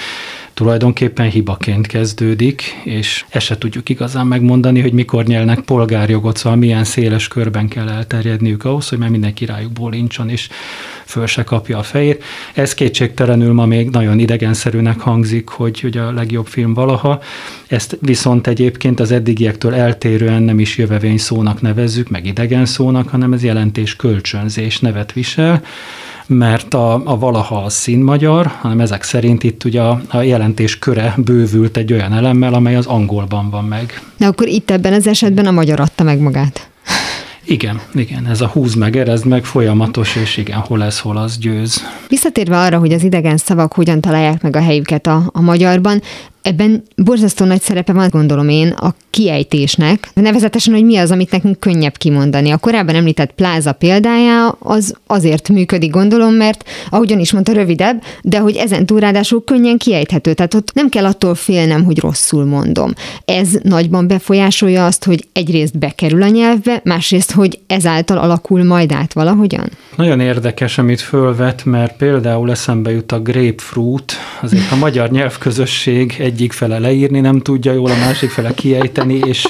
tulajdonképpen 0.54 1.30
hibaként 1.30 1.86
kezdődik, 1.86 2.62
és 2.84 3.24
ezt 3.28 3.46
se 3.46 3.58
tudjuk 3.58 3.88
igazán 3.88 4.26
megmondani, 4.26 4.80
hogy 4.80 4.92
mikor 4.92 5.24
nyelnek 5.24 5.60
polgárjogot, 5.60 6.36
szóval 6.36 6.58
milyen 6.58 6.84
széles 6.84 7.28
körben 7.28 7.68
kell 7.68 7.88
elterjedniük 7.88 8.64
ahhoz, 8.64 8.88
hogy 8.88 8.98
már 8.98 9.08
mindenki 9.08 9.44
rájuk 9.44 9.72
bólincson, 9.72 10.28
és 10.28 10.48
föl 11.08 11.26
se 11.26 11.44
kapja 11.44 11.78
a 11.78 11.82
fejét. 11.82 12.24
Ez 12.54 12.74
kétségtelenül 12.74 13.52
ma 13.52 13.66
még 13.66 13.90
nagyon 13.90 14.18
idegenszerűnek 14.18 15.00
hangzik, 15.00 15.48
hogy, 15.48 15.80
hogy 15.80 15.96
a 15.96 16.12
legjobb 16.12 16.46
film 16.46 16.74
valaha. 16.74 17.20
Ezt 17.66 17.96
viszont 18.00 18.46
egyébként 18.46 19.00
az 19.00 19.10
eddigiektől 19.10 19.74
eltérően 19.74 20.42
nem 20.42 20.58
is 20.58 20.78
jövevény 20.78 21.18
szónak 21.18 21.60
nevezzük, 21.60 22.08
meg 22.08 22.26
idegen 22.26 22.66
szónak, 22.66 23.08
hanem 23.08 23.32
ez 23.32 23.44
jelentés 23.44 23.96
kölcsönzés 23.96 24.78
nevet 24.78 25.12
visel 25.12 25.62
mert 26.26 26.74
a, 26.74 27.00
a 27.04 27.18
valaha 27.18 27.56
a 27.56 27.68
színmagyar, 27.68 28.46
hanem 28.46 28.80
ezek 28.80 29.02
szerint 29.02 29.42
itt 29.42 29.64
ugye 29.64 29.80
a, 29.80 30.00
a 30.08 30.22
jelentés 30.22 30.78
köre 30.78 31.14
bővült 31.16 31.76
egy 31.76 31.92
olyan 31.92 32.12
elemmel, 32.12 32.54
amely 32.54 32.76
az 32.76 32.86
angolban 32.86 33.50
van 33.50 33.64
meg. 33.64 34.02
De 34.16 34.26
akkor 34.26 34.48
itt 34.48 34.70
ebben 34.70 34.92
az 34.92 35.06
esetben 35.06 35.46
a 35.46 35.50
magyar 35.50 35.80
adta 35.80 36.02
meg 36.02 36.18
magát. 36.18 36.68
Igen, 37.48 37.80
igen, 37.94 38.26
ez 38.26 38.40
a 38.40 38.46
húz 38.46 38.74
meg, 38.74 38.96
erezd 38.96 39.26
meg 39.26 39.44
folyamatos, 39.44 40.16
és 40.16 40.36
igen, 40.36 40.58
hol 40.58 40.84
ez, 40.84 41.00
hol 41.00 41.16
az 41.16 41.38
győz. 41.38 41.82
Visszatérve 42.08 42.58
arra, 42.58 42.78
hogy 42.78 42.92
az 42.92 43.02
idegen 43.02 43.36
szavak 43.36 43.72
hogyan 43.72 44.00
találják 44.00 44.42
meg 44.42 44.56
a 44.56 44.60
helyüket 44.60 45.06
a, 45.06 45.30
a 45.32 45.40
magyarban, 45.40 46.02
Ebben 46.42 46.82
borzasztó 46.96 47.44
nagy 47.44 47.60
szerepe 47.60 47.92
van, 47.92 48.08
gondolom 48.08 48.48
én, 48.48 48.68
a 48.68 48.94
kiejtésnek, 49.10 50.10
nevezetesen, 50.14 50.74
hogy 50.74 50.84
mi 50.84 50.96
az, 50.96 51.10
amit 51.10 51.30
nekünk 51.30 51.60
könnyebb 51.60 51.96
kimondani. 51.96 52.50
A 52.50 52.56
korábban 52.56 52.94
említett 52.94 53.32
pláza 53.32 53.72
példája 53.72 54.48
az 54.48 54.94
azért 55.06 55.48
működik, 55.48 55.90
gondolom, 55.90 56.34
mert 56.34 56.64
ahogyan 56.90 57.18
is 57.18 57.32
mondta, 57.32 57.52
rövidebb, 57.52 58.02
de 58.22 58.38
hogy 58.38 58.56
ezen 58.56 58.86
túl 58.86 59.00
ráadásul 59.00 59.44
könnyen 59.44 59.78
kiejthető. 59.78 60.34
Tehát 60.34 60.54
ott 60.54 60.74
nem 60.74 60.88
kell 60.88 61.04
attól 61.04 61.34
félnem, 61.34 61.84
hogy 61.84 61.98
rosszul 61.98 62.44
mondom. 62.44 62.92
Ez 63.24 63.48
nagyban 63.62 64.06
befolyásolja 64.06 64.86
azt, 64.86 65.04
hogy 65.04 65.28
egyrészt 65.32 65.78
bekerül 65.78 66.22
a 66.22 66.28
nyelvbe, 66.28 66.80
másrészt, 66.84 67.32
hogy 67.32 67.58
ezáltal 67.66 68.18
alakul 68.18 68.64
majd 68.64 68.92
át 68.92 69.12
valahogyan? 69.12 69.70
Nagyon 69.96 70.20
érdekes, 70.20 70.78
amit 70.78 71.00
fölvet, 71.00 71.64
mert 71.64 71.96
például 71.96 72.50
eszembe 72.50 72.90
jut 72.90 73.12
a 73.12 73.20
grapefruit, 73.20 74.12
azért 74.42 74.72
a 74.72 74.76
magyar 74.76 75.10
nyelvközösség 75.10 76.14
egyik 76.28 76.52
fele 76.52 76.78
leírni 76.78 77.20
nem 77.20 77.40
tudja 77.40 77.72
jól, 77.72 77.90
a 77.90 77.96
másik 77.96 78.30
fele 78.30 78.54
kiejteni, 78.54 79.14
és 79.14 79.46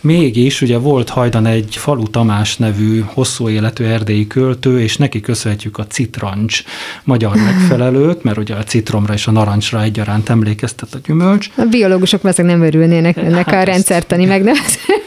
mégis 0.00 0.60
ugye 0.60 0.78
volt 0.78 1.08
hajdan 1.08 1.46
egy 1.46 1.76
Falu 1.76 2.02
Tamás 2.02 2.56
nevű 2.56 3.02
hosszú 3.06 3.48
életű 3.48 3.84
erdélyi 3.84 4.26
költő, 4.26 4.80
és 4.80 4.96
neki 4.96 5.20
köszönhetjük 5.20 5.78
a 5.78 5.86
citrancs 5.86 6.62
magyar 7.04 7.36
megfelelőt, 7.36 8.22
mert 8.22 8.38
ugye 8.38 8.54
a 8.54 8.62
citromra 8.62 9.12
és 9.12 9.26
a 9.26 9.30
narancsra 9.30 9.82
egyaránt 9.82 10.28
emlékeztet 10.28 10.94
a 10.94 10.98
gyümölcs. 11.06 11.50
A 11.56 11.64
biológusok 11.70 12.22
valószínűleg 12.22 12.56
nem 12.56 12.66
örülnének 12.66 13.16
ennek 13.16 13.50
hát 13.50 13.62
a 13.62 13.70
rendszertani 13.70 14.24
megnevezésnek 14.34 14.99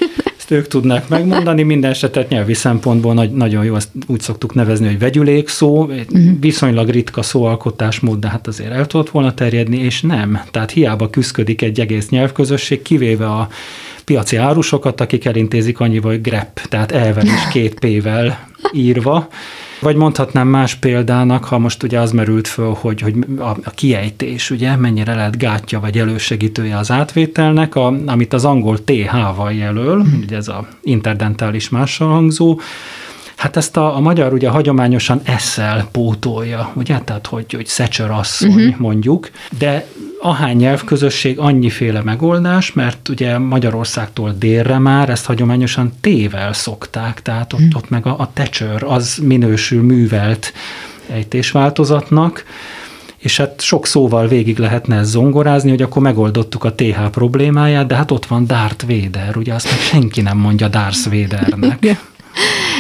ők 0.53 0.67
tudnák 0.67 1.07
megmondani, 1.07 1.63
minden 1.63 1.91
esetet 1.91 2.29
nyelvi 2.29 2.53
szempontból 2.53 3.13
nagy, 3.13 3.31
nagyon 3.31 3.63
jó, 3.63 3.75
ezt 3.75 3.89
úgy 4.07 4.19
szoktuk 4.19 4.53
nevezni, 4.53 4.87
hogy 4.87 4.99
vegyülék 4.99 5.47
szó, 5.47 5.83
uh-huh. 5.83 6.39
viszonylag 6.39 6.89
ritka 6.89 7.21
szóalkotásmód, 7.21 8.19
de 8.19 8.27
hát 8.27 8.47
azért 8.47 8.71
el 8.71 8.85
tudott 8.85 9.09
volna 9.09 9.33
terjedni, 9.33 9.77
és 9.77 10.01
nem. 10.01 10.41
Tehát 10.51 10.71
hiába 10.71 11.09
küzdik 11.09 11.61
egy 11.61 11.79
egész 11.79 12.09
nyelvközösség, 12.09 12.81
kivéve 12.81 13.25
a 13.25 13.47
piaci 14.05 14.35
árusokat, 14.35 15.01
akik 15.01 15.25
elintézik 15.25 15.79
annyival, 15.79 16.11
hogy 16.11 16.21
grep, 16.21 16.61
tehát 16.69 16.91
elvel 16.91 17.25
is 17.25 17.47
két 17.51 17.79
P-vel 17.79 18.47
írva, 18.73 19.27
vagy 19.83 19.95
mondhatnám 19.95 20.47
más 20.47 20.75
példának, 20.75 21.43
ha 21.43 21.57
most 21.57 21.83
ugye 21.83 21.99
az 21.99 22.11
merült 22.11 22.47
föl, 22.47 22.77
hogy, 22.79 23.01
hogy 23.01 23.15
a, 23.37 23.49
a 23.63 23.69
kiejtés, 23.75 24.49
ugye, 24.49 24.75
mennyire 24.75 25.15
lehet 25.15 25.37
gátja 25.37 25.79
vagy 25.79 25.97
elősegítője 25.97 26.77
az 26.77 26.91
átvételnek, 26.91 27.75
a, 27.75 27.93
amit 28.05 28.33
az 28.33 28.45
angol 28.45 28.83
TH-val 28.83 29.53
jelöl, 29.53 30.05
ugye 30.23 30.35
ez 30.35 30.47
a 30.47 30.67
interdentális 30.81 31.69
mással 31.69 32.07
hangzó, 32.07 32.59
Hát 33.43 33.57
ezt 33.57 33.77
a, 33.77 33.95
a 33.95 33.99
magyar 33.99 34.33
ugye 34.33 34.49
hagyományosan 34.49 35.21
eszel 35.23 35.87
pótolja, 35.91 36.71
ugye? 36.73 36.99
Tehát, 36.99 37.27
hogy, 37.27 37.53
hogy 37.53 37.65
szecsör 37.65 38.09
asszony 38.09 38.49
uh-huh. 38.49 38.77
mondjuk, 38.77 39.29
de 39.57 39.87
ahány 40.21 40.57
nyelvközösség 40.57 41.39
annyiféle 41.39 42.01
megoldás, 42.01 42.73
mert 42.73 43.09
ugye 43.09 43.37
Magyarországtól 43.37 44.35
délre 44.39 44.77
már 44.77 45.09
ezt 45.09 45.25
hagyományosan 45.25 45.91
tével 46.01 46.53
szokták, 46.53 47.21
tehát 47.21 47.53
ott, 47.53 47.59
uh-huh. 47.59 47.75
ott 47.75 47.89
meg 47.89 48.05
a, 48.05 48.19
a 48.19 48.29
tecsör 48.33 48.83
az 48.83 49.17
minősül 49.21 49.81
művelt 49.81 50.53
ejtésváltozatnak, 51.09 52.43
és 53.17 53.37
hát 53.37 53.61
sok 53.61 53.87
szóval 53.87 54.27
végig 54.27 54.57
lehetne 54.57 54.97
ezt 54.97 55.09
zongorázni, 55.09 55.69
hogy 55.69 55.81
akkor 55.81 56.01
megoldottuk 56.01 56.63
a 56.63 56.75
TH 56.75 57.09
problémáját, 57.11 57.87
de 57.87 57.95
hát 57.95 58.11
ott 58.11 58.25
van 58.25 58.47
Darth 58.47 58.87
Vader, 58.87 59.37
ugye 59.37 59.53
azt 59.53 59.69
meg 59.69 59.79
senki 59.79 60.21
nem 60.21 60.37
mondja 60.37 60.67
Darth 60.67 61.09
Vadernek. 61.13 61.97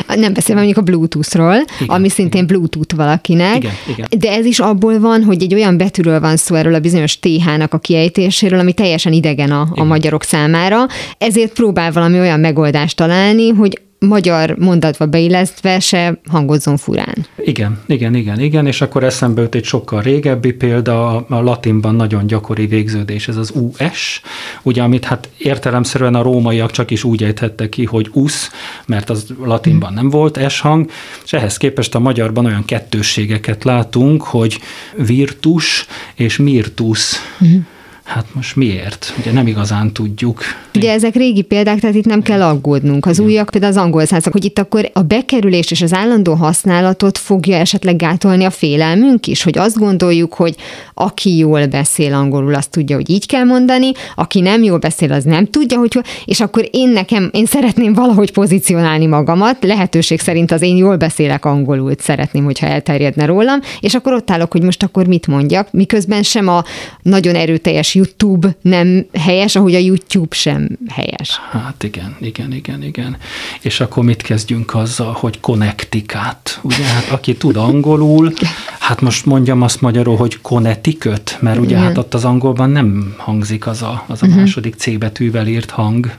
Nem 0.07 0.33
beszélve 0.33 0.61
mondjuk 0.61 0.87
a 0.87 0.91
Bluetooth-ról, 0.91 1.55
igen, 1.79 1.95
ami 1.95 2.09
szintén 2.09 2.43
igen. 2.43 2.45
Bluetooth 2.45 2.95
valakinek, 2.95 3.57
igen, 3.57 3.73
igen. 3.87 4.07
de 4.17 4.31
ez 4.31 4.45
is 4.45 4.59
abból 4.59 4.99
van, 4.99 5.23
hogy 5.23 5.43
egy 5.43 5.53
olyan 5.53 5.77
betűről 5.77 6.19
van 6.19 6.37
szó 6.37 6.55
erről 6.55 6.73
a 6.73 6.79
bizonyos 6.79 7.19
TH-nak 7.19 7.73
a 7.73 7.77
kiejtéséről, 7.77 8.59
ami 8.59 8.73
teljesen 8.73 9.13
idegen 9.13 9.51
a, 9.51 9.67
a 9.71 9.83
magyarok 9.83 10.23
számára, 10.23 10.85
ezért 11.17 11.53
próbál 11.53 11.91
valami 11.91 12.19
olyan 12.19 12.39
megoldást 12.39 12.95
találni, 12.95 13.49
hogy 13.49 13.81
magyar 14.07 14.55
mondatba 14.57 15.05
beillesztve 15.05 15.79
se 15.79 16.19
hangozzon 16.29 16.77
furán. 16.77 17.25
Igen, 17.37 17.79
igen, 17.87 18.15
igen, 18.15 18.39
igen, 18.39 18.67
és 18.67 18.81
akkor 18.81 19.03
eszembe 19.03 19.41
jut 19.41 19.55
egy 19.55 19.63
sokkal 19.63 20.01
régebbi 20.01 20.51
példa, 20.51 21.15
a 21.15 21.41
latinban 21.41 21.95
nagyon 21.95 22.27
gyakori 22.27 22.65
végződés, 22.65 23.27
ez 23.27 23.37
az 23.37 23.53
US, 23.55 24.21
ugye, 24.61 24.81
amit 24.81 25.05
hát 25.05 25.29
értelemszerűen 25.37 26.15
a 26.15 26.21
rómaiak 26.21 26.71
csak 26.71 26.91
is 26.91 27.03
úgy 27.03 27.23
ejthettek 27.23 27.69
ki, 27.69 27.85
hogy 27.85 28.09
us, 28.13 28.49
mert 28.85 29.09
az 29.09 29.25
latinban 29.43 29.93
nem 29.93 30.09
volt 30.09 30.49
S 30.49 30.59
hang, 30.59 30.89
és 31.23 31.33
ehhez 31.33 31.57
képest 31.57 31.95
a 31.95 31.99
magyarban 31.99 32.45
olyan 32.45 32.65
kettősségeket 32.65 33.63
látunk, 33.63 34.23
hogy 34.23 34.59
virtus 34.95 35.85
és 36.15 36.37
mirtus. 36.37 37.11
Uh-huh 37.39 37.61
Hát 38.03 38.25
most 38.33 38.55
miért? 38.55 39.13
Ugye 39.19 39.31
nem 39.31 39.47
igazán 39.47 39.93
tudjuk. 39.93 40.41
Ugye 40.75 40.91
ezek 40.91 41.15
régi 41.15 41.41
példák, 41.41 41.79
tehát 41.79 41.95
itt 41.95 42.05
nem 42.05 42.21
kell 42.21 42.41
aggódnunk. 42.41 43.05
Az 43.05 43.19
újak 43.19 43.49
például 43.49 43.71
az 43.71 43.83
angol 43.83 44.05
százak, 44.05 44.33
hogy 44.33 44.45
itt 44.45 44.59
akkor 44.59 44.89
a 44.93 45.01
bekerülés 45.01 45.71
és 45.71 45.81
az 45.81 45.93
állandó 45.93 46.33
használatot 46.33 47.17
fogja 47.17 47.57
esetleg 47.57 47.95
gátolni 47.95 48.43
a 48.43 48.49
félelmünk 48.49 49.27
is, 49.27 49.43
hogy 49.43 49.57
azt 49.57 49.77
gondoljuk, 49.77 50.33
hogy 50.33 50.55
aki 50.93 51.37
jól 51.37 51.65
beszél 51.65 52.13
angolul, 52.13 52.55
azt 52.55 52.71
tudja, 52.71 52.95
hogy 52.95 53.09
így 53.09 53.25
kell 53.25 53.43
mondani, 53.43 53.91
aki 54.15 54.39
nem 54.39 54.63
jól 54.63 54.77
beszél, 54.77 55.11
az 55.11 55.23
nem 55.23 55.45
tudja, 55.45 55.77
hogy 55.77 55.91
és 56.25 56.39
akkor 56.39 56.67
én 56.71 56.89
nekem, 56.89 57.29
én 57.33 57.45
szeretném 57.45 57.93
valahogy 57.93 58.31
pozícionálni 58.31 59.05
magamat, 59.05 59.63
lehetőség 59.63 60.19
szerint 60.19 60.51
az 60.51 60.61
én 60.61 60.77
jól 60.77 60.97
beszélek 60.97 61.45
angolul, 61.45 61.93
szeretném, 61.99 62.43
hogyha 62.43 62.67
elterjedne 62.67 63.25
rólam, 63.25 63.59
és 63.79 63.93
akkor 63.93 64.13
ott 64.13 64.31
állok, 64.31 64.51
hogy 64.51 64.61
most 64.61 64.83
akkor 64.83 65.07
mit 65.07 65.27
mondjak, 65.27 65.71
miközben 65.71 66.23
sem 66.23 66.47
a 66.47 66.63
nagyon 67.01 67.35
erőteljes 67.35 67.95
YouTube 67.95 68.55
nem 68.61 69.05
helyes, 69.13 69.55
ahogy 69.55 69.75
a 69.75 69.77
YouTube 69.77 70.35
sem 70.35 70.69
helyes. 70.89 71.39
Hát 71.51 71.83
igen, 71.83 72.15
igen, 72.19 72.53
igen, 72.53 72.83
igen. 72.83 73.17
És 73.61 73.79
akkor 73.79 74.03
mit 74.03 74.21
kezdjünk 74.21 74.75
azzal, 74.75 75.15
hogy 75.19 75.39
konnektikát, 75.39 76.59
ugye? 76.61 76.83
Hát 76.83 77.09
aki 77.09 77.35
tud 77.35 77.55
angolul, 77.55 78.33
hát 78.79 79.01
most 79.01 79.25
mondjam 79.25 79.61
azt 79.61 79.81
magyarul, 79.81 80.15
hogy 80.15 80.41
Connecticut, 80.83 81.37
mert 81.41 81.59
ugye 81.59 81.69
igen. 81.69 81.81
hát 81.81 81.97
ott 81.97 82.13
az 82.13 82.25
angolban 82.25 82.69
nem 82.69 83.13
hangzik 83.17 83.67
az 83.67 83.81
a, 83.81 84.03
az 84.07 84.21
a 84.21 84.25
uh-huh. 84.25 84.41
második 84.41 84.75
C 84.75 84.97
betűvel 84.97 85.47
írt 85.47 85.69
hang. 85.69 86.11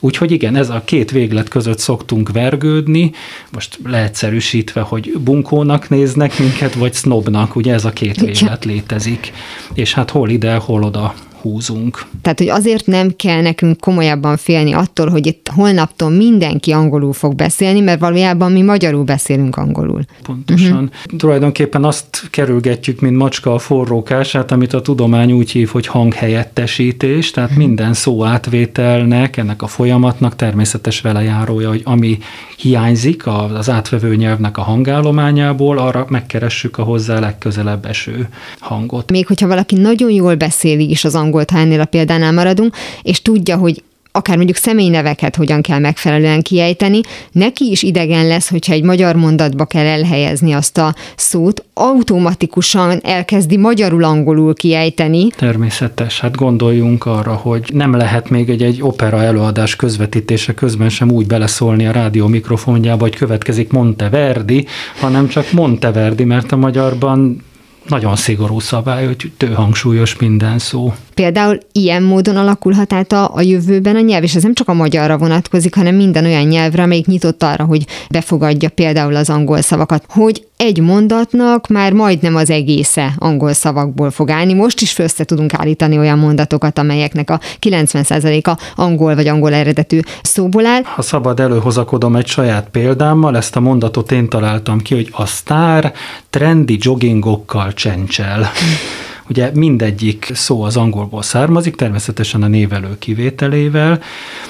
Úgyhogy 0.00 0.30
igen, 0.30 0.56
ez 0.56 0.70
a 0.70 0.82
két 0.84 1.10
véglet 1.10 1.48
között 1.48 1.78
szoktunk 1.78 2.32
vergődni, 2.32 3.12
most 3.52 3.78
leegyszerűsítve, 3.84 4.80
hogy 4.80 5.12
bunkónak 5.18 5.88
néznek 5.88 6.38
minket, 6.38 6.74
vagy 6.74 6.94
snobnak, 6.94 7.56
ugye 7.56 7.72
ez 7.72 7.84
a 7.84 7.90
két 7.90 8.20
véglet 8.20 8.64
létezik. 8.64 9.32
És 9.74 9.94
hát 9.94 10.10
hol 10.10 10.30
ide, 10.30 10.54
hol 10.54 10.82
oda 10.82 11.14
húzunk. 11.40 12.04
Tehát, 12.22 12.38
hogy 12.38 12.48
azért 12.48 12.86
nem 12.86 13.16
kell 13.16 13.42
nekünk 13.42 13.80
komolyabban 13.80 14.36
félni 14.36 14.72
attól, 14.72 15.08
hogy 15.08 15.26
itt 15.26 15.48
holnaptól 15.54 16.10
mindenki 16.10 16.72
angolul 16.72 17.12
fog 17.12 17.34
beszélni, 17.34 17.80
mert 17.80 18.00
valójában 18.00 18.52
mi 18.52 18.62
magyarul 18.62 19.04
beszélünk 19.04 19.56
angolul. 19.56 20.04
Pontosan. 20.22 20.72
Uh-huh. 20.72 21.18
Tulajdonképpen 21.18 21.84
azt 21.84 22.28
kerülgetjük, 22.30 23.00
mint 23.00 23.16
macska 23.16 23.54
a 23.54 23.58
forrókását, 23.58 24.52
amit 24.52 24.72
a 24.72 24.82
tudomány 24.82 25.32
úgy 25.32 25.50
hív, 25.50 25.68
hogy 25.68 25.86
hanghelyettesítés, 25.86 27.30
tehát 27.30 27.50
uh-huh. 27.50 27.66
minden 27.66 27.94
szó 27.94 28.24
átvételnek, 28.24 29.36
ennek 29.36 29.62
a 29.62 29.66
folyamatnak 29.66 30.36
természetes 30.36 31.00
velejárója, 31.00 31.68
hogy 31.68 31.82
ami 31.84 32.18
hiányzik 32.56 33.26
az 33.26 33.70
átvevő 33.70 34.16
nyelvnek 34.16 34.58
a 34.58 34.62
hangállományából, 34.62 35.78
arra 35.78 36.06
megkeressük 36.08 36.78
a 36.78 36.82
hozzá 36.82 37.18
legközelebb 37.18 37.86
eső 37.86 38.28
hangot. 38.58 39.10
Még 39.10 39.26
hogyha 39.26 39.46
valaki 39.46 39.76
nagyon 39.76 40.10
jól 40.10 40.34
beszéli 40.34 40.90
is 40.90 41.04
az 41.04 41.14
angolt, 41.26 41.50
ha 41.50 41.58
ennél 41.58 41.80
a 41.80 41.84
példánál 41.84 42.32
maradunk, 42.32 42.76
és 43.02 43.22
tudja, 43.22 43.56
hogy 43.56 43.82
akár 44.16 44.36
mondjuk 44.36 44.56
személyneveket 44.56 45.36
hogyan 45.36 45.62
kell 45.62 45.78
megfelelően 45.78 46.42
kiejteni, 46.42 47.00
neki 47.32 47.70
is 47.70 47.82
idegen 47.82 48.26
lesz, 48.26 48.50
hogyha 48.50 48.72
egy 48.72 48.82
magyar 48.82 49.16
mondatba 49.16 49.64
kell 49.64 49.86
elhelyezni 49.86 50.52
azt 50.52 50.78
a 50.78 50.94
szót, 51.16 51.64
automatikusan 51.74 53.00
elkezdi 53.02 53.56
magyarul-angolul 53.56 54.54
kiejteni. 54.54 55.26
Természetes, 55.28 56.20
hát 56.20 56.36
gondoljunk 56.36 57.06
arra, 57.06 57.34
hogy 57.34 57.70
nem 57.72 57.96
lehet 57.96 58.30
még 58.30 58.48
egy, 58.48 58.62
egy 58.62 58.82
opera 58.82 59.22
előadás 59.22 59.76
közvetítése 59.76 60.54
közben 60.54 60.88
sem 60.88 61.10
úgy 61.10 61.26
beleszólni 61.26 61.86
a 61.86 61.92
rádió 61.92 62.26
mikrofonjába, 62.26 63.02
hogy 63.02 63.16
következik 63.16 63.72
Monteverdi, 63.72 64.66
hanem 65.00 65.28
csak 65.28 65.52
Monteverdi, 65.52 66.24
mert 66.24 66.52
a 66.52 66.56
magyarban 66.56 67.44
nagyon 67.88 68.16
szigorú 68.16 68.60
szabály, 68.60 69.06
hogy 69.06 69.32
tőhangsúlyos 69.36 70.16
minden 70.16 70.58
szó. 70.58 70.94
Például 71.14 71.58
ilyen 71.72 72.02
módon 72.02 72.36
alakulhat 72.36 72.92
át 72.92 73.12
a, 73.12 73.34
a 73.34 73.40
jövőben 73.40 73.96
a 73.96 74.00
nyelv, 74.00 74.22
és 74.22 74.34
ez 74.34 74.42
nem 74.42 74.54
csak 74.54 74.68
a 74.68 74.74
magyarra 74.74 75.18
vonatkozik, 75.18 75.74
hanem 75.74 75.94
minden 75.94 76.24
olyan 76.24 76.46
nyelvre, 76.46 76.82
amelyik 76.82 77.06
nyitott 77.06 77.42
arra, 77.42 77.64
hogy 77.64 77.84
befogadja 78.10 78.68
például 78.68 79.16
az 79.16 79.30
angol 79.30 79.60
szavakat, 79.60 80.04
hogy 80.08 80.46
egy 80.56 80.80
mondatnak 80.80 81.68
már 81.68 81.92
majdnem 81.92 82.36
az 82.36 82.50
egésze 82.50 83.14
angol 83.18 83.52
szavakból 83.52 84.10
fog 84.10 84.30
állni. 84.30 84.54
Most 84.54 84.80
is 84.80 84.98
össze 84.98 85.24
tudunk 85.24 85.54
állítani 85.54 85.98
olyan 85.98 86.18
mondatokat, 86.18 86.78
amelyeknek 86.78 87.30
a 87.30 87.40
90%-a 87.60 88.58
angol 88.76 89.14
vagy 89.14 89.26
angol 89.26 89.52
eredetű 89.52 90.00
szóból 90.22 90.66
áll. 90.66 90.82
Ha 90.84 91.02
szabad, 91.02 91.40
előhozakodom 91.40 92.16
egy 92.16 92.26
saját 92.26 92.68
példámmal, 92.70 93.36
ezt 93.36 93.56
a 93.56 93.60
mondatot 93.60 94.12
én 94.12 94.28
találtam 94.28 94.78
ki, 94.78 94.94
hogy 94.94 95.08
a 95.12 95.26
sztár 95.26 95.92
trendi 96.36 96.78
joggingokkal 96.80 97.72
csencsel. 97.72 98.46
Ugye 99.30 99.50
mindegyik 99.54 100.30
szó 100.34 100.62
az 100.62 100.76
angolból 100.76 101.22
származik, 101.22 101.76
természetesen 101.76 102.42
a 102.42 102.46
névelő 102.46 102.98
kivételével, 102.98 104.02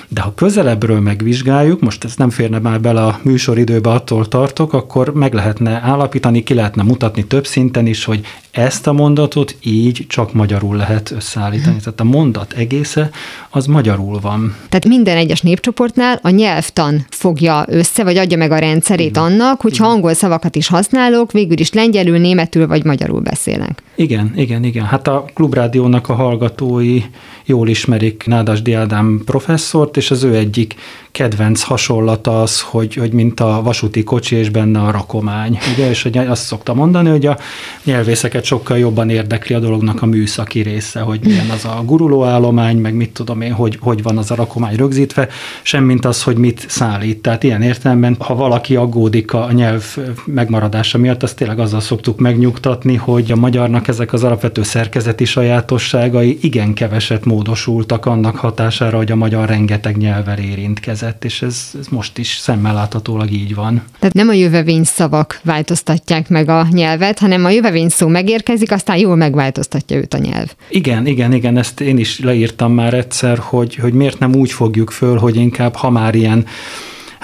de 0.09 0.21
ha 0.21 0.35
közelebbről 0.35 1.01
megvizsgáljuk, 1.01 1.81
most 1.81 2.05
ez 2.05 2.17
nem 2.17 2.31
férne 2.31 2.59
már 2.59 2.81
bele 2.81 3.05
a 3.05 3.21
műsoridőbe, 3.23 3.91
attól 3.91 4.29
tartok, 4.29 4.73
akkor 4.73 5.13
meg 5.15 5.35
lehetne 5.35 5.81
állapítani, 5.85 6.43
ki 6.43 6.55
lehetne 6.55 6.83
mutatni 6.83 7.25
több 7.25 7.47
szinten 7.47 7.87
is, 7.87 8.05
hogy 8.05 8.27
ezt 8.57 8.87
a 8.87 8.93
mondatot 8.93 9.57
így 9.63 10.05
csak 10.09 10.33
magyarul 10.33 10.77
lehet 10.77 11.11
összeállítani. 11.11 11.77
Tehát 11.77 12.01
a 12.01 12.05
mondat 12.05 12.53
egésze 12.53 13.11
az 13.51 13.67
magyarul 13.67 14.21
van. 14.21 14.57
Tehát 14.69 14.87
minden 14.87 15.17
egyes 15.17 15.41
népcsoportnál 15.41 16.19
a 16.23 16.31
nyelvtan 16.31 17.07
fogja 17.11 17.65
össze, 17.69 18.05
vagy 18.05 18.17
adja 18.17 18.37
meg 18.37 18.51
a 18.51 18.59
rendszerét 18.59 19.07
Igen. 19.07 19.23
annak, 19.23 19.61
hogyha 19.61 19.85
Igen. 19.85 19.97
angol 19.97 20.15
szavakat 20.15 20.57
is 20.57 20.69
használok, 20.69 21.33
végül 21.33 21.59
is 21.59 21.73
lengyelül, 21.73 22.19
németül 22.19 22.67
vagy 22.67 22.85
magyarul 22.85 23.21
beszélek. 23.21 23.83
Igen, 23.95 24.33
igen, 24.37 24.65
igen. 24.65 24.85
Hát 24.85 25.09
a 25.09 25.25
klubrádiónak 25.35 26.09
a 26.09 26.15
hallgatói 26.15 27.03
jól 27.45 27.69
ismerik 27.69 28.25
Nádasdi 28.27 28.73
Ádám 28.73 29.23
professzort, 29.25 29.97
és 29.97 30.11
az 30.11 30.23
ő 30.23 30.35
egyik 30.35 30.75
kedvenc 31.17 31.63
hasonlata 31.63 32.43
az, 32.43 32.61
hogy, 32.61 32.95
hogy 32.95 33.13
mint 33.13 33.41
a 33.41 33.61
vasúti 33.63 34.05
kocsi 34.05 34.37
és 34.37 34.49
benne 34.49 34.81
a 34.81 34.91
rakomány. 34.91 35.59
Ugye? 35.75 35.89
És 35.89 36.03
hogy 36.03 36.19
azt 36.19 36.45
szokta 36.45 36.75
mondani, 36.75 37.09
hogy 37.09 37.27
a 37.27 37.39
nyelvészeket 37.85 38.45
sokkal 38.45 38.79
jobban 38.79 39.11
érdekli 39.11 39.55
a 39.55 39.59
dolognak 39.59 40.03
a 40.03 40.07
műszaki 40.07 40.61
része, 40.61 41.01
hogy 41.01 41.21
milyen 41.23 41.51
az 41.51 41.65
a 41.65 41.83
gurulóállomány, 41.85 42.77
meg 42.77 42.95
mit 42.95 43.11
tudom 43.11 43.41
én, 43.41 43.53
hogy, 43.53 43.79
hogy 43.81 44.03
van 44.03 44.19
az 44.19 44.31
a 44.31 44.35
rakomány 44.35 44.77
rögzítve, 44.77 45.29
semmint 45.63 46.05
az, 46.05 46.23
hogy 46.23 46.37
mit 46.37 46.65
szállít. 46.69 47.19
Tehát 47.19 47.43
ilyen 47.43 47.63
értelemben, 47.63 48.17
ha 48.19 48.35
valaki 48.35 48.77
aggódik 48.77 49.33
a 49.33 49.53
nyelv 49.53 49.97
megmaradása 50.25 50.99
miatt, 50.99 51.23
azt 51.23 51.37
tényleg 51.37 51.59
azzal 51.59 51.81
szoktuk 51.81 52.19
megnyugtatni, 52.19 52.95
hogy 52.95 53.33
a 53.33 53.37
magyarnak 53.37 53.89
ezek 53.89 54.13
az 54.13 54.25
alapvető 54.25 54.63
szerkezeti 54.63 55.25
sajátosságai 55.25 56.39
igen 56.41 56.75
keveset 56.75 57.25
módosultak 57.25 58.07
annak 58.07 58.37
hatására, 58.37 58.97
hogy 58.97 59.13
a 59.13 59.17
magyar 59.17 59.49
rengeteg 59.49 59.97
nyelvvel 59.97 60.39
érintkezett, 60.39 61.05
és 61.25 61.43
ez, 61.43 61.71
ez 61.81 61.87
most 61.89 62.19
is 62.19 62.37
szemmel 62.37 62.75
láthatólag 62.75 63.31
így 63.31 63.55
van. 63.55 63.83
Tehát 63.99 64.15
nem 64.15 64.29
a 64.29 64.33
jövevény 64.33 64.85
szavak 64.85 65.41
változtatják 65.45 66.29
meg 66.29 66.49
a 66.49 66.67
nyelvet, 66.71 67.19
hanem 67.19 67.45
a 67.45 67.51
jövevény 67.51 67.89
szó 67.89 68.07
megérkezik, 68.07 68.73
aztán 68.73 68.97
jól 68.97 69.17
megváltoztatja 69.17 69.97
őt 69.97 70.15
a 70.15 70.19
nyelv. 70.19 70.55
Igen, 70.69 71.07
igen, 71.07 71.33
igen, 71.33 71.57
ezt 71.59 71.81
én 71.81 71.99
is 71.99 72.19
leírtam 72.19 72.73
már 72.73 72.95
egyszer, 72.95 73.39
hogy, 73.39 73.75
hogy 73.75 73.93
miért 73.93 74.19
nem 74.19 74.35
úgy 74.35 74.53
fogjuk 74.53 74.91
föl, 74.91 75.19
hogy 75.19 75.37
inkább 75.37 75.75
ha 75.75 75.91
már 75.91 76.15
ilyen 76.15 76.47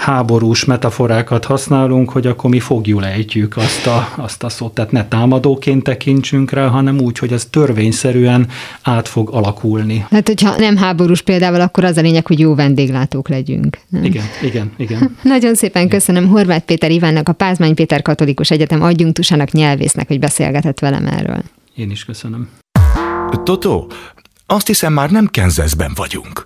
háborús 0.03 0.65
metaforákat 0.65 1.45
használunk, 1.45 2.09
hogy 2.09 2.27
akkor 2.27 2.49
mi 2.49 2.59
fogjul 2.59 3.05
ejtjük 3.05 3.57
azt 3.57 3.87
a, 3.87 4.13
azt 4.15 4.43
a 4.43 4.49
szót. 4.49 4.73
Tehát 4.73 4.91
ne 4.91 5.07
támadóként 5.07 5.83
tekintsünk 5.83 6.51
rá, 6.51 6.67
hanem 6.67 6.99
úgy, 6.99 7.17
hogy 7.17 7.31
ez 7.31 7.45
törvényszerűen 7.45 8.47
át 8.81 9.07
fog 9.07 9.29
alakulni. 9.29 10.05
Hát, 10.09 10.27
hogyha 10.27 10.57
nem 10.57 10.77
háborús 10.77 11.21
példával, 11.21 11.61
akkor 11.61 11.83
az 11.83 11.97
a 11.97 12.01
lényeg, 12.01 12.27
hogy 12.27 12.39
jó 12.39 12.55
vendéglátók 12.55 13.29
legyünk. 13.29 13.77
Nem? 13.89 14.03
Igen, 14.03 14.25
igen, 14.41 14.71
igen. 14.77 15.15
Nagyon 15.21 15.55
szépen 15.55 15.89
köszönöm 15.89 16.27
Horváth 16.27 16.65
Péter 16.65 16.91
Ivánnak, 16.91 17.29
a 17.29 17.33
Pázmány 17.33 17.75
Péter 17.75 18.01
Katolikus 18.01 18.51
Egyetem 18.51 18.81
adjunktusának 18.81 19.51
nyelvésznek, 19.51 20.07
hogy 20.07 20.19
beszélgetett 20.19 20.79
velem 20.79 21.07
erről. 21.07 21.43
Én 21.75 21.91
is 21.91 22.05
köszönöm. 22.05 22.49
Toto, 23.43 23.87
azt 24.45 24.67
hiszem 24.67 24.93
már 24.93 25.09
nem 25.11 25.27
Kenzeszben 25.27 25.91
vagyunk. 25.95 26.45